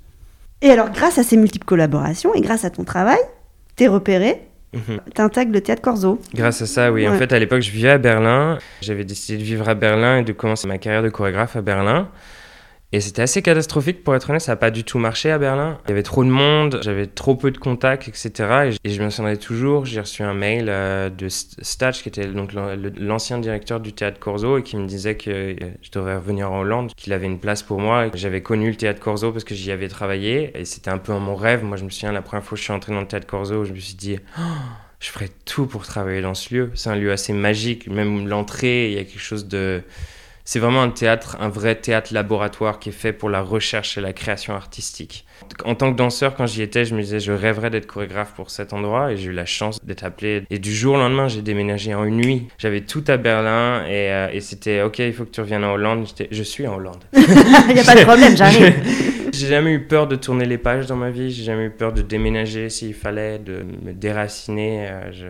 Et 0.60 0.70
alors, 0.70 0.90
grâce 0.90 1.18
à 1.18 1.22
ces 1.22 1.36
multiples 1.36 1.66
collaborations 1.66 2.34
et 2.34 2.40
grâce 2.40 2.64
à 2.64 2.70
ton 2.70 2.84
travail, 2.84 3.18
t'es 3.76 3.88
repéré, 3.88 4.42
mhm. 4.74 5.00
T'intègres 5.14 5.52
le 5.52 5.60
théâtre 5.62 5.82
Corzo. 5.82 6.20
Grâce 6.34 6.60
à 6.62 6.66
ça, 6.66 6.92
oui. 6.92 7.08
En 7.08 7.16
fait, 7.16 7.32
à 7.32 7.38
l'époque, 7.38 7.62
je 7.62 7.70
vivais 7.70 7.90
à 7.90 7.98
Berlin. 7.98 8.58
J'avais 8.82 9.04
décidé 9.04 9.38
de 9.38 9.42
vivre 9.44 9.68
à 9.68 9.74
Berlin 9.74 10.18
et 10.18 10.22
de 10.22 10.32
commencer 10.32 10.68
ma 10.68 10.78
carrière 10.78 11.02
de 11.02 11.08
chorégraphe 11.08 11.56
à 11.56 11.62
Berlin. 11.62 12.08
Et 12.94 13.00
c'était 13.00 13.22
assez 13.22 13.42
catastrophique, 13.42 14.04
pour 14.04 14.14
être 14.14 14.30
honnête, 14.30 14.40
ça 14.40 14.52
n'a 14.52 14.56
pas 14.56 14.70
du 14.70 14.84
tout 14.84 15.00
marché 15.00 15.28
à 15.28 15.36
Berlin. 15.36 15.80
Il 15.86 15.88
y 15.88 15.92
avait 15.92 16.04
trop 16.04 16.22
de 16.22 16.28
monde, 16.28 16.78
j'avais 16.80 17.08
trop 17.08 17.34
peu 17.34 17.50
de 17.50 17.58
contacts, 17.58 18.06
etc. 18.06 18.70
Et 18.84 18.90
je 18.90 19.02
me 19.02 19.10
souviendrai 19.10 19.36
toujours, 19.36 19.84
j'ai 19.84 19.98
reçu 19.98 20.22
un 20.22 20.32
mail 20.32 20.66
euh, 20.68 21.10
de 21.10 21.26
Stach, 21.28 22.04
qui 22.04 22.08
était 22.08 22.28
donc 22.28 22.52
l'ancien 22.52 23.38
directeur 23.38 23.80
du 23.80 23.94
théâtre 23.94 24.20
Corzo, 24.20 24.58
et 24.58 24.62
qui 24.62 24.76
me 24.76 24.86
disait 24.86 25.16
que 25.16 25.28
euh, 25.28 25.56
je 25.82 25.90
devrais 25.90 26.14
revenir 26.14 26.52
en 26.52 26.60
Hollande, 26.60 26.92
qu'il 26.96 27.12
avait 27.12 27.26
une 27.26 27.40
place 27.40 27.64
pour 27.64 27.80
moi. 27.80 28.10
J'avais 28.14 28.42
connu 28.42 28.70
le 28.70 28.76
théâtre 28.76 29.00
Corzo 29.00 29.32
parce 29.32 29.42
que 29.42 29.56
j'y 29.56 29.72
avais 29.72 29.88
travaillé, 29.88 30.52
et 30.56 30.64
c'était 30.64 30.90
un 30.90 30.98
peu 30.98 31.12
mon 31.14 31.34
rêve. 31.34 31.64
Moi, 31.64 31.76
je 31.76 31.82
me 31.82 31.90
souviens, 31.90 32.12
la 32.12 32.22
première 32.22 32.44
fois 32.44 32.54
que 32.54 32.60
je 32.60 32.62
suis 32.62 32.72
entré 32.72 32.92
dans 32.92 33.00
le 33.00 33.08
théâtre 33.08 33.26
Corzo, 33.26 33.64
je 33.64 33.72
me 33.72 33.80
suis 33.80 33.96
dit... 33.96 34.20
Oh, 34.38 34.42
je 35.00 35.10
ferais 35.10 35.30
tout 35.44 35.66
pour 35.66 35.84
travailler 35.84 36.22
dans 36.22 36.34
ce 36.34 36.54
lieu. 36.54 36.70
C'est 36.74 36.90
un 36.90 36.96
lieu 36.96 37.10
assez 37.10 37.32
magique, 37.32 37.88
même 37.88 38.28
l'entrée, 38.28 38.92
il 38.92 38.94
y 38.94 38.98
a 38.98 39.04
quelque 39.04 39.18
chose 39.18 39.48
de 39.48 39.82
C'est 40.44 40.58
vraiment 40.58 40.82
un 40.82 40.90
théâtre, 40.90 41.38
un 41.40 41.48
vrai 41.48 41.74
théâtre 41.74 42.12
laboratoire 42.12 42.78
qui 42.78 42.90
est 42.90 42.92
fait 42.92 43.14
pour 43.14 43.30
la 43.30 43.40
recherche 43.40 43.96
et 43.96 44.02
la 44.02 44.12
création 44.12 44.54
artistique. 44.54 45.24
En 45.64 45.74
tant 45.74 45.90
que 45.90 45.96
danseur, 45.96 46.36
quand 46.36 46.46
j'y 46.46 46.60
étais, 46.60 46.84
je 46.84 46.94
me 46.94 47.00
disais, 47.00 47.18
je 47.18 47.32
rêverais 47.32 47.70
d'être 47.70 47.86
chorégraphe 47.86 48.34
pour 48.34 48.50
cet 48.50 48.74
endroit 48.74 49.12
et 49.12 49.16
j'ai 49.16 49.30
eu 49.30 49.32
la 49.32 49.46
chance 49.46 49.78
d'être 49.82 50.04
appelé. 50.04 50.44
Et 50.50 50.58
du 50.58 50.74
jour 50.74 50.96
au 50.96 50.98
lendemain, 50.98 51.28
j'ai 51.28 51.40
déménagé 51.40 51.94
en 51.94 52.04
une 52.04 52.16
nuit. 52.16 52.48
J'avais 52.58 52.82
tout 52.82 53.04
à 53.08 53.16
Berlin 53.16 53.86
et, 53.86 54.12
euh, 54.12 54.28
et 54.32 54.40
c'était, 54.40 54.82
ok, 54.82 54.98
il 54.98 55.14
faut 55.14 55.24
que 55.24 55.30
tu 55.30 55.40
reviennes 55.40 55.64
en 55.64 55.72
Hollande. 55.72 56.06
Je 56.30 56.42
suis 56.42 56.66
en 56.66 56.76
Hollande. 56.76 57.04
Il 57.14 57.74
n'y 57.74 57.80
a 57.80 57.84
pas 57.84 57.94
de 57.94 58.04
problème, 58.04 58.36
j'arrive. 58.36 58.74
J'ai 59.32 59.48
jamais 59.48 59.72
eu 59.72 59.80
peur 59.80 60.06
de 60.06 60.14
tourner 60.14 60.44
les 60.44 60.58
pages 60.58 60.86
dans 60.86 60.96
ma 60.96 61.10
vie, 61.10 61.32
j'ai 61.32 61.42
jamais 61.42 61.64
eu 61.64 61.70
peur 61.70 61.92
de 61.92 62.02
déménager 62.02 62.68
s'il 62.68 62.94
fallait, 62.94 63.38
de 63.38 63.64
me 63.82 63.92
déraciner. 63.92 64.86
Euh, 64.88 65.12
je... 65.12 65.26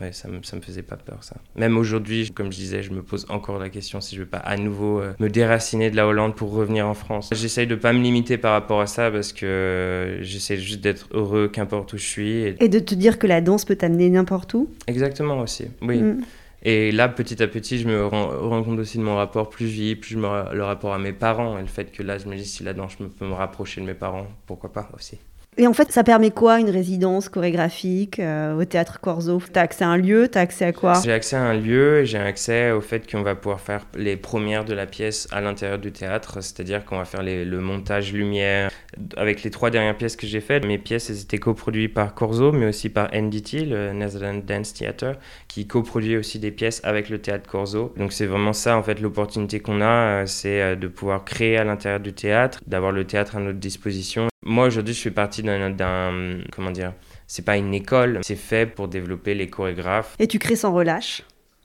Ouais, 0.00 0.12
ça 0.12 0.28
me, 0.28 0.42
ça 0.42 0.56
me 0.56 0.62
faisait 0.62 0.82
pas 0.82 0.96
peur, 0.96 1.22
ça. 1.22 1.36
Même 1.56 1.76
aujourd'hui, 1.76 2.30
comme 2.32 2.50
je 2.50 2.56
disais, 2.56 2.82
je 2.82 2.90
me 2.90 3.02
pose 3.02 3.26
encore 3.28 3.58
la 3.58 3.68
question 3.68 4.00
si 4.00 4.16
je 4.16 4.20
veux 4.22 4.26
pas 4.26 4.38
à 4.38 4.56
nouveau 4.56 4.98
euh, 5.00 5.12
me 5.20 5.28
déraciner 5.28 5.90
de 5.90 5.96
la 5.96 6.06
Hollande 6.06 6.34
pour 6.34 6.52
revenir 6.52 6.88
en 6.88 6.94
France. 6.94 7.28
J'essaye 7.32 7.66
de 7.66 7.74
pas 7.74 7.92
me 7.92 8.00
limiter 8.00 8.38
par 8.38 8.52
rapport 8.52 8.80
à 8.80 8.86
ça 8.86 9.10
parce 9.10 9.32
que 9.34 9.44
euh, 9.44 10.22
j'essaie 10.22 10.56
juste 10.56 10.80
d'être 10.80 11.08
heureux 11.12 11.48
qu'importe 11.48 11.92
où 11.92 11.98
je 11.98 12.06
suis. 12.06 12.30
Et... 12.30 12.64
Et 12.64 12.68
de 12.68 12.78
te 12.78 12.94
dire 12.94 13.18
que 13.18 13.26
la 13.26 13.42
danse 13.42 13.66
peut 13.66 13.76
t'amener 13.76 14.08
n'importe 14.08 14.54
où? 14.54 14.70
Exactement 14.86 15.38
aussi, 15.40 15.66
oui. 15.82 15.98
Mm. 16.02 16.20
Et 16.66 16.90
là, 16.90 17.08
petit 17.10 17.42
à 17.42 17.46
petit, 17.46 17.78
je 17.78 17.86
me 17.86 18.06
rends, 18.06 18.28
rends 18.48 18.62
compte 18.64 18.78
aussi 18.78 18.96
de 18.96 19.02
mon 19.02 19.16
rapport 19.16 19.50
plus 19.50 19.66
vie, 19.66 19.96
plus 19.96 20.14
je 20.14 20.18
me- 20.18 20.54
le 20.54 20.64
rapport 20.64 20.94
à 20.94 20.98
mes 20.98 21.12
parents 21.12 21.58
et 21.58 21.60
le 21.60 21.66
fait 21.66 21.92
que 21.92 22.02
là, 22.02 22.16
je 22.16 22.26
me 22.26 22.34
dis 22.36 22.46
si 22.46 22.64
la 22.64 22.72
danse 22.72 22.96
je 22.98 23.04
me- 23.04 23.10
peux 23.10 23.26
me 23.26 23.34
rapprocher 23.34 23.82
de 23.82 23.86
mes 23.86 23.92
parents, 23.92 24.26
pourquoi 24.46 24.72
pas 24.72 24.88
aussi. 24.96 25.18
Et 25.56 25.68
en 25.68 25.72
fait, 25.72 25.92
ça 25.92 26.02
permet 26.02 26.32
quoi 26.32 26.58
une 26.58 26.70
résidence 26.70 27.28
chorégraphique 27.28 28.18
euh, 28.18 28.58
au 28.60 28.64
théâtre 28.64 28.98
Corso? 29.00 29.40
T'as 29.52 29.62
accès 29.62 29.84
à 29.84 29.88
un 29.88 29.96
lieu? 29.96 30.26
T'as 30.26 30.40
accès 30.40 30.64
à 30.64 30.72
quoi? 30.72 30.94
J'ai 31.04 31.12
accès 31.12 31.36
à 31.36 31.42
un 31.42 31.54
lieu 31.54 32.00
et 32.00 32.06
j'ai 32.06 32.18
accès 32.18 32.72
au 32.72 32.80
fait 32.80 33.08
qu'on 33.08 33.22
va 33.22 33.36
pouvoir 33.36 33.60
faire 33.60 33.86
les 33.96 34.16
premières 34.16 34.64
de 34.64 34.74
la 34.74 34.86
pièce 34.86 35.28
à 35.30 35.40
l'intérieur 35.40 35.78
du 35.78 35.92
théâtre, 35.92 36.42
c'est-à-dire 36.42 36.84
qu'on 36.84 36.98
va 36.98 37.04
faire 37.04 37.22
le 37.22 37.60
montage 37.60 38.12
lumière. 38.12 38.70
Avec 39.16 39.44
les 39.44 39.50
trois 39.50 39.70
dernières 39.70 39.96
pièces 39.96 40.16
que 40.16 40.26
j'ai 40.26 40.40
faites, 40.40 40.64
mes 40.64 40.78
pièces 40.78 41.10
étaient 41.10 41.38
coproduites 41.38 41.94
par 41.94 42.14
Corso, 42.14 42.50
mais 42.50 42.66
aussi 42.66 42.88
par 42.88 43.10
NDT, 43.14 43.64
le 43.64 43.92
Netherlands 43.92 44.42
Dance 44.44 44.74
Theatre, 44.74 45.12
qui 45.46 45.68
coproduit 45.68 46.16
aussi 46.16 46.40
des 46.40 46.50
pièces 46.50 46.80
avec 46.82 47.08
le 47.08 47.18
théâtre 47.18 47.48
Corso. 47.48 47.92
Donc 47.96 48.12
c'est 48.12 48.26
vraiment 48.26 48.52
ça, 48.52 48.76
en 48.76 48.82
fait, 48.82 49.00
l'opportunité 49.00 49.60
qu'on 49.60 49.80
a, 49.80 50.22
euh, 50.22 50.26
c'est 50.26 50.60
euh, 50.60 50.76
de 50.76 50.88
pouvoir 50.88 51.24
créer 51.24 51.58
à 51.58 51.64
l'intérieur 51.64 52.00
du 52.00 52.12
théâtre, 52.12 52.60
d'avoir 52.66 52.90
le 52.90 53.04
théâtre 53.04 53.36
à 53.36 53.40
notre 53.40 53.58
disposition. 53.58 54.28
Moi, 54.44 54.66
aujourd'hui, 54.66 54.94
je 54.94 55.00
fais 55.00 55.10
partie 55.10 55.42
d'un... 55.42 56.38
Comment 56.52 56.70
dire 56.70 56.92
C'est 57.26 57.44
pas 57.44 57.56
une 57.56 57.72
école, 57.74 58.20
c'est 58.22 58.36
fait 58.36 58.66
pour 58.66 58.88
développer 58.88 59.34
les 59.34 59.48
chorégraphes. 59.48 60.14
Et 60.18 60.26
tu 60.28 60.38
crées 60.38 60.56
sans 60.56 60.72
relâche 60.72 61.22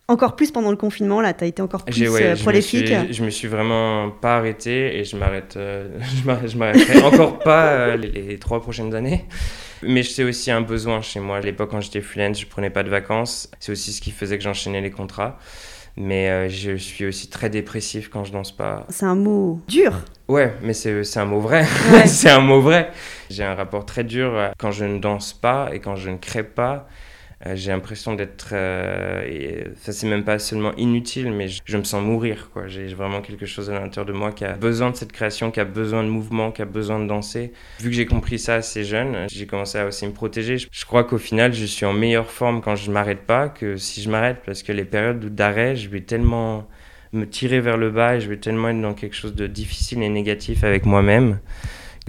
Encore 0.07 0.35
plus 0.35 0.51
pendant 0.51 0.71
le 0.71 0.77
confinement, 0.77 1.19
là, 1.21 1.33
t'as 1.33 1.45
été 1.45 1.61
encore 1.61 1.83
plus 1.85 2.09
ouais, 2.09 2.23
euh, 2.23 2.35
je, 2.35 2.39
me 2.39 2.43
prolifique. 2.45 2.87
suis, 2.87 3.13
je 3.13 3.23
me 3.23 3.29
suis 3.29 3.47
vraiment 3.47 4.09
pas 4.09 4.37
arrêté 4.37 4.97
et 4.97 5.03
je 5.03 5.17
m'arrête, 5.17 5.55
euh, 5.57 5.99
je 6.21 6.25
m'arrête- 6.25 6.49
je 6.49 6.57
m'arrêterai 6.57 7.01
encore 7.03 7.39
pas 7.39 7.67
euh, 7.73 7.97
les, 7.97 8.09
les 8.09 8.39
trois 8.39 8.61
prochaines 8.61 8.95
années. 8.95 9.25
Mais 9.83 10.03
c'est 10.03 10.23
aussi 10.23 10.49
un 10.51 10.61
besoin 10.61 11.01
chez 11.01 11.19
moi. 11.19 11.37
À 11.37 11.41
l'époque, 11.41 11.71
quand 11.71 11.81
j'étais 11.81 12.01
freelance, 12.01 12.39
je 12.39 12.45
prenais 12.47 12.69
pas 12.69 12.83
de 12.83 12.89
vacances. 12.89 13.49
C'est 13.59 13.71
aussi 13.71 13.91
ce 13.93 14.01
qui 14.01 14.11
faisait 14.11 14.37
que 14.37 14.43
j'enchaînais 14.43 14.81
les 14.81 14.91
contrats. 14.91 15.37
Mais 15.99 16.29
euh, 16.29 16.49
je 16.49 16.77
suis 16.77 17.05
aussi 17.05 17.29
très 17.29 17.49
dépressif 17.49 18.09
quand 18.09 18.23
je 18.23 18.31
danse 18.31 18.55
pas. 18.55 18.85
C'est 18.87 19.05
un 19.05 19.15
mot 19.15 19.59
dur. 19.67 19.93
Ouais, 20.29 20.53
mais 20.61 20.73
c'est 20.73 21.17
un 21.17 21.25
mot 21.25 21.41
vrai. 21.41 21.65
Ouais. 21.91 22.07
c'est 22.07 22.29
un 22.29 22.39
mot 22.39 22.61
vrai. 22.61 22.91
J'ai 23.29 23.43
un 23.43 23.53
rapport 23.53 23.85
très 23.85 24.05
dur 24.05 24.31
euh, 24.33 24.49
quand 24.57 24.71
je 24.71 24.85
ne 24.85 24.99
danse 24.99 25.33
pas 25.33 25.69
et 25.73 25.79
quand 25.79 25.97
je 25.97 26.09
ne 26.09 26.17
crée 26.17 26.43
pas. 26.43 26.87
Euh, 27.45 27.55
j'ai 27.55 27.71
l'impression 27.71 28.15
d'être. 28.15 28.49
euh, 28.53 29.63
ça, 29.77 29.91
c'est 29.93 30.07
même 30.07 30.23
pas 30.25 30.39
seulement 30.39 30.73
inutile, 30.75 31.31
mais 31.31 31.47
je, 31.47 31.61
je 31.65 31.77
me 31.77 31.83
sens 31.83 32.03
mourir. 32.03 32.49
quoi. 32.51 32.67
J'ai 32.67 32.87
vraiment 32.87 33.21
quelque 33.21 33.45
chose 33.45 33.69
à 33.69 33.79
l'intérieur 33.79 34.05
de 34.05 34.11
moi 34.11 34.31
qui 34.31 34.43
a 34.45 34.53
besoin 34.53 34.89
de 34.91 34.95
cette 34.95 35.11
création, 35.11 35.49
qui 35.51 35.59
a 35.59 35.65
besoin 35.65 36.03
de 36.03 36.09
mouvement, 36.09 36.51
qui 36.51 36.61
a 36.61 36.65
besoin 36.65 36.99
de 36.99 37.07
danser. 37.07 37.53
Vu 37.79 37.89
que 37.89 37.95
j'ai 37.95 38.05
compris 38.05 38.39
ça 38.39 38.55
assez 38.55 38.83
jeune, 38.83 39.27
j'ai 39.31 39.45
commencé 39.47 39.77
à 39.77 39.85
aussi 39.87 40.05
me 40.05 40.11
protéger. 40.11 40.57
Je, 40.57 40.67
je 40.71 40.85
crois 40.85 41.03
qu'au 41.05 41.17
final, 41.17 41.53
je 41.53 41.65
suis 41.65 41.85
en 41.85 41.93
meilleure 41.93 42.29
forme 42.29 42.61
quand 42.61 42.75
je 42.75 42.91
m'arrête 42.91 43.21
pas 43.21 43.47
que 43.47 43.77
si 43.77 44.01
je 44.01 44.09
m'arrête, 44.09 44.41
parce 44.45 44.61
que 44.63 44.73
les 44.73 44.85
périodes 44.85 45.33
d'arrêt, 45.33 45.75
je 45.77 45.87
vais 45.89 46.01
tellement 46.01 46.67
me 47.13 47.25
tirer 47.25 47.59
vers 47.61 47.77
le 47.77 47.89
bas 47.89 48.17
et 48.17 48.21
je 48.21 48.29
vais 48.29 48.37
tellement 48.37 48.69
être 48.69 48.81
dans 48.81 48.93
quelque 48.93 49.15
chose 49.15 49.33
de 49.33 49.47
difficile 49.47 50.03
et 50.03 50.09
négatif 50.09 50.63
avec 50.63 50.85
moi-même 50.85 51.39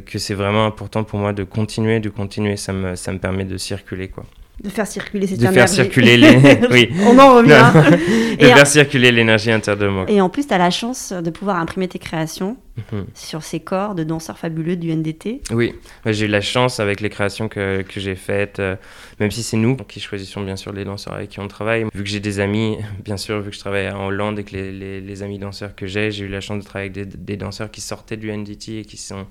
que 0.06 0.18
c'est 0.18 0.34
vraiment 0.34 0.66
important 0.66 1.04
pour 1.04 1.18
moi 1.18 1.32
de 1.32 1.44
continuer, 1.44 2.00
de 2.00 2.08
continuer. 2.08 2.56
Ça 2.56 2.72
me, 2.72 2.96
ça 2.96 3.12
me 3.12 3.18
permet 3.18 3.44
de 3.44 3.56
circuler, 3.56 4.08
quoi. 4.08 4.24
De 4.62 4.68
faire 4.68 4.86
circuler 4.86 5.26
cette 5.26 5.38
De 5.38 5.44
faire 5.44 5.52
énergie. 5.52 5.74
circuler 5.74 6.16
les... 6.18 6.36
oui. 6.70 6.90
On 7.06 7.18
en 7.18 7.36
revient. 7.36 7.72
de 8.38 8.44
Et, 8.44 8.52
faire 8.52 8.66
circuler 8.66 9.10
l'énergie 9.10 9.50
intérieure 9.50 9.80
de 9.82 9.88
moi. 9.88 10.04
et 10.08 10.20
en 10.20 10.28
plus, 10.28 10.46
tu 10.46 10.52
as 10.54 10.58
la 10.58 10.70
chance 10.70 11.12
de 11.12 11.30
pouvoir 11.30 11.56
imprimer 11.56 11.88
tes 11.88 11.98
créations 11.98 12.56
Mhm. 12.92 13.06
sur 13.14 13.42
ces 13.42 13.60
corps 13.60 13.94
de 13.94 14.04
danseurs 14.04 14.38
fabuleux 14.38 14.76
du 14.76 14.90
NDT. 14.94 15.42
Oui, 15.50 15.74
j'ai 16.06 16.26
eu 16.26 16.28
la 16.28 16.40
chance 16.40 16.80
avec 16.80 17.00
les 17.00 17.10
créations 17.10 17.48
que, 17.48 17.82
que 17.82 18.00
j'ai 18.00 18.14
faites, 18.14 18.58
euh, 18.58 18.76
même 19.18 19.30
si 19.30 19.42
c'est 19.42 19.56
nous 19.56 19.76
qui 19.76 20.00
choisissons 20.00 20.40
bien 20.42 20.56
sûr 20.56 20.72
les 20.72 20.84
danseurs 20.84 21.14
avec 21.14 21.30
qui 21.30 21.40
on 21.40 21.48
travaille. 21.48 21.84
Vu 21.94 22.02
que 22.04 22.08
j'ai 22.08 22.20
des 22.20 22.40
amis, 22.40 22.78
bien 23.04 23.16
sûr, 23.16 23.40
vu 23.40 23.50
que 23.50 23.56
je 23.56 23.60
travaille 23.60 23.90
en 23.90 24.06
Hollande 24.06 24.38
et 24.38 24.44
que 24.44 24.52
les, 24.52 24.72
les, 24.72 25.00
les 25.00 25.22
amis 25.22 25.38
danseurs 25.38 25.74
que 25.74 25.86
j'ai, 25.86 26.10
j'ai 26.10 26.24
eu 26.24 26.28
la 26.28 26.40
chance 26.40 26.58
de 26.58 26.64
travailler 26.64 26.90
avec 26.90 27.08
des, 27.10 27.16
des 27.18 27.36
danseurs 27.36 27.70
qui 27.70 27.80
sortaient 27.80 28.16
du 28.16 28.30
NDT 28.32 28.78
et 28.80 28.84
qui 28.84 28.96
sont 28.96 29.26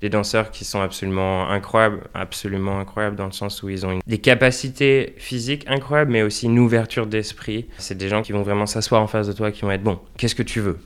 des 0.00 0.08
danseurs 0.08 0.50
qui 0.50 0.64
sont 0.64 0.80
absolument 0.80 1.48
incroyables, 1.50 2.00
absolument 2.14 2.78
incroyables 2.78 3.16
dans 3.16 3.26
le 3.26 3.32
sens 3.32 3.62
où 3.62 3.68
ils 3.68 3.84
ont 3.84 3.92
une- 3.92 4.00
des 4.06 4.18
capacités 4.18 5.14
physiques 5.18 5.64
incroyables, 5.68 6.12
mais 6.12 6.22
aussi 6.22 6.46
une 6.46 6.58
ouverture 6.58 7.06
d'esprit. 7.06 7.66
C'est 7.78 7.98
des 7.98 8.08
gens 8.08 8.22
qui 8.22 8.32
vont 8.32 8.42
vraiment 8.42 8.66
s'asseoir 8.66 9.02
en 9.02 9.06
face 9.06 9.26
de 9.26 9.32
toi, 9.32 9.50
qui 9.50 9.62
vont 9.62 9.70
être 9.72 9.82
bon, 9.82 9.98
qu'est-ce 10.16 10.34
que 10.34 10.42
tu 10.42 10.60
veux? 10.60 10.78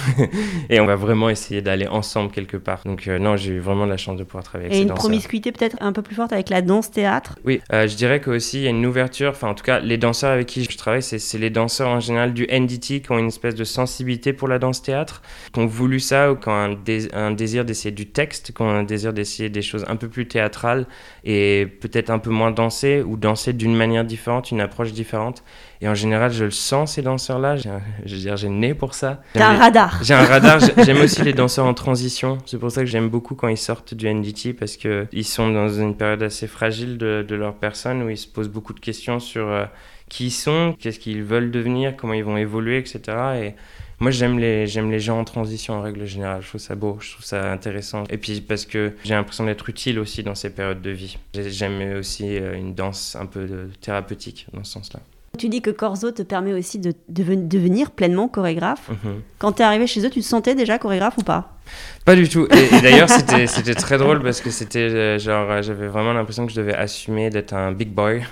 et 0.70 0.80
on 0.80 0.86
va 0.86 0.96
vraiment 0.96 1.28
essayer 1.28 1.62
d'aller 1.62 1.86
ensemble 1.86 2.30
quelque 2.30 2.56
part. 2.56 2.82
Donc 2.84 3.06
euh, 3.08 3.18
non, 3.18 3.36
j'ai 3.36 3.52
eu 3.52 3.58
vraiment 3.58 3.84
de 3.86 3.90
la 3.90 3.96
chance 3.96 4.16
de 4.16 4.24
pouvoir 4.24 4.44
travailler 4.44 4.66
avec 4.66 4.74
Et 4.74 4.78
ces 4.78 4.82
une 4.82 4.88
danseurs. 4.88 5.00
promiscuité 5.02 5.52
peut-être 5.52 5.76
un 5.80 5.92
peu 5.92 6.02
plus 6.02 6.14
forte 6.14 6.32
avec 6.32 6.50
la 6.50 6.62
danse-théâtre. 6.62 7.38
Oui, 7.44 7.60
euh, 7.72 7.86
je 7.86 7.96
dirais 7.96 8.20
qu'aussi 8.20 8.58
il 8.58 8.62
y 8.64 8.66
a 8.66 8.70
une 8.70 8.84
ouverture, 8.86 9.30
enfin 9.30 9.48
en 9.48 9.54
tout 9.54 9.64
cas 9.64 9.80
les 9.80 9.98
danseurs 9.98 10.32
avec 10.32 10.46
qui 10.46 10.64
je 10.64 10.76
travaille, 10.76 11.02
c'est 11.02 11.38
les 11.38 11.50
danseurs 11.50 11.88
en 11.88 12.00
général 12.00 12.32
du 12.34 12.46
NDT 12.50 13.00
qui 13.00 13.10
ont 13.10 13.18
une 13.18 13.28
espèce 13.28 13.54
de 13.54 13.64
sensibilité 13.64 14.32
pour 14.32 14.48
la 14.48 14.58
danse-théâtre, 14.58 15.22
qui 15.52 15.60
ont 15.60 15.66
voulu 15.66 16.00
ça 16.00 16.32
ou 16.32 16.36
qui 16.36 16.48
ont 16.48 16.76
un 17.12 17.30
désir 17.32 17.64
d'essayer 17.64 17.92
du 17.92 18.06
texte, 18.06 18.52
qui 18.54 18.62
ont 18.62 18.70
un 18.70 18.84
désir 18.84 19.12
d'essayer 19.12 19.48
des 19.48 19.62
choses 19.62 19.84
un 19.88 19.96
peu 19.96 20.08
plus 20.08 20.26
théâtrales 20.26 20.86
et 21.24 21.66
peut-être 21.80 22.10
un 22.10 22.18
peu 22.18 22.30
moins 22.30 22.50
dansées 22.50 23.02
ou 23.02 23.16
danser 23.16 23.52
d'une 23.52 23.74
manière 23.74 24.04
différente, 24.04 24.50
une 24.50 24.60
approche 24.60 24.92
différente. 24.92 25.42
Et 25.82 25.88
en 25.88 25.94
général, 25.94 26.32
je 26.32 26.44
le 26.44 26.50
sens 26.52 26.92
ces 26.94 27.02
danseurs-là, 27.02 27.56
je 27.56 27.68
veux 27.68 28.16
dire, 28.20 28.36
j'ai 28.36 28.46
le 28.48 28.54
nez 28.54 28.72
pour 28.72 28.94
ça. 28.94 29.20
T'as 29.34 29.50
un 29.50 29.58
radar. 29.58 29.98
j'ai 30.02 30.14
un 30.14 30.24
radar. 30.24 30.60
J'ai- 30.60 30.84
J'aime 30.84 31.00
aussi 31.02 31.22
les 31.22 31.32
danseurs 31.32 31.66
en 31.66 31.74
transition. 31.74 32.38
C'est 32.46 32.58
pour 32.58 32.70
ça 32.70 32.82
que 32.82 32.86
j'aime 32.86 33.08
beaucoup 33.08 33.34
quand 33.34 33.48
ils 33.48 33.56
sortent 33.58 33.92
du 33.92 34.08
NDT 34.08 34.52
parce 34.54 34.76
que 34.76 35.06
ils 35.12 35.24
sont 35.24 35.50
dans 35.50 35.68
une 35.68 35.96
période 35.96 36.22
assez 36.22 36.46
fragile 36.46 36.98
de, 36.98 37.24
de 37.28 37.34
leur 37.34 37.54
personne 37.54 38.00
où 38.02 38.08
ils 38.08 38.16
se 38.16 38.28
posent 38.28 38.48
beaucoup 38.48 38.72
de 38.74 38.80
questions 38.80 39.18
sur 39.18 39.48
euh, 39.48 39.64
qui 40.08 40.26
ils 40.26 40.30
sont, 40.30 40.76
qu'est-ce 40.78 41.00
qu'ils 41.00 41.24
veulent 41.24 41.50
devenir, 41.50 41.96
comment 41.96 42.12
ils 42.14 42.22
vont 42.24 42.36
évoluer, 42.36 42.78
etc. 42.78 43.00
Et 43.42 43.54
moi, 43.98 44.10
j'aime 44.12 44.38
les, 44.38 44.66
j'aime 44.68 44.90
les 44.90 45.00
gens 45.00 45.18
en 45.18 45.24
transition 45.24 45.74
en 45.74 45.82
règle 45.82 46.06
générale. 46.06 46.42
Je 46.42 46.48
trouve 46.48 46.60
ça 46.60 46.74
beau, 46.76 46.98
je 47.00 47.10
trouve 47.12 47.24
ça 47.24 47.50
intéressant. 47.50 48.04
Et 48.08 48.18
puis 48.18 48.40
parce 48.40 48.66
que 48.66 48.92
j'ai 49.04 49.14
l'impression 49.14 49.46
d'être 49.46 49.68
utile 49.68 49.98
aussi 49.98 50.22
dans 50.22 50.34
ces 50.36 50.50
périodes 50.50 50.80
de 50.82 50.90
vie. 50.90 51.18
J'ai- 51.34 51.50
J'aime 51.50 51.98
aussi 51.98 52.36
euh, 52.38 52.54
une 52.56 52.74
danse 52.74 53.16
un 53.18 53.26
peu 53.26 53.46
de- 53.46 53.68
thérapeutique 53.80 54.46
dans 54.52 54.62
ce 54.62 54.72
sens-là. 54.72 55.00
Tu 55.38 55.48
dis 55.48 55.62
que 55.62 55.70
Corso 55.70 56.10
te 56.12 56.22
permet 56.22 56.52
aussi 56.52 56.78
de 56.78 56.92
deven- 57.10 57.48
devenir 57.48 57.90
pleinement 57.90 58.28
chorégraphe. 58.28 58.90
Mhm. 58.90 59.22
Quand 59.38 59.52
t'es 59.52 59.62
arrivé 59.62 59.86
chez 59.86 60.04
eux, 60.04 60.10
tu 60.10 60.20
te 60.20 60.26
sentais 60.26 60.54
déjà 60.54 60.78
chorégraphe 60.78 61.16
ou 61.18 61.22
pas? 61.22 61.56
Pas 62.04 62.16
du 62.16 62.28
tout. 62.28 62.48
Et, 62.50 62.74
et 62.76 62.80
d'ailleurs, 62.80 63.08
c'était 63.08 63.74
très 63.76 63.96
drôle 63.96 64.22
parce 64.22 64.40
que 64.40 64.50
c'était 64.50 64.80
euh, 64.80 65.18
genre, 65.20 65.48
euh, 65.48 65.62
j'avais 65.62 65.86
vraiment 65.86 66.12
l'impression 66.12 66.46
que 66.46 66.52
je 66.52 66.56
devais 66.60 66.74
assumer 66.74 67.30
d'être 67.30 67.52
un 67.54 67.70
big 67.70 67.90
boy, 67.90 68.24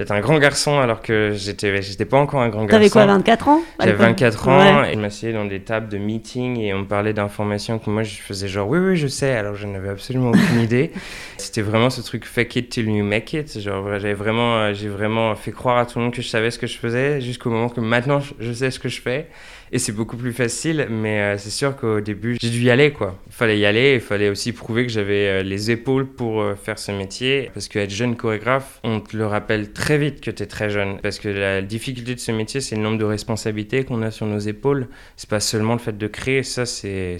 d'être 0.00 0.10
un 0.10 0.18
grand 0.20 0.38
garçon 0.40 0.80
alors 0.80 1.00
que 1.02 1.30
j'étais 1.36 1.80
j'étais 1.82 2.04
pas 2.04 2.16
encore 2.16 2.40
un 2.40 2.48
grand 2.48 2.64
garçon. 2.64 2.78
T'avais 2.78 2.90
quoi, 2.90 3.06
24 3.06 3.48
ans 3.48 3.60
J'avais 3.78 3.92
l'époque 3.92 4.06
24 4.08 4.48
ans 4.48 4.80
Ouais. 4.82 4.90
et 4.90 4.94
je 4.94 4.98
m'asseyais 4.98 5.32
dans 5.32 5.44
des 5.44 5.60
tables 5.60 5.88
de 5.88 5.98
meeting 5.98 6.58
et 6.58 6.74
on 6.74 6.80
me 6.80 6.84
parlait 6.84 7.12
d'informations 7.12 7.78
que 7.78 7.90
moi 7.90 8.02
je 8.02 8.16
faisais 8.16 8.48
genre 8.48 8.68
oui 8.68 8.78
oui 8.80 8.96
je 8.96 9.06
sais 9.06 9.30
alors 9.30 9.54
je 9.54 9.68
n'avais 9.68 9.90
absolument 9.90 10.30
aucune 10.30 10.60
idée. 10.64 10.90
C'était 11.38 11.62
vraiment 11.62 11.90
ce 11.90 12.00
truc 12.00 12.24
fake 12.24 12.56
it 12.56 12.68
till 12.70 12.90
you 12.90 13.04
make 13.04 13.32
it. 13.34 13.60
Genre 13.60 13.86
j'avais 14.00 14.14
vraiment 14.14 14.56
euh, 14.56 14.74
j'ai 14.74 14.88
vraiment 14.88 15.32
fait 15.36 15.52
croire 15.52 15.78
à 15.78 15.86
tout 15.86 16.00
le 16.00 16.06
monde 16.06 16.12
que 16.14 16.22
je 16.22 16.28
savais 16.28 16.50
ce 16.50 16.58
que 16.58 16.66
je 16.66 16.76
faisais 16.76 17.20
jusqu'au 17.20 17.50
moment 17.50 17.68
que 17.68 17.80
maintenant 17.80 18.20
je 18.40 18.52
sais 18.52 18.72
ce 18.72 18.80
que 18.80 18.88
je 18.88 19.00
fais 19.00 19.28
et 19.72 19.78
c'est 19.78 19.92
beaucoup 19.92 20.16
plus 20.16 20.32
facile 20.32 20.86
mais 20.90 21.20
euh, 21.20 21.38
c'est 21.38 21.50
sûr 21.50 21.74
qu'au 21.76 22.00
début 22.00 22.36
j'ai 22.40 22.50
dû 22.50 22.62
y 22.62 22.70
aller 22.70 22.92
quoi. 22.92 23.18
Il 23.26 23.32
fallait 23.32 23.58
y 23.58 23.64
aller, 23.64 23.94
il 23.94 24.00
fallait 24.00 24.28
aussi 24.28 24.52
prouver 24.52 24.86
que 24.86 24.92
j'avais 24.92 25.28
euh, 25.28 25.42
les 25.42 25.70
épaules 25.70 26.06
pour 26.06 26.42
euh, 26.42 26.54
faire 26.54 26.78
ce 26.78 26.92
métier 26.92 27.50
parce 27.54 27.68
qu'être 27.68 27.90
jeune 27.90 28.14
chorégraphe, 28.16 28.80
on 28.84 29.00
te 29.00 29.16
le 29.16 29.26
rappelle 29.26 29.72
très 29.72 29.96
vite 29.96 30.20
que 30.20 30.30
tu 30.30 30.42
es 30.42 30.46
très 30.46 30.68
jeune 30.68 30.98
parce 31.00 31.18
que 31.18 31.28
la 31.28 31.62
difficulté 31.62 32.14
de 32.14 32.20
ce 32.20 32.32
métier 32.32 32.60
c'est 32.60 32.76
le 32.76 32.82
nombre 32.82 32.98
de 32.98 33.04
responsabilités 33.04 33.84
qu'on 33.84 34.02
a 34.02 34.10
sur 34.10 34.26
nos 34.26 34.38
épaules. 34.38 34.88
C'est 35.16 35.30
pas 35.30 35.40
seulement 35.40 35.72
le 35.72 35.78
fait 35.78 35.96
de 35.96 36.06
créer, 36.06 36.42
ça 36.42 36.66
c'est 36.66 37.16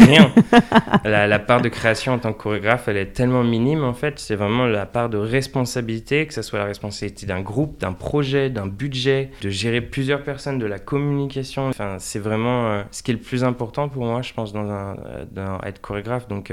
rien. 0.00 0.32
La, 1.04 1.26
la 1.26 1.38
part 1.38 1.60
de 1.62 1.68
création 1.68 2.12
en 2.14 2.18
tant 2.18 2.32
que 2.32 2.42
chorégraphe, 2.42 2.88
elle 2.88 2.96
est 2.96 3.12
tellement 3.12 3.44
minime 3.44 3.84
en 3.84 3.94
fait, 3.94 4.18
c'est 4.18 4.34
vraiment 4.34 4.66
la 4.66 4.86
part 4.86 5.08
de 5.08 5.16
responsabilité, 5.16 6.26
que 6.26 6.34
ce 6.34 6.42
soit 6.42 6.58
la 6.58 6.64
responsabilité 6.64 7.26
d'un 7.26 7.40
groupe, 7.40 7.80
d'un 7.80 7.92
projet, 7.92 8.50
d'un 8.50 8.66
budget, 8.66 9.30
de 9.42 9.50
gérer 9.50 9.80
plusieurs 9.80 10.22
personnes, 10.22 10.58
de 10.58 10.66
la 10.66 10.78
communication 10.78 11.19
communication. 11.28 11.68
Enfin, 11.68 11.96
c'est 11.98 12.18
vraiment 12.18 12.66
euh, 12.66 12.82
ce 12.90 13.02
qui 13.02 13.10
est 13.10 13.14
le 13.14 13.20
plus 13.20 13.44
important 13.44 13.88
pour 13.88 14.04
moi, 14.04 14.22
je 14.22 14.32
pense, 14.32 14.52
dans, 14.52 14.68
un, 14.70 14.96
dans 15.30 15.60
être 15.62 15.80
chorégraphe. 15.80 16.28
Donc, 16.28 16.52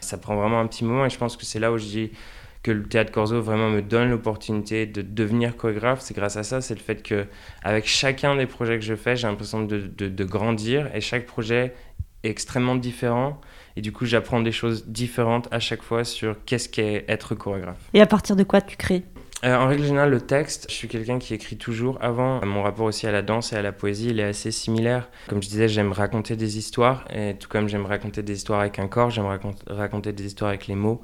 ça 0.00 0.18
prend 0.18 0.36
vraiment 0.36 0.60
un 0.60 0.66
petit 0.66 0.84
moment 0.84 1.06
et 1.06 1.10
je 1.10 1.18
pense 1.18 1.36
que 1.36 1.44
c'est 1.44 1.58
là 1.58 1.72
où 1.72 1.78
je 1.78 1.84
dis 1.84 2.10
que 2.66 2.72
le 2.72 2.82
théâtre 2.82 3.12
Corso 3.12 3.40
vraiment 3.40 3.70
me 3.70 3.80
donne 3.80 4.10
l'opportunité 4.10 4.86
de 4.86 5.00
devenir 5.00 5.56
chorégraphe, 5.56 6.00
c'est 6.00 6.14
grâce 6.14 6.36
à 6.36 6.42
ça, 6.42 6.60
c'est 6.60 6.74
le 6.74 6.80
fait 6.80 7.00
que 7.00 7.26
avec 7.62 7.86
chacun 7.86 8.34
des 8.34 8.46
projets 8.46 8.76
que 8.76 8.84
je 8.84 8.96
fais, 8.96 9.14
j'ai 9.14 9.28
l'impression 9.28 9.62
de, 9.62 9.82
de, 9.82 10.08
de, 10.08 10.24
grandir 10.24 10.90
et 10.92 11.00
chaque 11.00 11.26
projet 11.26 11.74
est 12.24 12.30
extrêmement 12.30 12.74
différent 12.74 13.40
et 13.76 13.82
du 13.82 13.92
coup 13.92 14.04
j'apprends 14.04 14.40
des 14.40 14.50
choses 14.50 14.88
différentes 14.88 15.46
à 15.52 15.60
chaque 15.60 15.82
fois 15.82 16.02
sur 16.02 16.34
qu'est-ce 16.44 16.68
qu'est 16.68 17.04
être 17.06 17.36
chorégraphe. 17.36 17.88
Et 17.94 18.00
à 18.00 18.06
partir 18.06 18.34
de 18.34 18.42
quoi 18.42 18.60
tu 18.60 18.76
crées? 18.76 19.04
Euh, 19.44 19.54
en 19.54 19.66
règle 19.66 19.84
générale, 19.84 20.10
le 20.10 20.20
texte, 20.20 20.66
je 20.70 20.74
suis 20.74 20.88
quelqu'un 20.88 21.18
qui 21.18 21.34
écrit 21.34 21.56
toujours 21.56 21.98
avant. 22.00 22.44
Mon 22.44 22.62
rapport 22.62 22.86
aussi 22.86 23.06
à 23.06 23.12
la 23.12 23.22
danse 23.22 23.52
et 23.52 23.56
à 23.56 23.62
la 23.62 23.72
poésie, 23.72 24.08
il 24.08 24.20
est 24.20 24.24
assez 24.24 24.50
similaire. 24.50 25.08
Comme 25.28 25.42
je 25.42 25.48
disais, 25.48 25.68
j'aime 25.68 25.92
raconter 25.92 26.36
des 26.36 26.56
histoires, 26.56 27.04
et 27.14 27.36
tout 27.38 27.48
comme 27.48 27.68
j'aime 27.68 27.84
raconter 27.84 28.22
des 28.22 28.34
histoires 28.34 28.60
avec 28.60 28.78
un 28.78 28.88
corps, 28.88 29.10
j'aime 29.10 29.26
raconter 29.68 30.12
des 30.12 30.26
histoires 30.26 30.48
avec 30.48 30.66
les 30.66 30.74
mots. 30.74 31.02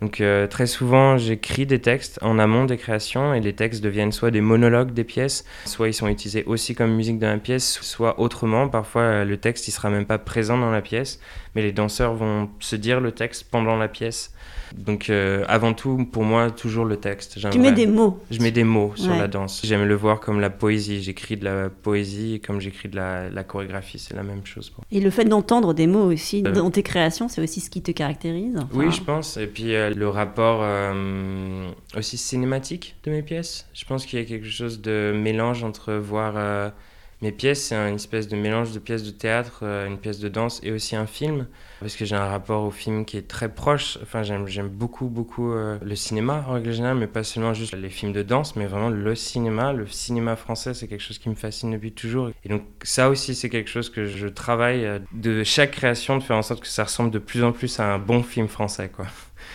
Donc 0.00 0.20
euh, 0.20 0.46
très 0.46 0.66
souvent, 0.66 1.16
j'écris 1.18 1.66
des 1.66 1.80
textes 1.80 2.18
en 2.22 2.38
amont 2.38 2.64
des 2.64 2.76
créations 2.76 3.32
et 3.32 3.40
les 3.40 3.52
textes 3.52 3.82
deviennent 3.82 4.12
soit 4.12 4.30
des 4.30 4.40
monologues 4.40 4.92
des 4.92 5.04
pièces, 5.04 5.44
soit 5.64 5.88
ils 5.88 5.94
sont 5.94 6.08
utilisés 6.08 6.44
aussi 6.44 6.74
comme 6.74 6.94
musique 6.94 7.18
dans 7.18 7.28
la 7.28 7.38
pièce, 7.38 7.78
soit 7.80 8.20
autrement. 8.20 8.68
Parfois, 8.68 9.02
euh, 9.02 9.24
le 9.24 9.36
texte, 9.36 9.68
il 9.68 9.72
sera 9.72 9.90
même 9.90 10.06
pas 10.06 10.18
présent 10.18 10.58
dans 10.58 10.70
la 10.70 10.82
pièce, 10.82 11.20
mais 11.54 11.62
les 11.62 11.72
danseurs 11.72 12.14
vont 12.14 12.50
se 12.60 12.76
dire 12.76 13.00
le 13.00 13.12
texte 13.12 13.46
pendant 13.50 13.76
la 13.76 13.88
pièce. 13.88 14.34
Donc 14.76 15.10
euh, 15.10 15.44
avant 15.48 15.74
tout, 15.74 16.06
pour 16.10 16.24
moi, 16.24 16.50
toujours 16.50 16.84
le 16.84 16.96
texte. 16.96 17.38
Tu 17.50 17.58
mets 17.58 17.72
des 17.72 17.86
mots. 17.86 18.18
Je 18.30 18.40
mets 18.40 18.50
des 18.50 18.64
mots 18.64 18.92
sur 18.96 19.14
la 19.14 19.28
danse. 19.28 19.62
J'aime 19.64 19.84
le 19.84 19.94
voir 19.94 20.20
comme 20.20 20.40
la 20.40 20.50
poésie. 20.50 21.02
J'écris 21.02 21.36
de 21.36 21.44
la 21.44 21.68
poésie 21.70 22.40
comme 22.44 22.60
j'écris 22.60 22.88
de 22.88 22.96
la, 22.96 23.44
chorégraphie. 23.44 23.98
C'est 23.98 24.14
la 24.14 24.22
même 24.22 24.44
chose. 24.44 24.72
Et 24.90 25.00
le 25.00 25.10
fait 25.10 25.24
d'entendre 25.24 25.74
des 25.74 25.86
mots 25.86 26.10
aussi 26.10 26.42
dans 26.42 26.70
tes 26.70 26.82
créations, 26.82 27.28
c'est 27.28 27.42
aussi 27.42 27.60
ce 27.60 27.70
qui 27.70 27.82
te 27.82 27.90
caractérise 27.90 28.56
Oui, 28.72 28.90
je 28.90 29.02
pense. 29.02 29.36
Et 29.36 29.46
puis 29.46 29.72
le 29.72 30.08
rapport 30.08 30.60
euh, 30.62 31.70
aussi 31.96 32.16
cinématique 32.16 32.96
de 33.04 33.10
mes 33.10 33.22
pièces. 33.22 33.66
Je 33.74 33.84
pense 33.84 34.06
qu'il 34.06 34.18
y 34.18 34.22
a 34.22 34.24
quelque 34.24 34.48
chose 34.48 34.80
de 34.80 35.12
mélange 35.14 35.64
entre 35.64 35.94
voir 35.94 36.34
euh, 36.36 36.70
mes 37.24 37.32
pièces, 37.32 37.64
c'est 37.64 37.74
une 37.74 37.94
espèce 37.96 38.28
de 38.28 38.36
mélange 38.36 38.72
de 38.72 38.78
pièces 38.78 39.02
de 39.02 39.10
théâtre, 39.10 39.60
euh, 39.62 39.86
une 39.86 39.98
pièce 39.98 40.18
de 40.18 40.28
danse 40.28 40.60
et 40.62 40.70
aussi 40.70 40.94
un 40.94 41.06
film, 41.06 41.46
parce 41.80 41.96
que 41.96 42.04
j'ai 42.04 42.14
un 42.14 42.26
rapport 42.26 42.64
au 42.64 42.70
film 42.70 43.04
qui 43.04 43.16
est 43.16 43.26
très 43.26 43.48
proche. 43.48 43.98
Enfin, 44.02 44.22
j'aime 44.22 44.68
beaucoup, 44.68 45.06
beaucoup 45.06 45.52
le 45.52 45.94
cinéma 45.94 46.44
en 46.48 46.52
règle 46.52 46.72
générale, 46.72 46.98
mais 46.98 47.06
pas 47.06 47.24
seulement 47.24 47.54
juste 47.54 47.74
les 47.74 47.90
films 47.90 48.12
de 48.12 48.22
danse, 48.22 48.56
mais 48.56 48.66
vraiment 48.66 48.90
le 48.90 49.14
cinéma. 49.14 49.72
Le 49.72 49.86
cinéma 49.86 50.36
français, 50.36 50.74
c'est 50.74 50.86
quelque 50.86 51.02
chose 51.02 51.18
qui 51.18 51.28
me 51.28 51.34
fascine 51.34 51.70
depuis 51.72 51.92
toujours. 51.92 52.30
Et 52.44 52.48
donc, 52.48 52.62
ça 52.82 53.10
aussi, 53.10 53.34
c'est 53.34 53.48
quelque 53.48 53.70
chose 53.70 53.90
que 53.90 54.06
je 54.06 54.28
travaille 54.28 54.88
de 55.12 55.44
chaque 55.44 55.72
création, 55.72 56.16
de 56.18 56.22
faire 56.22 56.36
en 56.36 56.42
sorte 56.42 56.60
que 56.60 56.68
ça 56.68 56.84
ressemble 56.84 57.10
de 57.10 57.18
plus 57.18 57.42
en 57.42 57.52
plus 57.52 57.80
à 57.80 57.92
un 57.92 57.98
bon 57.98 58.22
film 58.22 58.48
français, 58.48 58.90
quoi 58.94 59.06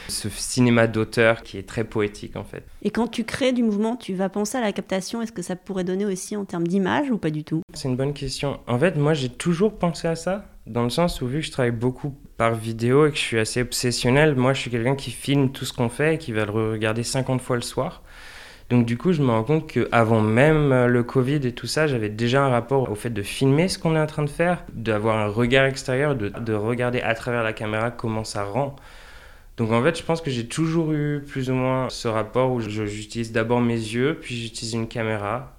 ce 0.07 0.29
cinéma 0.29 0.87
d'auteur 0.87 1.43
qui 1.43 1.57
est 1.57 1.67
très 1.67 1.83
poétique 1.83 2.35
en 2.35 2.43
fait. 2.43 2.63
Et 2.81 2.89
quand 2.89 3.07
tu 3.07 3.23
crées 3.23 3.51
du 3.51 3.63
mouvement, 3.63 3.95
tu 3.95 4.13
vas 4.13 4.29
penser 4.29 4.57
à 4.57 4.61
la 4.61 4.71
captation, 4.71 5.21
est-ce 5.21 5.31
que 5.31 5.41
ça 5.41 5.55
pourrait 5.55 5.83
donner 5.83 6.05
aussi 6.05 6.35
en 6.35 6.45
termes 6.45 6.67
d'image 6.67 7.11
ou 7.11 7.17
pas 7.17 7.29
du 7.29 7.43
tout? 7.43 7.61
C'est 7.73 7.87
une 7.87 7.95
bonne 7.95 8.13
question. 8.13 8.59
En 8.67 8.79
fait, 8.79 8.95
moi 8.97 9.13
j'ai 9.13 9.29
toujours 9.29 9.77
pensé 9.77 10.07
à 10.07 10.15
ça, 10.15 10.45
dans 10.67 10.83
le 10.83 10.89
sens 10.89 11.21
où 11.21 11.27
vu 11.27 11.39
que 11.39 11.45
je 11.45 11.51
travaille 11.51 11.71
beaucoup 11.71 12.15
par 12.37 12.55
vidéo 12.55 13.05
et 13.05 13.11
que 13.11 13.17
je 13.17 13.21
suis 13.21 13.39
assez 13.39 13.61
obsessionnel, 13.61 14.35
moi 14.35 14.53
je 14.53 14.61
suis 14.61 14.71
quelqu'un 14.71 14.95
qui 14.95 15.11
filme 15.11 15.51
tout 15.51 15.65
ce 15.65 15.73
qu'on 15.73 15.89
fait 15.89 16.15
et 16.15 16.17
qui 16.17 16.31
va 16.31 16.45
le 16.45 16.51
regarder 16.51 17.03
50 17.03 17.41
fois 17.41 17.55
le 17.55 17.61
soir. 17.61 18.03
Donc 18.69 18.85
du 18.85 18.97
coup, 18.97 19.13
je 19.13 19.23
me 19.23 19.31
rends 19.31 19.43
compte 19.43 19.71
qu'avant 19.71 20.21
même 20.21 20.85
le 20.85 21.03
Covid 21.03 21.39
et 21.47 21.53
tout 21.53 21.65
ça, 21.65 21.87
j'avais 21.87 22.09
déjà 22.09 22.43
un 22.43 22.49
rapport 22.49 22.89
au 22.91 22.95
fait 22.95 23.09
de 23.09 23.23
filmer 23.23 23.67
ce 23.67 23.79
qu'on 23.79 23.95
est 23.95 23.99
en 23.99 24.05
train 24.05 24.23
de 24.23 24.29
faire, 24.29 24.63
d'avoir 24.71 25.17
un 25.17 25.27
regard 25.27 25.65
extérieur, 25.65 26.15
de, 26.15 26.29
de, 26.29 26.53
regarder 26.53 27.01
à 27.01 27.15
travers 27.15 27.41
la 27.41 27.53
caméra 27.53 27.89
comment 27.89 28.23
ça 28.23 28.43
rend. 28.43 28.75
Donc 29.59 29.73
en 29.73 29.83
fait, 29.83 29.97
je 29.97 30.03
pense 30.03 30.21
que 30.21 30.31
j'ai 30.31 30.45
toujours 30.47 30.93
eu 30.93 31.21
plus 31.27 31.49
ou 31.49 31.53
moins 31.53 31.89
ce 31.89 32.07
rapport 32.07 32.49
où 32.53 32.61
j'utilise 32.61 33.33
d'abord 33.33 33.59
mes 33.59 33.73
yeux, 33.73 34.17
puis 34.19 34.33
j'utilise 34.33 34.73
une 34.73 34.87
caméra, 34.87 35.53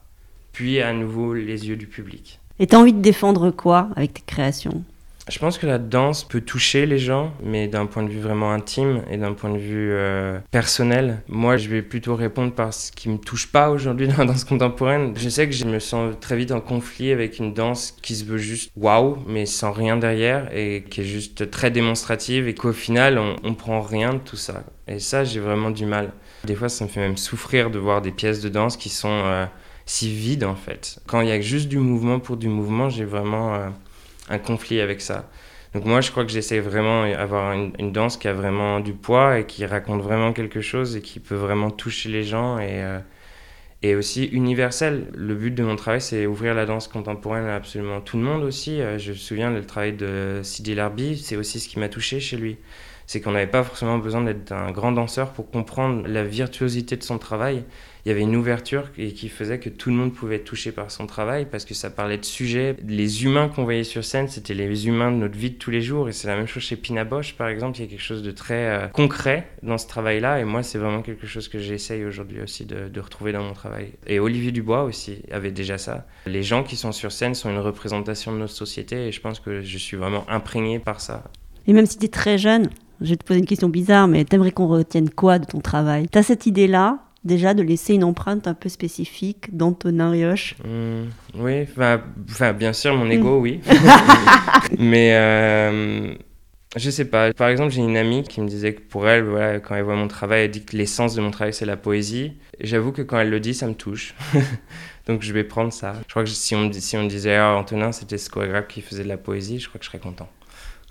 puis 0.52 0.80
à 0.80 0.94
nouveau 0.94 1.34
les 1.34 1.68
yeux 1.68 1.76
du 1.76 1.86
public. 1.86 2.40
Et 2.58 2.66
tu 2.66 2.74
as 2.74 2.78
envie 2.78 2.94
de 2.94 3.02
défendre 3.02 3.50
quoi 3.50 3.90
avec 3.96 4.14
tes 4.14 4.22
créations? 4.22 4.84
Je 5.30 5.38
pense 5.38 5.58
que 5.58 5.66
la 5.66 5.78
danse 5.78 6.24
peut 6.24 6.40
toucher 6.40 6.86
les 6.86 6.98
gens, 6.98 7.32
mais 7.42 7.68
d'un 7.68 7.86
point 7.86 8.02
de 8.02 8.10
vue 8.10 8.20
vraiment 8.20 8.52
intime 8.52 9.02
et 9.10 9.16
d'un 9.16 9.32
point 9.32 9.50
de 9.50 9.58
vue 9.58 9.92
euh, 9.92 10.38
personnel. 10.50 11.22
Moi, 11.28 11.56
je 11.56 11.68
vais 11.68 11.82
plutôt 11.82 12.16
répondre 12.16 12.52
par 12.52 12.74
ce 12.74 12.92
qui 12.92 13.08
me 13.08 13.18
touche 13.18 13.46
pas 13.46 13.70
aujourd'hui 13.70 14.08
dans 14.08 14.18
la 14.18 14.24
danse 14.26 14.44
contemporaine. 14.44 15.14
Je 15.16 15.28
sais 15.28 15.48
que 15.48 15.54
je 15.54 15.64
me 15.64 15.78
sens 15.78 16.14
très 16.20 16.36
vite 16.36 16.52
en 16.52 16.60
conflit 16.60 17.12
avec 17.12 17.38
une 17.38 17.54
danse 17.54 17.96
qui 18.02 18.16
se 18.16 18.24
veut 18.24 18.38
juste 18.38 18.72
waouh, 18.76 19.18
mais 19.26 19.46
sans 19.46 19.72
rien 19.72 19.96
derrière 19.96 20.48
et 20.54 20.84
qui 20.90 21.02
est 21.02 21.04
juste 21.04 21.50
très 21.50 21.70
démonstrative 21.70 22.48
et 22.48 22.54
qu'au 22.54 22.72
final, 22.72 23.18
on, 23.18 23.36
on 23.44 23.54
prend 23.54 23.80
rien 23.80 24.14
de 24.14 24.18
tout 24.18 24.36
ça. 24.36 24.64
Et 24.88 24.98
ça, 24.98 25.22
j'ai 25.24 25.40
vraiment 25.40 25.70
du 25.70 25.86
mal. 25.86 26.10
Des 26.44 26.54
fois, 26.54 26.68
ça 26.68 26.84
me 26.84 26.90
fait 26.90 27.00
même 27.00 27.16
souffrir 27.16 27.70
de 27.70 27.78
voir 27.78 28.02
des 28.02 28.10
pièces 28.10 28.40
de 28.40 28.48
danse 28.48 28.76
qui 28.76 28.88
sont 28.88 29.08
euh, 29.24 29.46
si 29.86 30.12
vides 30.12 30.44
en 30.44 30.54
fait. 30.54 31.00
Quand 31.06 31.20
il 31.20 31.28
y 31.28 31.32
a 31.32 31.40
juste 31.40 31.68
du 31.68 31.78
mouvement 31.78 32.20
pour 32.20 32.36
du 32.36 32.48
mouvement, 32.48 32.88
j'ai 32.88 33.04
vraiment 33.04 33.54
euh, 33.54 33.68
un 34.30 34.38
conflit 34.38 34.80
avec 34.80 35.00
ça. 35.00 35.28
Donc 35.74 35.84
moi, 35.84 36.00
je 36.00 36.10
crois 36.10 36.24
que 36.24 36.32
j'essaie 36.32 36.58
vraiment 36.58 37.08
d'avoir 37.08 37.52
une, 37.52 37.92
danse 37.92 38.16
qui 38.16 38.26
a 38.26 38.32
vraiment 38.32 38.80
du 38.80 38.92
poids 38.92 39.38
et 39.38 39.46
qui 39.46 39.64
raconte 39.64 40.02
vraiment 40.02 40.32
quelque 40.32 40.60
chose 40.60 40.96
et 40.96 41.00
qui 41.00 41.20
peut 41.20 41.36
vraiment 41.36 41.70
toucher 41.70 42.08
les 42.08 42.24
gens 42.24 42.58
et, 42.58 42.82
euh, 42.82 42.98
et 43.82 43.94
aussi 43.94 44.24
universel. 44.24 45.06
Le 45.14 45.34
but 45.34 45.52
de 45.52 45.62
mon 45.62 45.76
travail, 45.76 46.00
c'est 46.00 46.26
ouvrir 46.26 46.54
la 46.54 46.66
danse 46.66 46.88
contemporaine 46.88 47.44
à 47.44 47.54
absolument 47.54 48.00
tout 48.00 48.16
le 48.16 48.24
monde 48.24 48.42
aussi. 48.42 48.80
Euh, 48.80 48.98
je 48.98 49.12
me 49.12 49.16
souviens 49.16 49.50
le 49.50 49.64
travail 49.64 49.92
de 49.92 50.40
Sidi 50.42 50.74
Larbi, 50.74 51.16
c'est 51.18 51.36
aussi 51.36 51.60
ce 51.60 51.68
qui 51.68 51.78
m'a 51.78 51.88
touché 51.88 52.18
chez 52.18 52.36
lui. 52.36 52.56
C'est 53.10 53.20
qu'on 53.20 53.32
n'avait 53.32 53.48
pas 53.48 53.64
forcément 53.64 53.98
besoin 53.98 54.22
d'être 54.22 54.52
un 54.52 54.70
grand 54.70 54.92
danseur 54.92 55.32
pour 55.32 55.50
comprendre 55.50 56.06
la 56.06 56.22
virtuosité 56.22 56.96
de 56.96 57.02
son 57.02 57.18
travail 57.18 57.64
il 58.04 58.08
y 58.08 58.12
avait 58.12 58.22
une 58.22 58.36
ouverture 58.36 58.92
qui 58.92 59.28
faisait 59.28 59.58
que 59.58 59.68
tout 59.68 59.90
le 59.90 59.96
monde 59.96 60.14
pouvait 60.14 60.36
être 60.36 60.44
touché 60.44 60.72
par 60.72 60.90
son 60.90 61.06
travail 61.06 61.46
parce 61.50 61.64
que 61.64 61.74
ça 61.74 61.90
parlait 61.90 62.16
de 62.16 62.24
sujets. 62.24 62.76
Les 62.86 63.24
humains 63.24 63.48
qu'on 63.48 63.64
voyait 63.64 63.84
sur 63.84 64.04
scène, 64.04 64.28
c'était 64.28 64.54
les 64.54 64.86
humains 64.86 65.12
de 65.12 65.16
notre 65.16 65.36
vie 65.36 65.50
de 65.50 65.56
tous 65.56 65.70
les 65.70 65.82
jours. 65.82 66.08
Et 66.08 66.12
c'est 66.12 66.26
la 66.26 66.36
même 66.36 66.46
chose 66.46 66.62
chez 66.62 66.76
Pina 66.76 67.04
Bosch, 67.04 67.34
par 67.34 67.48
exemple. 67.48 67.78
Il 67.78 67.82
y 67.82 67.84
a 67.84 67.88
quelque 67.88 68.02
chose 68.02 68.22
de 68.22 68.30
très 68.30 68.66
euh, 68.66 68.86
concret 68.88 69.48
dans 69.62 69.76
ce 69.76 69.86
travail-là. 69.86 70.40
Et 70.40 70.44
moi, 70.44 70.62
c'est 70.62 70.78
vraiment 70.78 71.02
quelque 71.02 71.26
chose 71.26 71.48
que 71.48 71.58
j'essaye 71.58 72.04
aujourd'hui 72.04 72.40
aussi 72.40 72.64
de, 72.64 72.88
de, 72.88 73.00
retrouver 73.00 73.32
dans 73.32 73.42
mon 73.42 73.52
travail. 73.52 73.92
Et 74.06 74.18
Olivier 74.18 74.50
Dubois 74.50 74.84
aussi 74.84 75.22
avait 75.30 75.52
déjà 75.52 75.76
ça. 75.76 76.06
Les 76.26 76.42
gens 76.42 76.62
qui 76.62 76.76
sont 76.76 76.92
sur 76.92 77.12
scène 77.12 77.34
sont 77.34 77.50
une 77.50 77.58
représentation 77.58 78.32
de 78.32 78.38
notre 78.38 78.54
société. 78.54 79.08
Et 79.08 79.12
je 79.12 79.20
pense 79.20 79.40
que 79.40 79.60
je 79.60 79.78
suis 79.78 79.98
vraiment 79.98 80.24
imprégné 80.30 80.78
par 80.78 81.00
ça. 81.02 81.24
Et 81.66 81.74
même 81.74 81.86
si 81.86 81.98
tu 81.98 82.06
es 82.06 82.08
très 82.08 82.38
jeune, 82.38 82.70
je 83.00 83.10
vais 83.10 83.16
te 83.16 83.24
poser 83.24 83.40
une 83.40 83.46
question 83.46 83.68
bizarre, 83.68 84.08
mais 84.08 84.24
t'aimerais 84.24 84.52
qu'on 84.52 84.68
retienne 84.68 85.10
quoi 85.10 85.38
de 85.38 85.46
ton 85.46 85.60
travail? 85.60 86.08
Tu 86.10 86.18
as 86.18 86.22
cette 86.22 86.46
idée-là 86.46 86.98
déjà 87.24 87.54
de 87.54 87.62
laisser 87.62 87.94
une 87.94 88.04
empreinte 88.04 88.46
un 88.46 88.54
peu 88.54 88.68
spécifique 88.68 89.54
d'Antonin 89.56 90.10
Rioche 90.10 90.56
mmh, 90.64 91.40
Oui, 91.40 91.66
bien 92.58 92.72
sûr, 92.72 92.96
mon 92.96 93.10
ego, 93.10 93.38
mmh. 93.38 93.42
oui. 93.42 93.60
Mais 94.78 95.14
euh, 95.14 96.14
je 96.76 96.90
sais 96.90 97.04
pas. 97.04 97.32
Par 97.32 97.48
exemple, 97.48 97.72
j'ai 97.72 97.82
une 97.82 97.96
amie 97.96 98.22
qui 98.22 98.40
me 98.40 98.48
disait 98.48 98.74
que 98.74 98.80
pour 98.80 99.08
elle, 99.08 99.24
voilà, 99.24 99.60
quand 99.60 99.74
elle 99.74 99.84
voit 99.84 99.96
mon 99.96 100.08
travail, 100.08 100.44
elle 100.44 100.50
dit 100.50 100.64
que 100.64 100.76
l'essence 100.76 101.14
de 101.14 101.20
mon 101.20 101.30
travail, 101.30 101.52
c'est 101.52 101.66
la 101.66 101.76
poésie. 101.76 102.34
J'avoue 102.60 102.92
que 102.92 103.02
quand 103.02 103.18
elle 103.18 103.30
le 103.30 103.40
dit, 103.40 103.54
ça 103.54 103.66
me 103.66 103.74
touche. 103.74 104.14
Donc 105.06 105.22
je 105.22 105.32
vais 105.32 105.44
prendre 105.44 105.72
ça. 105.72 105.94
Je 106.06 106.10
crois 106.10 106.22
que 106.22 106.30
si 106.30 106.54
on, 106.54 106.70
si 106.72 106.96
on 106.96 107.04
disait 107.06 107.34
ah, 107.34 107.56
Antonin, 107.56 107.90
c'était 107.90 108.18
ce 108.18 108.30
chorégraphe 108.30 108.68
qui 108.68 108.82
faisait 108.82 109.02
de 109.02 109.08
la 109.08 109.16
poésie, 109.16 109.58
je 109.58 109.68
crois 109.68 109.78
que 109.78 109.84
je 109.84 109.90
serais 109.90 109.98
content. 109.98 110.28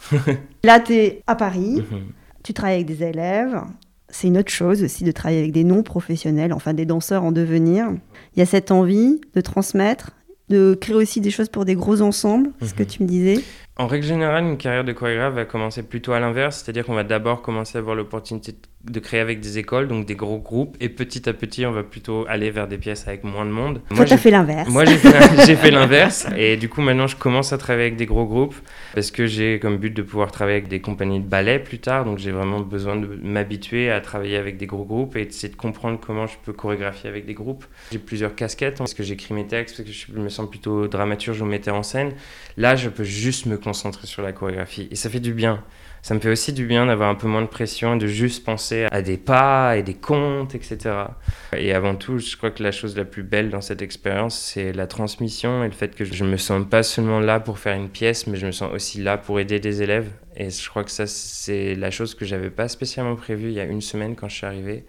Là, 0.64 0.80
tu 0.80 0.94
es 0.94 1.24
à 1.28 1.36
Paris, 1.36 1.82
mmh. 1.82 1.96
tu 2.44 2.54
travailles 2.54 2.76
avec 2.76 2.88
des 2.88 3.04
élèves, 3.04 3.62
c'est 4.10 4.28
une 4.28 4.38
autre 4.38 4.52
chose 4.52 4.84
aussi 4.84 5.04
de 5.04 5.12
travailler 5.12 5.40
avec 5.40 5.52
des 5.52 5.64
non-professionnels, 5.64 6.54
enfin 6.54 6.74
des 6.74 6.86
danseurs 6.86 7.24
en 7.24 7.32
devenir. 7.32 7.88
Il 8.36 8.40
y 8.40 8.42
a 8.42 8.46
cette 8.46 8.72
envie 8.72 9.22
de 9.36 9.42
transmettre, 9.42 10.12
de 10.50 10.78
créer 10.80 10.96
aussi 10.96 11.22
des 11.22 11.30
choses 11.30 11.50
pour 11.50 11.66
des 11.66 11.76
gros 11.76 12.02
ensembles, 12.02 12.52
ce 12.62 12.74
que 12.74 12.84
mhm. 12.84 12.90
tu 12.90 13.04
me 13.04 13.08
disais. 13.08 13.44
En 13.78 13.88
règle 13.88 14.06
générale, 14.06 14.44
une 14.44 14.58
carrière 14.58 14.84
de 14.84 14.92
chorégraphe 14.92 15.36
va 15.36 15.46
commencer 15.46 15.84
plutôt 15.84 16.12
à 16.12 16.20
l'inverse, 16.20 16.62
c'est-à-dire 16.64 16.86
qu'on 16.86 16.96
va 16.96 17.04
d'abord 17.04 17.42
commencer 17.42 17.78
à 17.78 17.82
avoir 17.82 17.96
l'opportunité 17.96 18.52
de 18.52 18.58
créer 19.00 19.20
avec 19.20 19.40
des 19.42 19.58
écoles, 19.58 19.88
donc 19.88 20.06
des 20.06 20.16
gros 20.16 20.40
groupes, 20.40 20.78
et 20.80 20.90
petit 20.90 21.28
à 21.28 21.34
petit, 21.34 21.66
on 21.66 21.72
va 21.72 21.84
plutôt 21.84 22.26
aller 22.30 22.50
vers 22.50 22.68
des 22.68 22.78
pièces 22.78 23.08
avec 23.08 23.24
moins 23.24 23.46
de 23.46 23.52
monde. 23.52 23.82
Toi, 23.94 24.06
tu 24.06 24.14
as 24.14 24.18
fait 24.18 24.32
l'inverse. 24.32 24.70
Moi, 24.70 24.86
j'ai 24.86 24.98
fait, 24.98 25.56
fait 25.56 25.72
l'inverse, 25.72 26.28
et 26.38 26.56
du 26.58 26.70
coup, 26.70 26.82
maintenant, 26.82 27.08
je 27.08 27.16
commence 27.16 27.52
à 27.52 27.58
travailler 27.58 27.88
avec 27.88 27.98
des 27.98 28.06
gros 28.06 28.26
groupes, 28.26 28.56
parce 28.94 29.12
que 29.12 29.26
j'ai 29.28 29.60
comme 29.60 29.78
but 29.78 29.94
de 29.94 30.02
pouvoir 30.02 30.32
travailler 30.32 30.58
avec 30.58 30.70
des 30.70 30.80
compagnies 30.80 31.20
de 31.20 31.28
ballet 31.28 31.60
plus 31.60 31.80
tard, 31.80 32.06
donc 32.06 32.20
j'ai 32.20 32.32
vraiment 32.32 32.62
besoin 32.62 32.96
de 32.96 33.08
m'habituer 33.22 33.92
à 33.92 34.00
travailler 34.00 34.38
avec 34.38 34.58
des 34.58 34.66
gros 34.66 34.86
groupes 34.86 35.16
et 35.18 35.26
d'essayer 35.26 35.50
de 35.50 35.58
comprendre 35.58 36.00
comment 36.00 36.26
je 36.26 36.36
peux 36.44 36.54
chorégraphier 36.54 37.10
avec 37.10 37.26
des 37.26 37.34
groupes. 37.34 37.66
J'ai 37.92 38.00
plusieurs 38.00 38.34
casquettes, 38.34 38.78
parce 38.78 38.94
que 38.94 39.04
j'écris 39.04 39.34
mes 39.34 39.46
textes, 39.46 39.78
parce 39.78 39.90
que 39.90 39.94
je 39.94 40.20
me 40.20 40.30
sens 40.30 40.50
plutôt 40.50 40.88
dramaturge 40.88 41.42
ou 41.42 41.46
metteur 41.46 41.76
en 41.76 41.84
scène. 41.84 42.14
Là, 42.56 42.76
je 42.76 42.90
peux 42.90 43.04
juste 43.04 43.46
me 43.46 43.58
concentrer 43.58 44.08
sur 44.08 44.22
la 44.22 44.32
chorégraphie. 44.32 44.88
Et 44.92 44.96
ça 44.96 45.10
fait 45.10 45.20
du 45.20 45.34
bien. 45.34 45.64
Ça 46.02 46.14
me 46.14 46.20
fait 46.20 46.30
aussi 46.30 46.54
du 46.54 46.66
bien 46.66 46.86
d'avoir 46.86 47.10
un 47.10 47.16
peu 47.16 47.28
moins 47.28 47.42
de 47.42 47.48
pression 47.48 47.96
et 47.96 47.98
de 47.98 48.08
juste 48.08 48.46
penser 48.46 48.69
à 48.92 49.02
des 49.02 49.18
pas 49.18 49.78
et 49.78 49.84
des 49.84 49.94
contes, 49.94 50.56
etc. 50.56 50.78
Et 51.56 51.74
avant 51.74 51.96
tout, 51.96 52.20
je 52.20 52.36
crois 52.38 52.52
que 52.52 52.64
la 52.64 52.72
chose 52.72 52.96
la 52.96 53.06
plus 53.06 53.24
belle 53.24 53.50
dans 53.50 53.62
cette 53.62 53.82
expérience, 53.82 54.38
c'est 54.38 54.74
la 54.74 54.88
transmission 54.88 55.64
et 55.64 55.68
le 55.68 55.74
fait 55.74 55.96
que 55.96 56.06
je 56.06 56.24
me 56.24 56.38
sens 56.38 56.66
pas 56.70 56.84
seulement 56.84 57.20
là 57.20 57.40
pour 57.40 57.60
faire 57.60 57.76
une 57.76 57.90
pièce, 57.90 58.28
mais 58.28 58.38
je 58.38 58.46
me 58.46 58.52
sens 58.52 58.72
aussi 58.74 59.02
là 59.02 59.18
pour 59.18 59.40
aider 59.40 59.60
des 59.60 59.82
élèves. 59.82 60.10
Et 60.36 60.50
je 60.50 60.70
crois 60.70 60.84
que 60.84 60.92
ça, 60.92 61.08
c'est 61.08 61.76
la 61.76 61.92
chose 61.92 62.16
que 62.16 62.26
j'avais 62.26 62.50
pas 62.50 62.68
spécialement 62.68 63.16
prévue 63.16 63.50
il 63.50 63.54
y 63.54 63.60
a 63.60 63.66
une 63.66 63.82
semaine 63.82 64.16
quand 64.16 64.30
je 64.30 64.36
suis 64.36 64.46
arrivé 64.46 64.86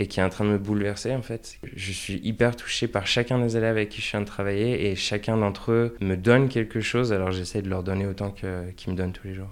et 0.00 0.06
qui 0.06 0.18
est 0.18 0.22
en 0.22 0.30
train 0.30 0.46
de 0.46 0.50
me 0.50 0.58
bouleverser 0.58 1.14
en 1.14 1.22
fait. 1.22 1.58
Je 1.76 1.92
suis 1.92 2.20
hyper 2.24 2.56
touché 2.56 2.88
par 2.88 3.06
chacun 3.06 3.38
des 3.38 3.56
élèves 3.56 3.76
avec 3.76 3.90
qui 3.90 4.00
je 4.00 4.06
suis 4.06 4.16
en 4.16 4.24
train 4.24 4.24
de 4.24 4.30
travailler 4.30 4.90
et 4.90 4.96
chacun 4.96 5.36
d'entre 5.36 5.72
eux 5.72 5.96
me 6.00 6.16
donne 6.16 6.48
quelque 6.48 6.80
chose, 6.80 7.12
alors 7.12 7.32
j'essaie 7.32 7.60
de 7.60 7.68
leur 7.68 7.82
donner 7.82 8.06
autant 8.06 8.30
qu'ils 8.30 8.92
me 8.92 8.96
donnent 8.96 9.12
tous 9.12 9.26
les 9.26 9.34
jours. 9.34 9.50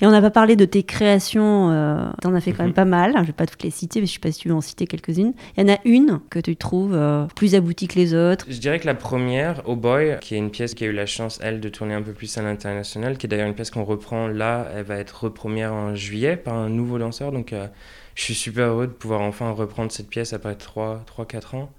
Et 0.00 0.06
on 0.06 0.10
n'a 0.10 0.20
pas 0.20 0.30
parlé 0.30 0.54
de 0.54 0.64
tes 0.64 0.82
créations, 0.84 1.70
euh, 1.70 2.08
tu 2.20 2.28
en 2.28 2.34
as 2.34 2.40
fait 2.40 2.52
quand 2.52 2.62
même 2.62 2.68
mhm. 2.68 2.74
pas 2.74 2.84
mal, 2.84 3.12
je 3.14 3.20
ne 3.20 3.24
vais 3.24 3.32
pas 3.32 3.46
toutes 3.46 3.62
les 3.62 3.70
citer, 3.70 4.00
mais 4.00 4.06
je 4.06 4.12
ne 4.12 4.14
sais 4.14 4.20
pas 4.20 4.30
si 4.30 4.40
tu 4.40 4.48
veux 4.48 4.54
en 4.54 4.60
citer 4.60 4.86
quelques-unes. 4.86 5.32
Il 5.56 5.66
y 5.66 5.70
en 5.70 5.74
a 5.74 5.78
une 5.84 6.20
que 6.30 6.38
tu 6.38 6.56
trouves 6.56 6.94
euh, 6.94 7.26
plus 7.34 7.54
aboutie 7.54 7.88
que 7.88 7.96
les 7.96 8.14
autres 8.14 8.46
Je 8.48 8.58
dirais 8.58 8.78
que 8.78 8.86
la 8.86 8.94
première, 8.94 9.62
Oh 9.66 9.76
Boy, 9.76 10.16
qui 10.20 10.34
est 10.34 10.38
une 10.38 10.50
pièce 10.50 10.74
qui 10.74 10.84
a 10.84 10.86
eu 10.86 10.92
la 10.92 11.06
chance, 11.06 11.40
elle, 11.42 11.60
de 11.60 11.68
tourner 11.68 11.94
un 11.94 12.02
peu 12.02 12.12
plus 12.12 12.38
à 12.38 12.42
l'international, 12.42 13.18
qui 13.18 13.26
est 13.26 13.28
d'ailleurs 13.28 13.48
une 13.48 13.54
pièce 13.54 13.70
qu'on 13.70 13.84
reprend 13.84 14.28
là, 14.28 14.68
elle 14.74 14.84
va 14.84 14.96
être 14.96 15.24
repremière 15.24 15.72
en 15.72 15.94
juillet 15.94 16.36
par 16.36 16.54
un 16.54 16.68
nouveau 16.68 16.98
danseur, 16.98 17.32
donc 17.32 17.52
euh, 17.52 17.66
je 18.14 18.22
suis 18.22 18.34
super 18.34 18.68
heureux 18.68 18.86
de 18.86 18.92
pouvoir 18.92 19.20
enfin 19.20 19.50
reprendre 19.50 19.90
cette 19.90 20.08
pièce 20.08 20.32
après 20.32 20.54
3-4 20.54 21.56
ans. 21.56 21.70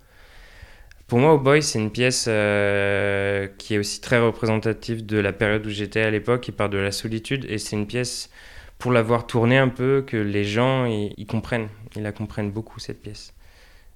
Pour 1.10 1.18
moi, 1.18 1.34
Oh 1.34 1.40
Boy, 1.40 1.64
c'est 1.64 1.80
une 1.80 1.90
pièce 1.90 2.26
euh, 2.30 3.48
qui 3.58 3.74
est 3.74 3.78
aussi 3.80 4.00
très 4.00 4.20
représentative 4.20 5.04
de 5.04 5.18
la 5.18 5.34
période 5.34 5.66
où 5.66 5.70
j'étais 5.72 6.02
à 6.02 6.12
l'époque, 6.12 6.42
qui 6.42 6.52
part 6.52 6.70
de 6.70 6.78
la 6.78 6.92
solitude. 6.92 7.48
Et 7.50 7.58
c'est 7.58 7.76
une 7.76 7.88
pièce, 7.88 8.30
pour 8.78 8.92
l'avoir 8.92 9.26
tournée 9.26 9.58
un 9.58 9.70
peu, 9.70 10.04
que 10.06 10.18
les 10.18 10.44
gens, 10.44 10.86
ils 10.86 11.26
comprennent. 11.26 11.68
Ils 11.96 12.04
la 12.04 12.12
comprennent 12.12 12.52
beaucoup, 12.52 12.80
cette 12.80 13.02
pièce. 13.02 13.34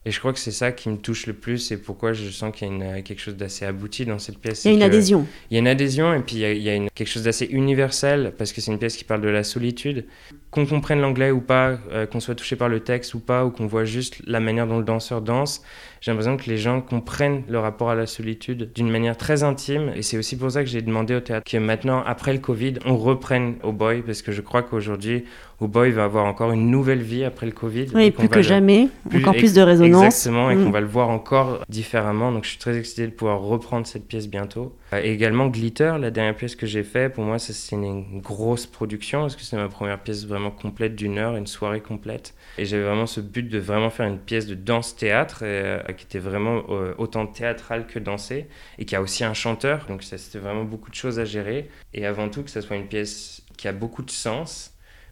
Et 0.05 0.11
je 0.11 0.19
crois 0.19 0.33
que 0.33 0.39
c'est 0.39 0.51
ça 0.51 0.71
qui 0.71 0.89
me 0.89 0.97
touche 0.97 1.27
le 1.27 1.33
plus 1.33 1.71
et 1.71 1.77
pourquoi 1.77 2.13
je 2.13 2.29
sens 2.29 2.53
qu'il 2.53 2.77
y 2.77 2.83
a 2.83 3.01
quelque 3.03 3.21
chose 3.21 3.37
d'assez 3.37 3.65
abouti 3.65 4.05
dans 4.05 4.19
cette 4.19 4.39
pièce. 4.39 4.65
Il 4.65 4.69
y 4.69 4.71
a 4.71 4.73
une 4.73 4.83
adhésion. 4.83 5.25
Il 5.49 5.53
y 5.53 5.57
a 5.57 5.59
une 5.59 5.67
adhésion 5.67 6.13
et 6.13 6.19
puis 6.19 6.37
il 6.37 6.61
y 6.61 6.69
a, 6.69 6.75
une, 6.75 6.89
quelque 6.89 7.07
chose 7.07 7.23
d'assez 7.23 7.45
universel 7.45 8.33
parce 8.37 8.51
que 8.51 8.59
c'est 8.59 8.71
une 8.71 8.79
pièce 8.79 8.97
qui 8.97 9.05
parle 9.05 9.21
de 9.21 9.29
la 9.29 9.43
solitude. 9.43 10.05
Qu'on 10.53 10.67
comprenne 10.67 11.01
l'anglais 11.01 11.31
ou 11.31 11.41
pas, 11.41 11.77
euh, 11.91 12.05
qu'on 12.05 12.19
soit 12.19 12.35
touché 12.35 12.55
par 12.55 12.69
le 12.69 12.79
texte 12.79 13.15
ou 13.15 13.19
pas, 13.19 13.43
ou 13.43 13.49
qu'on 13.49 13.65
voit 13.65 13.85
juste 13.85 14.21
la 14.27 14.39
manière 14.39 14.67
dont 14.67 14.77
le 14.77 14.83
danseur 14.83 15.21
danse, 15.21 15.63
j'ai 15.99 16.11
l'impression 16.11 16.37
que 16.37 16.47
les 16.49 16.57
gens 16.57 16.79
comprennent 16.79 17.41
le 17.47 17.57
rapport 17.57 17.89
à 17.89 17.95
la 17.95 18.05
solitude 18.05 18.71
d'une 18.75 18.91
manière 18.91 19.17
très 19.17 19.41
intime. 19.41 19.91
Et 19.95 20.03
c'est 20.03 20.17
aussi 20.17 20.37
pour 20.37 20.51
ça 20.51 20.63
que 20.63 20.69
j'ai 20.69 20.81
demandé 20.81 21.15
au 21.15 21.21
théâtre 21.21 21.49
que 21.49 21.57
maintenant, 21.57 22.03
après 22.05 22.33
le 22.33 22.39
Covid, 22.39 22.73
on 22.85 22.97
reprenne 22.97 23.55
au 23.63 23.71
boy 23.71 24.03
parce 24.03 24.21
que 24.21 24.31
je 24.31 24.41
crois 24.41 24.61
qu'aujourd'hui, 24.61 25.23
au 25.59 25.67
boy 25.67 25.91
va 25.91 26.03
avoir 26.03 26.25
encore 26.25 26.51
une 26.51 26.69
nouvelle 26.69 27.01
vie 27.01 27.23
après 27.23 27.45
le 27.45 27.51
Covid. 27.51 27.87
Oui, 27.95 28.11
plus 28.11 28.27
que 28.27 28.41
jamais, 28.41 28.89
encore 29.15 29.33
plus 29.33 29.53
de 29.53 29.61
résonance. 29.61 30.03
Exactement, 30.03 30.51
et 30.51 30.55
qu'on 30.55 30.69
mm. 30.69 30.73
va 30.73 30.81
le 30.81 30.87
voir 30.87 31.09
encore 31.09 31.61
différemment. 31.69 32.31
Donc 32.31 32.43
je 32.43 32.49
suis 32.49 32.59
très 32.59 32.77
excité 32.77 33.07
de 33.07 33.11
pouvoir 33.11 33.39
reprendre 33.39 33.87
cette 33.87 34.05
pièce 34.07 34.27
bientôt. 34.27 34.75
Euh, 34.93 35.01
et 35.03 35.11
également 35.11 35.47
Glitter, 35.47 35.93
la 35.99 36.11
dernière 36.11 36.35
pièce 36.35 36.55
que 36.55 36.65
j'ai 36.65 36.83
faite, 36.83 37.13
pour 37.13 37.23
moi, 37.23 37.39
c'est 37.39 37.75
une 37.75 38.21
grosse 38.21 38.65
production 38.65 39.21
parce 39.21 39.35
que 39.35 39.41
c'est 39.41 39.57
ma 39.57 39.69
première 39.69 39.99
pièce 39.99 40.25
vraiment 40.25 40.51
complète 40.51 40.95
d'une 40.95 41.17
heure, 41.17 41.35
une 41.35 41.47
soirée 41.47 41.81
complète. 41.81 42.33
Et 42.57 42.65
j'avais 42.65 42.83
vraiment 42.83 43.05
ce 43.05 43.21
but 43.21 43.47
de 43.47 43.59
vraiment 43.59 43.89
faire 43.89 44.07
une 44.07 44.19
pièce 44.19 44.47
de 44.47 44.55
danse-théâtre 44.55 45.39
euh, 45.43 45.79
qui 45.97 46.05
était 46.05 46.19
vraiment 46.19 46.63
euh, 46.69 46.93
autant 46.97 47.25
théâtrale 47.25 47.87
que 47.87 47.99
dansée 47.99 48.47
et 48.77 48.85
qui 48.85 48.95
a 48.95 49.01
aussi 49.01 49.23
un 49.23 49.33
chanteur. 49.33 49.85
Donc 49.87 50.03
c'était 50.03 50.39
vraiment 50.39 50.63
beaucoup 50.63 50.89
de 50.89 50.95
choses 50.95 51.19
à 51.19 51.25
gérer. 51.25 51.69
Et 51.93 52.05
avant 52.05 52.29
tout, 52.29 52.43
que 52.43 52.51
ce 52.51 52.61
soit 52.61 52.75
une 52.75 52.87
pièce 52.87 53.41
qui 53.57 53.67
a 53.67 53.73
beaucoup 53.73 54.03
de 54.03 54.11
sens 54.11 54.69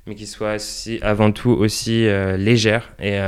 mais 0.08 0.16
qui 0.16 0.26
soit 0.26 0.56
aussi, 0.56 0.98
avant 1.04 1.32
tout 1.32 1.52
aussi 1.52 2.08
légère 2.36 2.92
et 3.00 3.20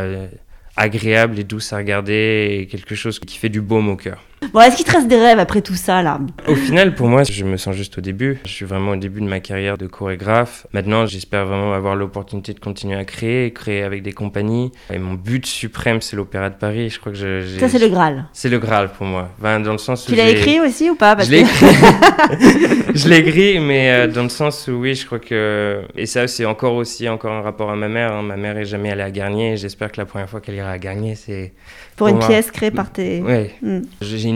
agréable 0.76 1.38
et 1.38 1.44
douce 1.44 1.72
à 1.72 1.78
regarder 1.78 2.58
et 2.60 2.66
quelque 2.66 2.96
chose 2.96 3.20
qui 3.20 3.38
fait 3.38 3.50
du 3.50 3.62
baume 3.62 3.90
au 3.90 3.96
cœur. 3.96 4.24
Bon, 4.52 4.62
est-ce 4.62 4.76
qu'il 4.76 4.86
te 4.86 4.92
reste 4.92 5.08
des 5.08 5.18
rêves 5.18 5.40
après 5.40 5.62
tout 5.62 5.76
ça, 5.76 6.02
là? 6.02 6.20
Au 6.48 6.56
final, 6.56 6.96
pour 6.96 7.08
moi, 7.08 7.24
je 7.24 7.44
me 7.44 7.58
sens 7.58 7.76
juste 7.76 7.98
au 7.98 8.02
début. 8.02 8.40
Je 8.46 8.52
suis 8.52 8.66
vraiment 8.66 8.92
au 8.92 8.96
début 8.96 9.22
de 9.22 9.28
ma 9.28 9.40
carrière 9.40 9.78
de 9.78 9.88
chorégraphe. 9.88 10.68
Maintenant, 10.74 11.06
j'espère 11.06 11.46
vraiment 11.46 11.74
avoir 11.74 11.96
l'opportunité 11.96 12.54
de 12.54 12.60
continuer 12.60 12.96
à 12.96 13.06
créer, 13.06 13.52
créer 13.54 13.84
avec 13.84 14.04
des 14.04 14.12
compagnies. 14.12 14.72
Et 14.92 14.98
mon 14.98 15.14
but 15.14 15.46
suprême, 15.46 16.02
c'est 16.02 16.16
l'Opéra 16.16 16.50
de 16.50 16.56
Paris. 16.56 16.90
Je 16.90 17.00
crois 17.00 17.12
que 17.12 17.18
je, 17.18 17.60
Ça, 17.60 17.70
c'est 17.70 17.80
le 17.80 17.88
Graal. 17.88 18.26
C'est 18.34 18.50
le 18.50 18.60
Graal 18.60 18.90
pour 18.90 19.06
moi. 19.06 19.30
dans 19.42 19.72
le 19.72 19.78
sens 19.78 20.08
où 20.08 20.12
tu 20.12 20.16
l'as 20.16 20.30
écrit 20.30 20.60
aussi 20.60 20.90
ou 20.90 20.96
pas? 20.96 21.18
Je 21.20 21.32
l'ai 21.32 21.40
écrit. 21.42 21.66
je 22.96 23.10
l'ai 23.10 23.18
écrit, 23.18 23.60
mais 23.60 23.92
euh, 23.92 24.08
dans 24.08 24.24
le 24.24 24.30
sens 24.30 24.68
où, 24.68 24.74
oui, 24.74 24.96
je 24.96 25.06
crois 25.06 25.20
que... 25.20 25.82
Et 25.96 26.06
ça, 26.06 26.28
c'est 26.28 26.46
encore 26.46 26.74
aussi 26.74 27.08
encore 27.10 27.32
un 27.32 27.42
rapport 27.42 27.70
à 27.70 27.76
ma 27.76 27.88
mère. 27.88 28.14
Hein. 28.14 28.24
Ma 28.24 28.38
mère 28.38 28.58
est 28.58 28.66
jamais 28.66 28.92
allée 28.92 29.04
à 29.04 29.12
Garnier. 29.12 29.58
J'espère 29.58 29.92
que 29.92 30.00
la 30.00 30.06
première 30.06 30.30
fois 30.30 30.42
qu'elle 30.42 30.56
ira 30.56 30.72
à 30.72 30.78
Garnier, 30.78 31.16
c'est... 31.16 31.54
Pour, 31.96 32.08
une 32.08 32.20
pièce 32.20 32.50
créée 32.50 32.72
par 32.72 32.92
tes... 32.92 33.22
Oui. 33.22 33.50
Hmm 33.62 33.82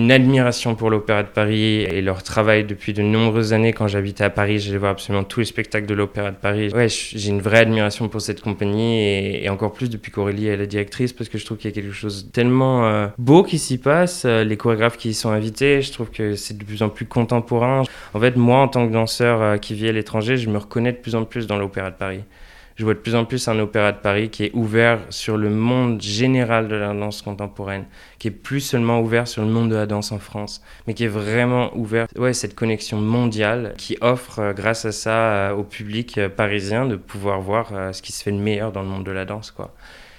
une 0.04 0.12
admiration 0.12 0.76
pour 0.76 0.89
l'Opéra 0.89 1.24
de 1.24 1.28
Paris 1.28 1.82
et 1.82 2.02
leur 2.02 2.24
travail 2.24 2.64
depuis 2.64 2.93
de 2.93 3.02
nombreuses 3.02 3.54
années. 3.54 3.74
Quand 3.74 3.88
j'habitais 3.88 4.24
à 4.24 4.30
Paris, 4.30 4.60
j'allais 4.60 4.78
voir 4.78 4.91
absolument 4.91 5.24
tous 5.24 5.39
les 5.39 5.45
spectacles 5.45 5.88
de 5.88 5.93
l'Opéra 5.93 6.32
de 6.32 6.36
Paris. 6.36 6.70
Ouais, 6.74 6.88
j'ai 6.89 7.30
une 7.30 7.41
vraie 7.41 7.60
admiration 7.60 8.08
pour 8.08 8.22
cette 8.22 8.41
compagnie 8.41 9.43
et, 9.43 9.50
encore 9.50 9.74
plus 9.74 9.89
depuis 9.89 10.12
qu'Aurélie 10.12 10.48
est 10.48 10.58
la 10.58 10.66
directrice 10.66 11.14
parce 11.14 11.30
que 11.30 11.38
je 11.38 11.45
trouve 11.45 11.58
qu'il 11.58 11.70
y 11.70 11.74
a 11.74 11.76
quelque 11.76 11.93
chose 11.93 12.30
tellement 12.32 12.86
euh, 12.86 13.08
beau 13.18 13.43
qui 13.43 13.58
s'y 13.58 13.78
passe. 13.78 14.24
Euh, 14.26 14.43
les 14.43 14.58
chorégraphes 14.58 14.98
qui 14.98 15.10
y 15.10 15.14
sont 15.14 15.32
invités, 15.32 15.82
je 15.82 15.91
trouve 15.91 16.10
que 16.12 16.36
c'est 16.36 16.58
de 16.58 16.64
plus 16.64 16.84
en 16.84 16.89
plus 16.89 17.06
contemporain. 17.06 17.84
En 18.14 18.20
fait, 18.20 18.36
moi, 18.36 18.60
en 18.60 18.68
tant 18.68 18.88
que 18.88 18.93
danseur 18.93 19.41
euh, 19.41 19.58
qui 19.58 19.74
vit 19.74 19.89
à 19.89 19.91
l'étranger, 19.91 20.38
je 20.38 20.50
me 20.50 20.58
reconnais 20.58 20.91
de 20.91 20.98
plus 20.98 21.16
en 21.16 21.26
plus 21.26 21.48
dans 21.48 21.58
l'Opéra 21.58 21.91
de 21.91 21.95
Paris 21.95 22.22
je 22.78 22.84
vois 22.84 22.93
de 22.93 22.99
plus 22.99 23.15
en 23.15 23.25
plus 23.25 23.47
un 23.47 23.57
opéra 23.59 23.91
de 23.91 23.97
Paris 23.97 24.30
qui 24.30 24.45
est 24.45 24.51
ouvert 24.53 24.99
sur 25.09 25.36
le 25.36 25.49
monde 25.49 25.99
général 25.99 26.67
de 26.67 26.75
la 26.75 26.93
danse 26.93 27.23
contemporaine, 27.23 27.86
qui 28.19 28.28
est 28.28 28.32
plus 28.32 28.61
seulement 28.61 29.01
ouvert 29.01 29.28
sur 29.28 29.41
le 29.41 29.49
monde 29.49 29.71
de 29.71 29.75
la 29.75 29.88
danse 29.88 30.11
en 30.11 30.19
France, 30.19 30.61
mais 30.86 30.93
qui 30.93 31.03
est 31.03 31.09
vraiment 31.09 31.75
ouvert, 31.75 32.07
ouais, 32.17 32.34
cette 32.34 32.53
connexion 32.53 33.01
mondiale 33.01 33.73
qui 33.78 33.97
offre, 34.01 34.39
euh, 34.39 34.53
grâce 34.53 34.86
à 34.86 34.91
ça, 34.91 35.11
euh, 35.11 35.53
au 35.53 35.63
public 35.63 36.19
euh, 36.19 36.30
parisien 36.30 36.86
de 36.86 36.95
pouvoir 36.95 37.41
voir 37.41 37.71
ce 37.93 38.01
qui 38.01 38.11
se 38.11 38.23
fait 38.23 38.32
de 38.32 38.38
meilleur 38.38 38.71
dans 38.71 38.84
le 38.84 38.88
monde 38.88 39.03
de 39.03 39.11
la 39.11 39.25
danse, 39.25 39.49
quoi. 39.49 39.73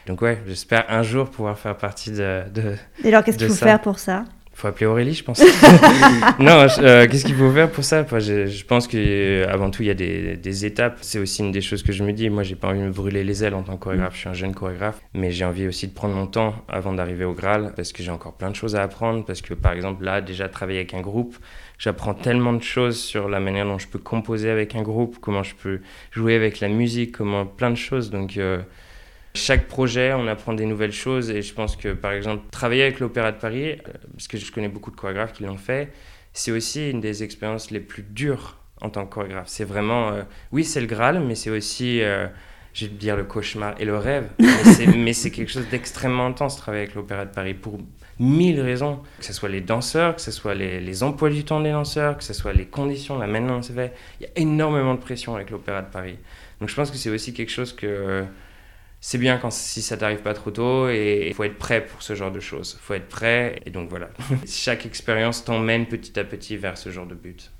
Donc 0.08 0.22
ouais, 0.22 0.42
j'espère 0.46 0.86
un 0.88 1.02
jour 1.02 1.28
pouvoir 1.28 1.58
faire 1.58 1.76
partie 1.76 2.10
de. 2.10 2.42
de 2.50 2.74
Et 3.04 3.08
alors, 3.08 3.22
qu'est-ce 3.22 3.36
qu'il 3.36 3.48
faut 3.48 3.54
faire 3.54 3.80
pour 3.80 3.98
ça? 3.98 4.24
Faut 4.58 4.66
appeler 4.66 4.86
Aurélie, 4.86 5.14
je 5.14 5.22
pense. 5.22 5.40
non, 6.40 6.66
euh, 6.80 7.06
qu'est-ce 7.06 7.24
qu'il 7.24 7.36
faut 7.36 7.52
faire 7.52 7.70
pour 7.70 7.84
ça? 7.84 8.04
Je, 8.18 8.46
je, 8.46 8.64
pense 8.64 8.88
qu'avant 8.88 9.70
tout, 9.70 9.82
il 9.82 9.86
y 9.86 9.90
a 9.90 9.94
des, 9.94 10.36
des 10.36 10.66
étapes. 10.66 10.98
C'est 11.00 11.20
aussi 11.20 11.42
une 11.42 11.52
des 11.52 11.60
choses 11.60 11.84
que 11.84 11.92
je 11.92 12.02
me 12.02 12.12
dis. 12.12 12.28
Moi, 12.28 12.42
j'ai 12.42 12.56
pas 12.56 12.66
envie 12.66 12.80
de 12.80 12.86
me 12.86 12.90
brûler 12.90 13.22
les 13.22 13.44
ailes 13.44 13.54
en 13.54 13.62
tant 13.62 13.76
que 13.76 13.84
chorégraphe. 13.84 14.14
Je 14.14 14.18
suis 14.18 14.28
un 14.28 14.34
jeune 14.34 14.54
chorégraphe, 14.54 15.00
mais 15.14 15.30
j'ai 15.30 15.44
envie 15.44 15.68
aussi 15.68 15.86
de 15.86 15.92
prendre 15.92 16.14
mon 16.16 16.26
temps 16.26 16.56
avant 16.68 16.92
d'arriver 16.92 17.24
au 17.24 17.34
Graal 17.34 17.72
parce 17.76 17.92
que 17.92 18.02
j'ai 18.02 18.10
encore 18.10 18.32
plein 18.32 18.50
de 18.50 18.56
choses 18.56 18.74
à 18.74 18.82
apprendre. 18.82 19.24
Parce 19.24 19.42
que, 19.42 19.54
par 19.54 19.72
exemple, 19.74 20.02
là, 20.04 20.20
déjà 20.20 20.48
travailler 20.48 20.80
avec 20.80 20.92
un 20.92 21.02
groupe, 21.02 21.36
j'apprends 21.78 22.14
tellement 22.14 22.52
de 22.52 22.62
choses 22.62 22.98
sur 22.98 23.28
la 23.28 23.38
manière 23.38 23.64
dont 23.64 23.78
je 23.78 23.86
peux 23.86 24.00
composer 24.00 24.50
avec 24.50 24.74
un 24.74 24.82
groupe, 24.82 25.18
comment 25.20 25.44
je 25.44 25.54
peux 25.54 25.80
jouer 26.10 26.34
avec 26.34 26.58
la 26.58 26.68
musique, 26.68 27.12
comment 27.12 27.46
plein 27.46 27.70
de 27.70 27.76
choses. 27.76 28.10
Donc, 28.10 28.36
euh, 28.36 28.58
chaque 29.38 29.68
projet, 29.68 30.12
on 30.12 30.26
apprend 30.26 30.52
des 30.52 30.66
nouvelles 30.66 30.92
choses 30.92 31.30
et 31.30 31.42
je 31.42 31.54
pense 31.54 31.76
que 31.76 31.92
par 31.92 32.12
exemple, 32.12 32.44
travailler 32.50 32.82
avec 32.82 33.00
l'Opéra 33.00 33.32
de 33.32 33.38
Paris, 33.38 33.72
euh, 33.72 33.92
parce 34.12 34.28
que 34.28 34.36
je 34.36 34.52
connais 34.52 34.68
beaucoup 34.68 34.90
de 34.90 34.96
chorégraphes 34.96 35.32
qui 35.32 35.44
l'ont 35.44 35.56
fait, 35.56 35.90
c'est 36.32 36.50
aussi 36.50 36.90
une 36.90 37.00
des 37.00 37.22
expériences 37.22 37.70
les 37.70 37.80
plus 37.80 38.02
dures 38.02 38.58
en 38.80 38.90
tant 38.90 39.06
que 39.06 39.14
chorégraphe. 39.14 39.48
C'est 39.48 39.64
vraiment, 39.64 40.10
euh, 40.10 40.22
oui, 40.52 40.64
c'est 40.64 40.80
le 40.80 40.86
Graal, 40.86 41.20
mais 41.20 41.34
c'est 41.34 41.50
aussi, 41.50 42.02
euh, 42.02 42.26
je 42.74 42.86
vais 42.86 42.92
dire 42.92 43.16
le 43.16 43.24
cauchemar 43.24 43.74
et 43.78 43.84
le 43.84 43.96
rêve, 43.96 44.28
mais 44.96 45.12
c'est 45.12 45.30
quelque 45.30 45.50
chose 45.50 45.68
d'extrêmement 45.68 46.26
intense 46.26 46.56
travailler 46.56 46.84
avec 46.84 46.94
l'Opéra 46.94 47.24
de 47.24 47.30
Paris 47.32 47.54
pour 47.54 47.78
mille 48.18 48.60
raisons, 48.60 49.00
que 49.18 49.24
ce 49.24 49.32
soit 49.32 49.48
les 49.48 49.60
danseurs, 49.60 50.16
que 50.16 50.20
ce 50.20 50.32
soit 50.32 50.54
les, 50.54 50.80
les 50.80 51.02
emplois 51.02 51.30
du 51.30 51.44
temps 51.44 51.60
des 51.60 51.70
danseurs, 51.70 52.18
que 52.18 52.24
ce 52.24 52.34
soit 52.34 52.52
les 52.52 52.66
conditions, 52.66 53.18
la 53.18 53.26
fait. 53.26 53.94
Il 54.20 54.24
y 54.24 54.26
a 54.26 54.30
énormément 54.36 54.94
de 54.94 55.00
pression 55.00 55.36
avec 55.36 55.50
l'Opéra 55.50 55.82
de 55.82 55.90
Paris. 55.90 56.18
Donc 56.60 56.68
je 56.68 56.74
pense 56.74 56.90
que 56.90 56.96
c'est 56.96 57.10
aussi 57.10 57.32
quelque 57.32 57.52
chose 57.52 57.72
que 57.72 58.24
c'est 59.10 59.16
bien 59.16 59.38
quand 59.38 59.50
si 59.50 59.80
ça 59.80 59.96
t'arrive 59.96 60.20
pas 60.20 60.34
trop 60.34 60.50
tôt 60.50 60.90
et 60.90 61.28
il 61.28 61.32
faut 61.32 61.44
être 61.44 61.56
prêt 61.56 61.82
pour 61.82 62.02
ce 62.02 62.14
genre 62.14 62.30
de 62.30 62.40
choses. 62.40 62.76
Il 62.78 62.84
faut 62.84 62.92
être 62.92 63.08
prêt 63.08 63.58
et 63.64 63.70
donc 63.70 63.88
voilà. 63.88 64.10
Chaque 64.46 64.84
expérience 64.84 65.46
t'emmène 65.46 65.86
petit 65.86 66.20
à 66.20 66.24
petit 66.24 66.58
vers 66.58 66.76
ce 66.76 66.90
genre 66.90 67.06
de 67.06 67.14
but. 67.14 67.50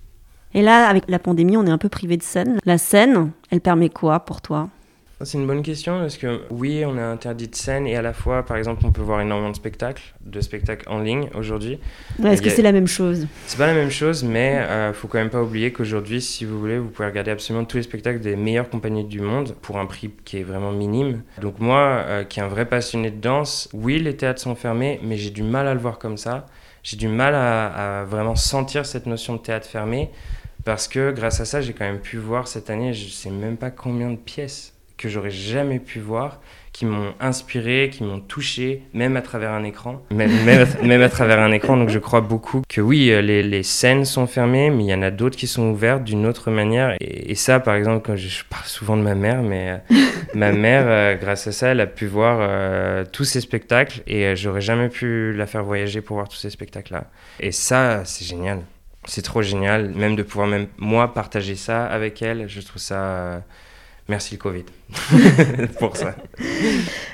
Et 0.53 0.61
là, 0.61 0.87
avec 0.87 1.05
la 1.09 1.19
pandémie, 1.19 1.57
on 1.57 1.65
est 1.65 1.71
un 1.71 1.79
peu 1.79 1.89
privé 1.89 2.19
de 2.19 2.23
scène. 2.23 2.59
La 2.67 2.77
scène, 2.77 3.31
elle 3.51 3.63
permet 3.63 3.89
quoi 3.89 4.21
pour 4.21 4.43
toi? 4.43 4.69
C'est 5.25 5.37
une 5.37 5.49
bonne 5.49 5.63
question 5.63 5.99
parce 5.99 6.17
que 6.17 6.43
oui, 6.51 6.85
on 6.87 6.97
est 6.97 7.03
interdit 7.03 7.49
de 7.49 7.55
scène 7.57 7.89
et 7.89 7.97
à 7.97 8.03
la 8.03 8.13
fois, 8.13 8.45
par 8.45 8.57
exemple, 8.57 8.87
on 8.87 8.93
peut 8.93 9.03
voir 9.03 9.21
énormément 9.21 9.51
de 9.51 9.57
spectacles, 9.57 10.15
de 10.21 10.41
spectacles 10.41 10.89
en 10.89 11.01
ligne 11.01 11.29
aujourd'hui. 11.35 11.81
Est-ce 12.25 12.41
que 12.41 12.51
c'est 12.51 12.63
la 12.63 12.71
même 12.71 12.87
chose? 12.87 13.27
C'est 13.47 13.59
pas 13.59 13.67
la 13.67 13.75
même 13.75 13.91
chose, 13.91 14.23
mais 14.23 14.53
il 14.53 14.71
euh, 14.71 14.93
faut 14.93 15.09
quand 15.09 15.19
même 15.19 15.31
pas 15.31 15.43
oublier 15.43 15.73
qu'aujourd'hui, 15.73 16.21
si 16.21 16.45
vous 16.45 16.61
voulez, 16.61 16.79
vous 16.79 16.89
pouvez 16.89 17.09
regarder 17.09 17.33
absolument 17.33 17.65
tous 17.65 17.79
les 17.79 17.83
spectacles 17.83 18.21
des 18.21 18.37
meilleures 18.37 18.71
compagnies 18.71 19.05
du 19.05 19.21
monde 19.21 19.57
pour 19.61 19.79
un 19.79 19.87
prix 19.87 20.11
qui 20.25 20.39
est 20.39 20.45
vraiment 20.45 20.71
minime. 20.71 21.23
Donc 21.41 21.59
moi, 21.59 22.05
euh, 22.07 22.23
qui 22.23 22.39
est 22.39 22.43
un 22.45 22.49
vrai 22.49 22.67
passionné 22.67 23.11
de 23.11 23.21
danse, 23.21 23.69
oui, 23.73 23.99
les 23.99 24.17
théâtres 24.17 24.41
sont 24.41 24.55
fermés, 24.55 25.01
mais 25.03 25.17
j'ai 25.17 25.31
du 25.31 25.43
mal 25.43 25.67
à 25.67 25.75
le 25.75 25.81
voir 25.81 25.99
comme 25.99 26.17
ça. 26.17 26.47
J'ai 26.85 26.97
du 26.97 27.09
mal 27.09 27.35
à, 27.35 28.03
à 28.03 28.05
vraiment 28.05 28.37
sentir 28.37 28.87
cette 28.87 29.07
notion 29.07 29.35
de 29.35 29.41
théâtre 29.41 29.67
fermé 29.67 30.11
parce 30.65 30.87
que 30.87 31.11
grâce 31.11 31.41
à 31.41 31.45
ça, 31.45 31.61
j'ai 31.61 31.73
quand 31.73 31.87
même 31.87 32.01
pu 32.01 32.19
voir 32.19 32.47
cette 32.47 32.71
année, 32.71 32.93
je 32.93 33.09
sais 33.09 33.31
même 33.31 33.57
pas 33.57 33.71
combien 33.71 34.11
de 34.11 34.17
pièces 34.17 34.78
que 34.99 35.09
j'aurais 35.09 35.31
jamais 35.31 35.79
pu 35.79 36.01
voir 36.01 36.41
qui 36.79 36.87
m'ont 36.87 37.13
inspiré, 37.19 37.91
qui 37.93 38.05
m'ont 38.05 38.21
touché, 38.21 38.83
même 38.95 39.17
à 39.17 39.23
travers 39.23 39.51
un 39.51 39.65
écran. 39.65 40.01
Même, 40.13 40.31
même, 40.85 41.03
à, 41.03 41.09
travers 41.09 41.41
un 41.41 41.51
écran. 41.51 41.77
Donc 41.77 41.89
je 41.89 41.99
crois 41.99 42.21
beaucoup 42.21 42.63
que 42.69 42.81
oui, 42.81 43.11
euh, 43.11 43.21
les, 43.21 43.43
les 43.43 43.65
scènes 43.65 44.05
sont 44.05 44.29
fermées, 44.29 44.71
mais 44.71 44.85
il 44.85 44.89
y 44.89 44.95
en 44.95 45.03
a 45.03 45.11
d'autres 45.11 45.37
qui 45.37 45.49
sont 45.49 45.71
ouvertes 45.71 46.05
d'une 46.05 46.25
autre 46.25 46.53
manière. 46.53 46.95
Et, 47.01 47.35
ça, 47.35 47.59
par 47.59 47.75
exemple, 47.75 48.07
quand 48.07 48.15
je, 48.15 48.45
parle 48.45 48.65
souvent 48.67 48.97
de 48.97 49.03
ma 49.03 49.17
mère, 49.17 49.43
mais 49.43 49.81
euh, 49.91 49.97
ma 50.35 50.53
mère, 50.53 50.85
euh, 50.87 51.17
grâce 51.17 51.49
à 51.49 51.53
ça, 51.53 51.69
elle 51.69 51.81
a 51.81 51.87
pu 51.89 52.07
voir 52.07 52.39
tous 53.11 53.25
ces 53.25 53.41
spectacles 53.41 54.03
et 54.07 54.37
j'aurais 54.37 54.61
jamais 54.61 54.89
pu 54.89 55.33
la 55.33 55.47
faire 55.47 55.65
voyager 55.65 56.01
pour 56.01 56.15
voir 56.15 56.29
tous 56.29 56.37
ces 56.37 56.51
spectacles-là. 56.51 57.05
Et 57.41 57.51
ça, 57.51 58.05
c'est 58.05 58.25
génial. 58.25 58.61
C'est 59.05 59.23
trop 59.23 59.43
génial, 59.43 59.91
même 59.97 60.15
de 60.15 60.23
pouvoir 60.23 60.47
même 60.47 60.69
moi 60.77 61.13
partager 61.13 61.57
ça 61.57 61.87
avec 61.87 62.23
elle. 62.23 62.49
Je 62.49 62.61
trouve 62.61 62.81
ça 62.81 63.43
Merci 64.09 64.37
le 64.37 64.39
Covid 64.39 64.65
pour 65.79 65.95
ça. 65.95 66.17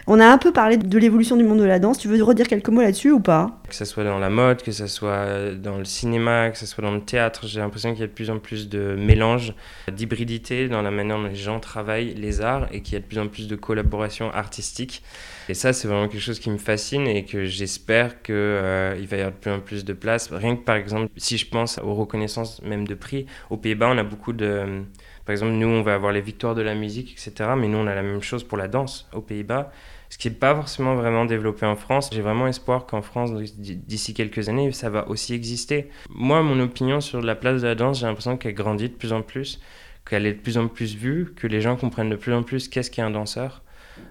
On 0.06 0.20
a 0.20 0.26
un 0.28 0.38
peu 0.38 0.52
parlé 0.52 0.76
de 0.76 0.98
l'évolution 0.98 1.36
du 1.36 1.42
monde 1.42 1.58
de 1.58 1.64
la 1.64 1.80
danse. 1.80 1.98
Tu 1.98 2.06
veux 2.06 2.22
redire 2.22 2.46
quelques 2.46 2.68
mots 2.68 2.82
là-dessus 2.82 3.10
ou 3.10 3.18
pas? 3.18 3.60
Que 3.68 3.74
ce 3.74 3.84
soit 3.84 4.04
dans 4.04 4.20
la 4.20 4.30
mode, 4.30 4.62
que 4.62 4.70
ce 4.70 4.86
soit 4.86 5.50
dans 5.56 5.78
le 5.78 5.84
cinéma, 5.84 6.50
que 6.50 6.58
ce 6.58 6.66
soit 6.66 6.84
dans 6.84 6.92
le 6.92 7.00
théâtre, 7.00 7.48
j'ai 7.48 7.58
l'impression 7.58 7.90
qu'il 7.90 8.00
y 8.00 8.04
a 8.04 8.06
de 8.06 8.12
plus 8.12 8.30
en 8.30 8.38
plus 8.38 8.68
de 8.68 8.94
mélange, 8.96 9.54
d'hybridité 9.90 10.68
dans 10.68 10.82
la 10.82 10.92
manière 10.92 11.16
dont 11.16 11.24
les 11.24 11.34
gens 11.34 11.58
travaillent 11.58 12.14
les 12.14 12.40
arts 12.40 12.68
et 12.70 12.80
qu'il 12.80 12.94
y 12.94 12.96
a 12.96 13.00
de 13.00 13.06
plus 13.06 13.18
en 13.18 13.26
plus 13.26 13.48
de 13.48 13.56
collaboration 13.56 14.30
artistique. 14.30 15.02
Et 15.48 15.54
ça, 15.54 15.72
c'est 15.72 15.88
vraiment 15.88 16.06
quelque 16.06 16.22
chose 16.22 16.38
qui 16.38 16.50
me 16.50 16.58
fascine 16.58 17.08
et 17.08 17.24
que 17.24 17.44
j'espère 17.44 18.22
qu'il 18.22 18.36
euh, 18.36 18.94
va 19.10 19.16
y 19.16 19.20
avoir 19.20 19.32
de 19.32 19.38
plus 19.38 19.50
en 19.50 19.60
plus 19.60 19.84
de 19.84 19.92
place. 19.94 20.30
Rien 20.30 20.54
que 20.54 20.62
par 20.62 20.76
exemple, 20.76 21.10
si 21.16 21.38
je 21.38 21.48
pense 21.48 21.78
aux 21.78 21.94
reconnaissances 21.94 22.62
même 22.62 22.86
de 22.86 22.94
prix, 22.94 23.26
aux 23.50 23.56
Pays-Bas, 23.56 23.88
on 23.90 23.98
a 23.98 24.04
beaucoup 24.04 24.32
de 24.32 24.84
par 25.24 25.32
exemple, 25.32 25.52
nous, 25.52 25.66
on 25.66 25.82
va 25.82 25.94
avoir 25.94 26.12
les 26.12 26.20
victoires 26.20 26.54
de 26.54 26.62
la 26.62 26.74
musique, 26.74 27.12
etc. 27.12 27.50
Mais 27.56 27.68
nous, 27.68 27.78
on 27.78 27.86
a 27.86 27.94
la 27.94 28.02
même 28.02 28.22
chose 28.22 28.44
pour 28.44 28.58
la 28.58 28.68
danse 28.68 29.08
aux 29.14 29.22
Pays-Bas, 29.22 29.72
ce 30.10 30.18
qui 30.18 30.28
n'est 30.28 30.36
pas 30.36 30.54
forcément 30.54 30.94
vraiment 30.96 31.24
développé 31.24 31.64
en 31.64 31.76
France. 31.76 32.10
J'ai 32.12 32.20
vraiment 32.20 32.46
espoir 32.46 32.86
qu'en 32.86 33.00
France, 33.00 33.32
d'ici 33.32 34.12
quelques 34.12 34.48
années, 34.48 34.70
ça 34.72 34.90
va 34.90 35.08
aussi 35.08 35.32
exister. 35.32 35.88
Moi, 36.10 36.42
mon 36.42 36.60
opinion 36.60 37.00
sur 37.00 37.22
la 37.22 37.34
place 37.34 37.62
de 37.62 37.68
la 37.68 37.74
danse, 37.74 38.00
j'ai 38.00 38.06
l'impression 38.06 38.36
qu'elle 38.36 38.54
grandit 38.54 38.90
de 38.90 38.94
plus 38.94 39.12
en 39.12 39.22
plus, 39.22 39.60
qu'elle 40.08 40.26
est 40.26 40.34
de 40.34 40.40
plus 40.40 40.58
en 40.58 40.68
plus 40.68 40.94
vue, 40.94 41.32
que 41.34 41.46
les 41.46 41.62
gens 41.62 41.76
comprennent 41.76 42.10
de 42.10 42.16
plus 42.16 42.34
en 42.34 42.42
plus 42.42 42.68
qu'est-ce 42.68 42.90
qu'est 42.90 43.02
un 43.02 43.10
danseur. 43.10 43.62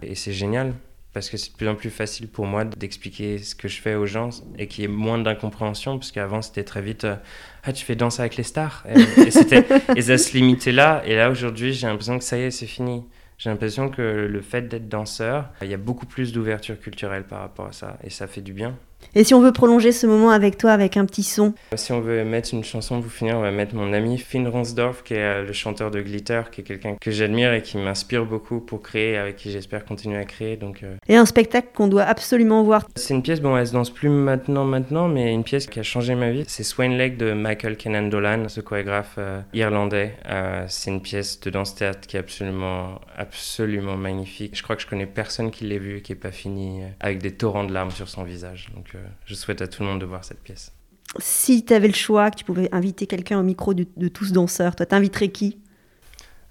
Et 0.01 0.15
c'est 0.15 0.33
génial 0.33 0.73
parce 1.13 1.29
que 1.29 1.37
c'est 1.37 1.51
de 1.51 1.57
plus 1.57 1.67
en 1.67 1.75
plus 1.75 1.91
facile 1.91 2.27
pour 2.27 2.47
moi 2.47 2.65
d'expliquer 2.65 3.37
ce 3.37 3.53
que 3.53 3.67
je 3.67 3.79
fais 3.79 3.93
aux 3.93 4.07
gens 4.07 4.29
et 4.57 4.67
qu'il 4.67 4.81
y 4.81 4.85
ait 4.85 4.89
moins 4.89 5.19
d'incompréhension, 5.19 5.99
parce 5.99 6.11
qu'avant 6.11 6.41
c'était 6.41 6.63
très 6.63 6.81
vite 6.81 7.03
euh, 7.03 7.15
Ah, 7.63 7.71
tu 7.71 7.85
fais 7.85 7.95
danser 7.95 8.21
avec 8.21 8.35
les 8.35 8.43
stars 8.43 8.85
Et, 9.17 9.31
c'était, 9.31 9.65
et 9.95 10.01
ça 10.01 10.17
se 10.17 10.33
limitait 10.35 10.73
là, 10.73 11.01
et 11.05 11.15
là 11.15 11.29
aujourd'hui 11.29 11.73
j'ai 11.73 11.87
l'impression 11.87 12.17
que 12.17 12.23
ça 12.23 12.37
y 12.37 12.41
est, 12.41 12.51
c'est 12.51 12.67
fini. 12.67 13.05
J'ai 13.37 13.49
l'impression 13.49 13.89
que 13.89 14.01
le 14.01 14.41
fait 14.41 14.67
d'être 14.67 14.87
danseur, 14.89 15.49
il 15.61 15.69
y 15.69 15.73
a 15.73 15.77
beaucoup 15.77 16.05
plus 16.05 16.33
d'ouverture 16.33 16.79
culturelle 16.79 17.23
par 17.23 17.39
rapport 17.39 17.67
à 17.67 17.71
ça, 17.71 17.97
et 18.03 18.09
ça 18.09 18.27
fait 18.27 18.41
du 18.41 18.53
bien. 18.53 18.77
Et 19.15 19.23
si 19.23 19.33
on 19.33 19.41
veut 19.41 19.51
prolonger 19.51 19.91
ce 19.91 20.07
moment 20.07 20.31
avec 20.31 20.57
toi 20.57 20.71
avec 20.71 20.97
un 20.97 21.05
petit 21.05 21.23
son? 21.23 21.53
Si 21.75 21.91
on 21.91 22.01
veut 22.01 22.23
mettre 22.23 22.53
une 22.53 22.63
chanson 22.63 23.01
pour 23.01 23.11
finir, 23.11 23.37
on 23.37 23.41
va 23.41 23.51
mettre 23.51 23.75
mon 23.75 23.93
ami 23.93 24.17
Finn 24.17 24.47
Ronsdorf, 24.47 25.03
qui 25.03 25.13
est 25.13 25.17
euh, 25.17 25.45
le 25.45 25.53
chanteur 25.53 25.91
de 25.91 26.01
Glitter, 26.01 26.41
qui 26.51 26.61
est 26.61 26.63
quelqu'un 26.63 26.95
que 26.99 27.11
j'admire 27.11 27.53
et 27.53 27.61
qui 27.61 27.77
m'inspire 27.77 28.25
beaucoup 28.25 28.59
pour 28.59 28.81
créer, 28.81 29.17
avec 29.17 29.35
qui 29.35 29.51
j'espère 29.51 29.85
continuer 29.85 30.17
à 30.17 30.25
créer. 30.25 30.57
Donc, 30.57 30.81
euh. 30.83 30.95
Et 31.07 31.15
un 31.15 31.25
spectacle 31.25 31.69
qu'on 31.73 31.87
doit 31.87 32.03
absolument 32.03 32.63
voir 32.63 32.87
C'est 32.95 33.13
une 33.13 33.21
pièce, 33.21 33.39
bon, 33.39 33.55
elle 33.55 33.67
se 33.67 33.73
danse 33.73 33.91
plus 33.91 34.09
maintenant, 34.09 34.65
maintenant, 34.65 35.07
mais 35.07 35.31
une 35.31 35.43
pièce 35.43 35.67
qui 35.67 35.79
a 35.79 35.83
changé 35.83 36.15
ma 36.15 36.31
vie. 36.31 36.43
C'est 36.47 36.63
Swain 36.63 36.97
Lake 36.97 37.17
de 37.17 37.33
Michael 37.33 37.77
Kenan 37.77 38.09
Dolan, 38.09 38.49
ce 38.49 38.61
chorégraphe 38.61 39.15
euh, 39.19 39.41
irlandais. 39.53 40.15
c'est 40.67 40.89
une 40.89 41.01
pièce 41.01 41.39
de 41.39 41.49
danse-théâtre 41.49 42.07
qui 42.07 42.17
est 42.17 42.19
absolument, 42.19 42.99
absolument 43.15 43.95
magnifique. 43.95 44.57
Je 44.57 44.63
crois 44.63 44.75
que 44.75 44.81
je 44.81 44.87
connais 44.87 45.05
personne 45.05 45.51
qui 45.51 45.65
l'ait 45.65 45.77
vue 45.77 46.01
qui 46.01 46.11
n'est 46.11 46.19
pas 46.19 46.31
fini 46.31 46.81
avec 46.99 47.19
des 47.19 47.31
torrents 47.31 47.63
de 47.63 47.73
larmes 47.73 47.91
sur 47.91 48.09
son 48.09 48.23
visage. 48.23 48.69
Donc, 48.75 48.92
je 49.25 49.35
souhaite 49.35 49.61
à 49.61 49.67
tout 49.67 49.83
le 49.83 49.89
monde 49.89 50.01
de 50.01 50.05
voir 50.05 50.23
cette 50.23 50.39
pièce. 50.39 50.71
Si 51.19 51.63
tu 51.63 51.73
avais 51.73 51.87
le 51.87 51.93
choix, 51.93 52.31
que 52.31 52.37
tu 52.37 52.43
pouvais 52.43 52.69
inviter 52.71 53.05
quelqu'un 53.05 53.39
au 53.39 53.43
micro 53.43 53.73
de, 53.73 53.85
tous 54.07 54.31
danseurs, 54.31 54.75
toi, 54.75 54.85
t'inviterais 54.85 55.27
qui? 55.27 55.59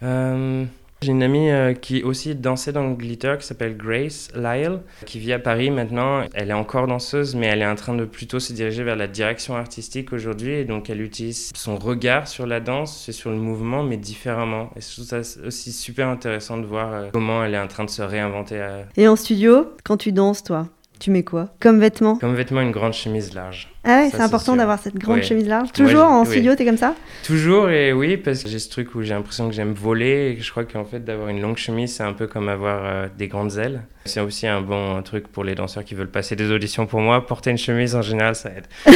Euh, 0.02 0.64
J'ai 1.00 1.10
une 1.10 1.22
amie 1.22 1.50
euh, 1.50 1.74
qui 1.74 2.04
aussi 2.04 2.36
dansait 2.36 2.72
dans 2.72 2.86
le 2.86 2.94
glitter, 2.94 3.34
qui 3.40 3.46
s'appelle 3.46 3.76
Grace 3.76 4.30
Lyle, 4.36 4.78
qui 5.04 5.18
vit 5.18 5.32
à 5.32 5.40
Paris 5.40 5.72
maintenant. 5.72 6.24
Elle 6.32 6.50
est 6.50 6.54
encore 6.54 6.86
danseuse, 6.86 7.34
mais 7.34 7.48
elle 7.48 7.62
est 7.62 7.66
en 7.66 7.74
train 7.74 7.94
de 7.94 8.04
plutôt 8.04 8.38
se 8.38 8.52
diriger 8.52 8.84
vers 8.84 8.94
la 8.94 9.08
direction 9.08 9.56
artistique 9.56 10.12
aujourd'hui. 10.12 10.52
Et 10.52 10.64
donc, 10.64 10.90
elle 10.90 11.00
utilise 11.00 11.50
son 11.56 11.76
regard 11.76 12.28
sur 12.28 12.46
la 12.46 12.60
danse 12.60 13.08
et 13.08 13.12
sur 13.12 13.30
le 13.30 13.38
mouvement, 13.38 13.82
mais 13.82 13.96
différemment. 13.96 14.70
Et 14.76 14.80
je 14.80 14.92
trouve 14.92 15.06
ça 15.06 15.40
aussi 15.44 15.72
super 15.72 16.06
intéressant 16.06 16.56
de 16.56 16.66
voir 16.66 16.92
euh, 16.92 17.08
comment 17.12 17.44
elle 17.44 17.54
est 17.54 17.60
en 17.60 17.68
train 17.68 17.84
de 17.84 17.90
se 17.90 18.02
réinventer. 18.02 18.64
Et 18.96 19.08
en 19.08 19.16
studio, 19.16 19.74
quand 19.82 19.96
tu 19.96 20.12
danses, 20.12 20.44
toi? 20.44 20.68
Tu 21.02 21.10
mets 21.10 21.24
quoi 21.24 21.48
Comme 21.58 21.80
vêtement 21.80 22.14
Comme 22.14 22.36
vêtement, 22.36 22.60
une 22.60 22.70
grande 22.70 22.92
chemise 22.92 23.34
large. 23.34 23.68
Ah 23.82 24.02
ouais, 24.02 24.10
c'est 24.12 24.20
important 24.20 24.54
d'avoir 24.54 24.78
cette 24.78 24.94
grande 24.94 25.22
chemise 25.22 25.48
large. 25.48 25.72
Toujours 25.72 26.04
en 26.04 26.24
studio, 26.24 26.54
t'es 26.54 26.64
comme 26.64 26.76
ça 26.76 26.94
Toujours, 27.26 27.70
et 27.70 27.92
oui, 27.92 28.16
parce 28.16 28.44
que 28.44 28.48
j'ai 28.48 28.60
ce 28.60 28.70
truc 28.70 28.94
où 28.94 29.02
j'ai 29.02 29.12
l'impression 29.12 29.48
que 29.48 29.54
j'aime 29.54 29.72
voler, 29.72 30.36
et 30.38 30.40
je 30.40 30.48
crois 30.52 30.62
qu'en 30.62 30.84
fait, 30.84 31.04
d'avoir 31.04 31.28
une 31.28 31.40
longue 31.40 31.56
chemise, 31.56 31.92
c'est 31.96 32.04
un 32.04 32.12
peu 32.12 32.28
comme 32.28 32.48
avoir 32.48 32.82
euh, 32.84 33.08
des 33.18 33.26
grandes 33.26 33.58
ailes. 33.58 33.82
C'est 34.04 34.20
aussi 34.20 34.46
un 34.46 34.60
bon 34.60 35.02
truc 35.02 35.26
pour 35.26 35.42
les 35.42 35.56
danseurs 35.56 35.84
qui 35.84 35.96
veulent 35.96 36.10
passer 36.10 36.36
des 36.36 36.52
auditions 36.52 36.86
pour 36.86 37.00
moi. 37.00 37.26
Porter 37.26 37.50
une 37.50 37.58
chemise, 37.58 37.96
en 37.96 38.02
général, 38.02 38.36
ça 38.36 38.50
aide. 38.50 38.66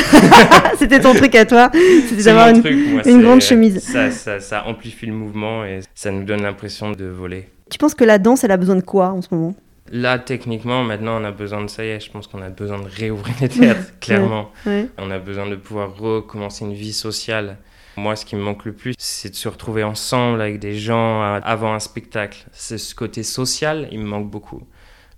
C'était 0.78 1.00
ton 1.00 1.12
truc 1.12 1.34
à 1.34 1.44
toi 1.44 1.70
C'était 2.08 2.22
d'avoir 2.22 2.50
une, 2.50 2.64
une 3.04 3.22
grande 3.22 3.40
chemise. 3.40 3.80
Ça, 3.80 4.12
ça, 4.12 4.38
ça 4.38 4.64
amplifie 4.66 5.06
le 5.06 5.12
mouvement 5.12 5.64
et 5.64 5.80
ça 5.94 6.12
nous 6.12 6.22
donne 6.22 6.42
l'impression 6.42 6.92
de 6.92 7.06
voler. 7.06 7.48
Tu 7.68 7.78
penses 7.78 7.94
que 7.94 8.04
la 8.04 8.18
danse, 8.18 8.44
elle 8.44 8.52
a 8.52 8.56
besoin 8.56 8.76
de 8.76 8.80
quoi 8.82 9.08
en 9.08 9.22
ce 9.22 9.28
moment? 9.32 9.54
Là, 9.90 10.18
techniquement, 10.18 10.82
maintenant, 10.82 11.20
on 11.20 11.24
a 11.24 11.30
besoin 11.30 11.62
de 11.62 11.68
ça 11.68 11.84
y 11.84 11.88
est, 11.88 12.00
je 12.00 12.10
pense 12.10 12.26
qu'on 12.26 12.42
a 12.42 12.50
besoin 12.50 12.78
de 12.80 12.88
réouvrir 12.88 13.34
les 13.40 13.48
théâtres, 13.48 13.92
clairement. 14.00 14.50
On 14.98 15.10
a 15.10 15.18
besoin 15.18 15.46
de 15.46 15.56
pouvoir 15.56 15.96
recommencer 15.96 16.64
une 16.64 16.74
vie 16.74 16.92
sociale. 16.92 17.58
Moi, 17.96 18.14
ce 18.14 18.26
qui 18.26 18.36
me 18.36 18.42
manque 18.42 18.66
le 18.66 18.72
plus, 18.74 18.94
c'est 18.98 19.30
de 19.30 19.34
se 19.34 19.48
retrouver 19.48 19.82
ensemble 19.82 20.42
avec 20.42 20.58
des 20.58 20.74
gens 20.76 21.22
avant 21.22 21.72
un 21.72 21.78
spectacle. 21.78 22.44
C'est 22.52 22.78
ce 22.78 22.94
côté 22.94 23.22
social, 23.22 23.88
il 23.90 24.00
me 24.00 24.06
manque 24.06 24.30
beaucoup. 24.30 24.62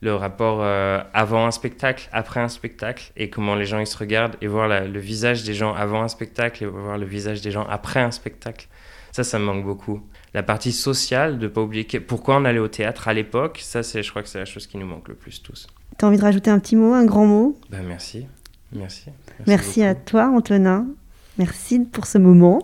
Le 0.00 0.14
rapport 0.14 0.60
euh, 0.62 1.02
avant 1.12 1.44
un 1.44 1.50
spectacle, 1.50 2.08
après 2.12 2.38
un 2.38 2.48
spectacle, 2.48 3.10
et 3.16 3.30
comment 3.30 3.56
les 3.56 3.64
gens 3.64 3.80
ils 3.80 3.86
se 3.86 3.98
regardent, 3.98 4.36
et 4.40 4.46
voir 4.46 4.68
le 4.68 4.98
visage 5.00 5.42
des 5.42 5.54
gens 5.54 5.74
avant 5.74 6.02
un 6.02 6.08
spectacle, 6.08 6.62
et 6.62 6.66
voir 6.68 6.98
le 6.98 7.06
visage 7.06 7.40
des 7.40 7.50
gens 7.50 7.66
après 7.68 7.98
un 7.98 8.12
spectacle. 8.12 8.68
Ça, 9.18 9.24
ça 9.24 9.40
me 9.40 9.46
manque 9.46 9.64
beaucoup 9.64 10.00
la 10.32 10.44
partie 10.44 10.70
sociale, 10.70 11.40
de 11.40 11.46
ne 11.46 11.48
pas 11.48 11.60
oublier 11.60 11.84
pourquoi 11.98 12.36
on 12.36 12.44
allait 12.44 12.60
au 12.60 12.68
théâtre 12.68 13.08
à 13.08 13.14
l'époque, 13.14 13.58
ça 13.60 13.82
c'est, 13.82 14.04
je 14.04 14.10
crois 14.10 14.22
que 14.22 14.28
c'est 14.28 14.38
la 14.38 14.44
chose 14.44 14.68
qui 14.68 14.78
nous 14.78 14.86
manque 14.86 15.08
le 15.08 15.16
plus 15.16 15.42
tous. 15.42 15.66
Tu 15.98 16.04
as 16.04 16.06
envie 16.06 16.18
de 16.18 16.22
rajouter 16.22 16.52
un 16.52 16.60
petit 16.60 16.76
mot, 16.76 16.92
un 16.92 17.04
grand 17.04 17.26
mot? 17.26 17.58
Ben, 17.68 17.82
merci. 17.82 18.28
Merci. 18.70 19.06
Merci, 19.06 19.42
merci 19.48 19.82
à 19.82 19.96
toi 19.96 20.28
Antonin. 20.28 20.86
Merci 21.36 21.80
pour 21.80 22.06
ce 22.06 22.18
moment 22.18 22.62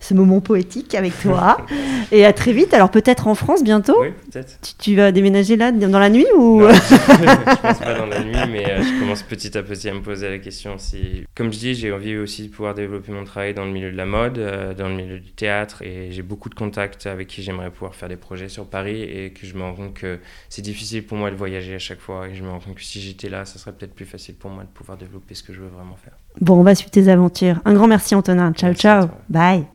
ce 0.00 0.14
moment 0.14 0.40
poétique 0.40 0.94
avec 0.94 1.18
toi. 1.20 1.58
et 2.12 2.24
à 2.24 2.32
très 2.32 2.52
vite. 2.52 2.74
Alors 2.74 2.90
peut-être 2.90 3.26
en 3.26 3.34
France 3.34 3.62
bientôt. 3.62 4.00
Oui, 4.00 4.08
peut-être. 4.30 4.58
Tu, 4.78 4.96
vas 4.96 5.12
déménager 5.12 5.56
là 5.56 5.72
dans 5.72 5.98
la 5.98 6.10
nuit 6.10 6.26
ou 6.36 6.62
non, 6.62 6.68
Je 6.72 7.60
pense 7.60 7.78
pas 7.78 7.94
dans 7.94 8.06
la 8.06 8.22
nuit, 8.22 8.36
mais 8.50 8.70
euh, 8.70 8.82
je 8.82 9.00
commence 9.00 9.22
petit 9.22 9.56
à 9.56 9.62
petit 9.62 9.88
à 9.88 9.94
me 9.94 10.00
poser 10.00 10.28
la 10.28 10.38
question 10.38 10.78
si, 10.78 11.24
comme 11.34 11.52
je 11.52 11.58
dis, 11.58 11.74
j'ai 11.74 11.92
envie 11.92 12.16
aussi 12.16 12.48
de 12.48 12.48
pouvoir 12.48 12.74
développer 12.74 13.12
mon 13.12 13.24
travail 13.24 13.54
dans 13.54 13.64
le 13.64 13.70
milieu 13.70 13.90
de 13.90 13.96
la 13.96 14.06
mode, 14.06 14.38
euh, 14.38 14.74
dans 14.74 14.88
le 14.88 14.94
milieu 14.94 15.18
du 15.18 15.32
théâtre, 15.32 15.82
et 15.82 16.10
j'ai 16.12 16.22
beaucoup 16.22 16.48
de 16.48 16.54
contacts 16.54 17.06
avec 17.06 17.28
qui 17.28 17.42
j'aimerais 17.42 17.70
pouvoir 17.70 17.94
faire 17.94 18.08
des 18.08 18.16
projets 18.16 18.48
sur 18.48 18.66
Paris, 18.66 19.02
et 19.02 19.30
que 19.30 19.46
je 19.46 19.54
me 19.54 19.62
rends 19.62 19.74
compte 19.74 19.94
que 19.94 20.18
c'est 20.48 20.62
difficile 20.62 21.04
pour 21.04 21.18
moi 21.18 21.30
de 21.30 21.36
voyager 21.36 21.74
à 21.74 21.78
chaque 21.78 22.00
fois, 22.00 22.28
et 22.28 22.34
je 22.34 22.42
me 22.42 22.50
rends 22.50 22.60
compte 22.60 22.76
que 22.76 22.82
si 22.82 23.00
j'étais 23.00 23.28
là, 23.28 23.44
ça 23.44 23.58
serait 23.58 23.72
peut-être 23.72 23.94
plus 23.94 24.06
facile 24.06 24.34
pour 24.34 24.50
moi 24.50 24.64
de 24.64 24.68
pouvoir 24.68 24.98
développer 24.98 25.34
ce 25.34 25.42
que 25.42 25.52
je 25.52 25.60
veux 25.60 25.68
vraiment 25.68 25.96
faire. 25.96 26.14
Bon, 26.40 26.54
on 26.54 26.62
va 26.62 26.74
suivre 26.74 26.90
tes 26.90 27.08
aventures. 27.08 27.60
Un 27.64 27.74
grand 27.74 27.88
merci 27.88 28.14
Antonin. 28.14 28.52
Ciao, 28.52 28.74
ciao. 28.74 29.08
Bye. 29.28 29.66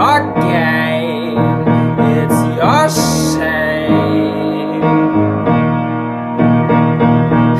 your 0.00 0.22
game, 0.40 1.36
it's 2.16 2.38
your 2.56 2.88
shame. 2.88 4.80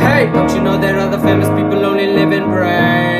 Hey, 0.00 0.32
don't 0.32 0.50
you 0.54 0.62
know 0.62 0.78
there 0.80 0.98
are 0.98 1.10
the 1.10 1.18
famous 1.18 1.48
people 1.48 1.84
only 1.84 2.06
live 2.06 2.32
in 2.32 2.44
pray? 2.44 3.19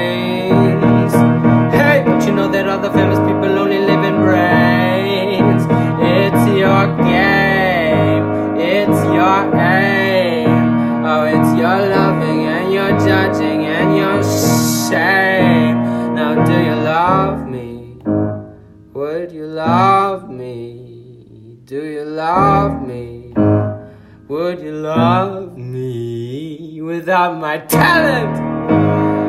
Without 27.20 27.38
my 27.38 27.58
talent? 27.58 28.32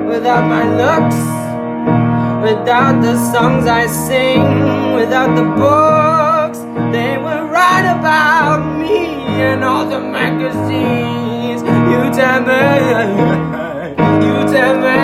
Without 0.07 0.47
my 0.47 0.63
looks? 0.79 1.19
Without 2.41 3.01
the 3.01 3.15
songs 3.33 3.67
I 3.67 3.85
sing? 3.85 4.95
Without 4.95 5.35
the 5.35 5.43
books? 5.43 6.59
They 6.95 7.17
will 7.17 7.47
write 7.51 7.87
about 7.99 8.59
me 8.79 8.97
and 9.43 9.61
all 9.65 9.85
the 9.89 9.99
magazines. 9.99 11.63
You 11.91 12.01
tell 12.15 12.39
me, 12.47 12.63
you 14.25 14.35
tell 14.55 14.75
me. 14.79 14.95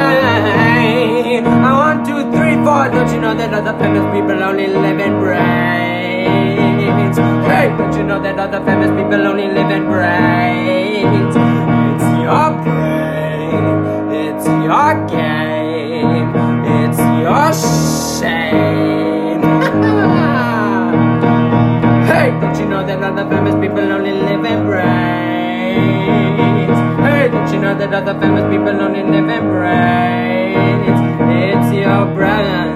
I 1.43 1.71
want 1.81 2.05
two, 2.07 2.23
three, 2.31 2.55
four. 2.63 2.87
Don't 2.87 3.11
you 3.13 3.19
know 3.19 3.35
that 3.35 3.53
other 3.53 3.77
famous 3.79 4.05
people 4.15 4.41
only 4.41 4.67
live 4.67 4.99
in 4.99 5.19
brains? 5.19 6.27
Hey, 7.47 7.67
don't 7.77 7.93
you 7.97 8.03
know 8.03 8.21
that 8.21 8.39
other 8.39 8.63
famous 8.63 8.91
people 8.91 9.27
only 9.27 9.47
live 9.49 9.71
in 9.71 9.83
brains? 9.91 11.56
Your 12.27 12.51
brain, 12.59 13.63
it's 14.11 14.43
your 14.67 14.91
game, 15.07 16.27
it's 16.83 16.99
your 17.23 17.47
shame. 18.19 19.39
hey, 22.03 22.35
don't 22.41 22.57
you 22.59 22.67
know 22.67 22.83
that 22.85 22.99
other 23.01 23.23
famous 23.29 23.55
people 23.63 23.79
only 23.79 24.11
live 24.11 24.43
in 24.43 24.59
brains? 24.65 26.75
Hey, 26.99 27.29
don't 27.31 27.47
you 27.53 27.59
know 27.61 27.73
that 27.79 27.93
other 27.93 28.19
famous 28.19 28.43
people 28.51 28.75
only 28.75 29.03
live 29.03 29.29
in 29.29 29.47
brains? 29.47 30.99
It's 31.31 31.71
your 31.79 32.07
brain, 32.11 32.75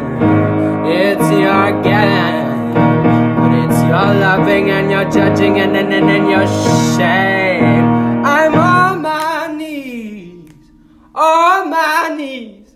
it's 0.88 1.30
your 1.30 1.76
game, 1.84 2.72
but 3.36 3.52
it's 3.66 3.82
your 3.84 4.14
loving 4.16 4.70
and 4.70 4.89
your 4.89 5.04
judging 5.12 5.60
and 5.60 5.76
and 5.76 5.91
and, 5.91 6.10
and 6.10 6.30
your 6.30 6.47
shame. 6.95 7.91
On 11.14 11.70
my 11.70 12.14
knees 12.16 12.74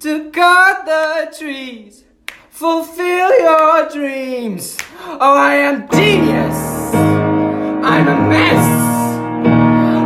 to 0.00 0.30
cut 0.30 0.86
the 0.86 1.34
trees, 1.36 2.04
fulfill 2.48 3.38
your 3.40 3.88
dreams. 3.90 4.78
Oh, 5.00 5.36
I 5.36 5.54
am 5.56 5.88
genius. 5.90 6.56
I'm 7.84 8.08
a 8.08 8.28
mess. 8.28 8.64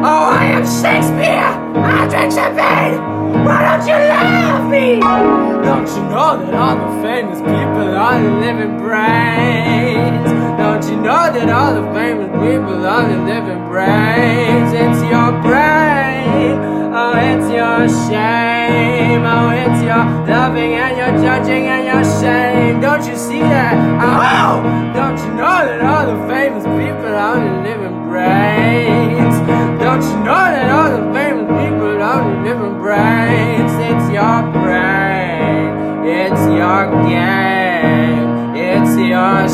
Oh, 0.04 0.30
I 0.32 0.46
am 0.46 0.64
Shakespeare. 0.64 1.52
I 1.84 2.08
drink 2.08 2.32
champagne. 2.32 2.98
Why 3.44 3.76
don't 3.76 3.86
you 3.86 3.94
love 3.94 4.70
me? 4.70 5.00
Don't 5.00 5.88
you 5.88 6.02
know 6.10 6.44
that 6.44 6.54
all 6.54 6.76
the 6.76 7.02
famous 7.02 7.38
people 7.40 7.96
are 7.96 8.20
live 8.40 8.60
in 8.60 8.78
brains? 8.78 10.30
Don't 10.58 10.84
you 10.90 10.96
know 11.00 11.32
that 11.32 11.48
all 11.48 11.74
the 11.74 11.92
famous 11.92 12.30
people 12.30 12.86
are 12.86 13.08
live 13.24 13.48
in 13.48 13.68
brains? 13.68 14.72
It's 14.72 15.02
your 15.10 15.32
brain. 15.42 16.71
Oh, 16.95 17.14
it's 17.16 17.49
your 17.49 17.88
shame. 18.07 19.24
Oh, 19.24 19.49
it's 19.49 19.80
your 19.80 20.05
loving 20.28 20.74
and 20.74 20.95
your 20.95 21.22
judging 21.24 21.66
and 21.66 21.86
your 21.86 22.05
shame. 22.20 22.82
Don't 22.82 23.03
you 23.09 23.16
see 23.16 23.40
that? 23.40 23.72
Oh, 23.97 24.61
don't 24.93 25.16
you 25.16 25.32
know 25.32 25.59
that 25.64 25.80
all 25.80 26.05
the 26.05 26.28
famous 26.28 26.64
people 26.64 27.14
only 27.16 27.70
live 27.70 27.80
in 27.80 27.97
brains? 28.11 29.36
Don't 29.80 30.03
you 30.03 30.18
know 30.20 30.45
that 30.53 30.68
all 30.68 30.90
the 30.93 31.14
famous 31.14 31.49
people 31.49 32.03
only 32.03 32.51
live 32.51 32.61
in 32.61 32.74
brains? 32.76 33.72
It's 33.88 34.11
your 34.12 34.43
brain. 34.53 36.05
It's 36.05 36.43
your 36.61 36.93
game. 37.09 38.55
It's 38.55 38.95
your 38.99 39.49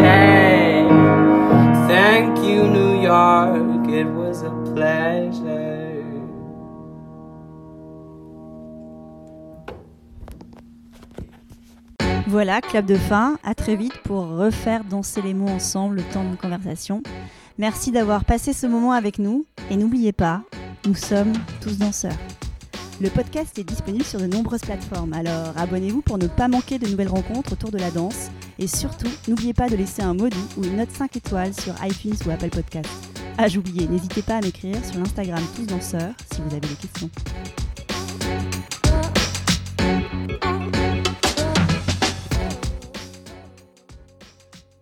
shame. 0.00 0.88
Thank 1.86 2.38
you, 2.38 2.66
New 2.66 3.02
York. 3.02 3.86
It 3.86 4.06
was 4.06 4.40
a 4.40 4.50
pleasure. 4.72 5.23
Voilà, 12.34 12.60
clap 12.60 12.84
de 12.84 12.96
fin. 12.96 13.38
À 13.44 13.54
très 13.54 13.76
vite 13.76 13.96
pour 14.02 14.26
refaire 14.26 14.82
danser 14.82 15.22
les 15.22 15.34
mots 15.34 15.50
ensemble 15.50 15.98
le 15.98 16.02
temps 16.02 16.24
d'une 16.24 16.36
conversation. 16.36 17.00
Merci 17.58 17.92
d'avoir 17.92 18.24
passé 18.24 18.52
ce 18.52 18.66
moment 18.66 18.90
avec 18.90 19.20
nous. 19.20 19.46
Et 19.70 19.76
n'oubliez 19.76 20.10
pas, 20.10 20.42
nous 20.84 20.96
sommes 20.96 21.32
tous 21.60 21.78
danseurs. 21.78 22.18
Le 23.00 23.08
podcast 23.08 23.56
est 23.56 23.62
disponible 23.62 24.04
sur 24.04 24.18
de 24.18 24.26
nombreuses 24.26 24.62
plateformes, 24.62 25.12
alors 25.12 25.56
abonnez-vous 25.56 26.02
pour 26.02 26.18
ne 26.18 26.26
pas 26.26 26.48
manquer 26.48 26.80
de 26.80 26.88
nouvelles 26.88 27.06
rencontres 27.06 27.52
autour 27.52 27.70
de 27.70 27.78
la 27.78 27.92
danse. 27.92 28.32
Et 28.58 28.66
surtout, 28.66 29.10
n'oubliez 29.28 29.54
pas 29.54 29.68
de 29.68 29.76
laisser 29.76 30.02
un 30.02 30.14
mot 30.14 30.26
ou 30.56 30.64
une 30.64 30.78
note 30.78 30.90
5 30.90 31.16
étoiles 31.16 31.54
sur 31.54 31.72
iTunes 31.84 32.16
ou 32.26 32.32
Apple 32.32 32.50
Podcast. 32.50 32.90
Ah, 33.38 33.46
j'oubliais, 33.46 33.86
n'hésitez 33.86 34.22
pas 34.22 34.38
à 34.38 34.40
m'écrire 34.40 34.84
sur 34.84 34.98
l'Instagram 34.98 35.42
Tous 35.54 35.66
Danseurs 35.66 36.14
si 36.32 36.40
vous 36.40 36.50
avez 36.50 36.66
des 36.66 36.74
questions. 36.74 37.10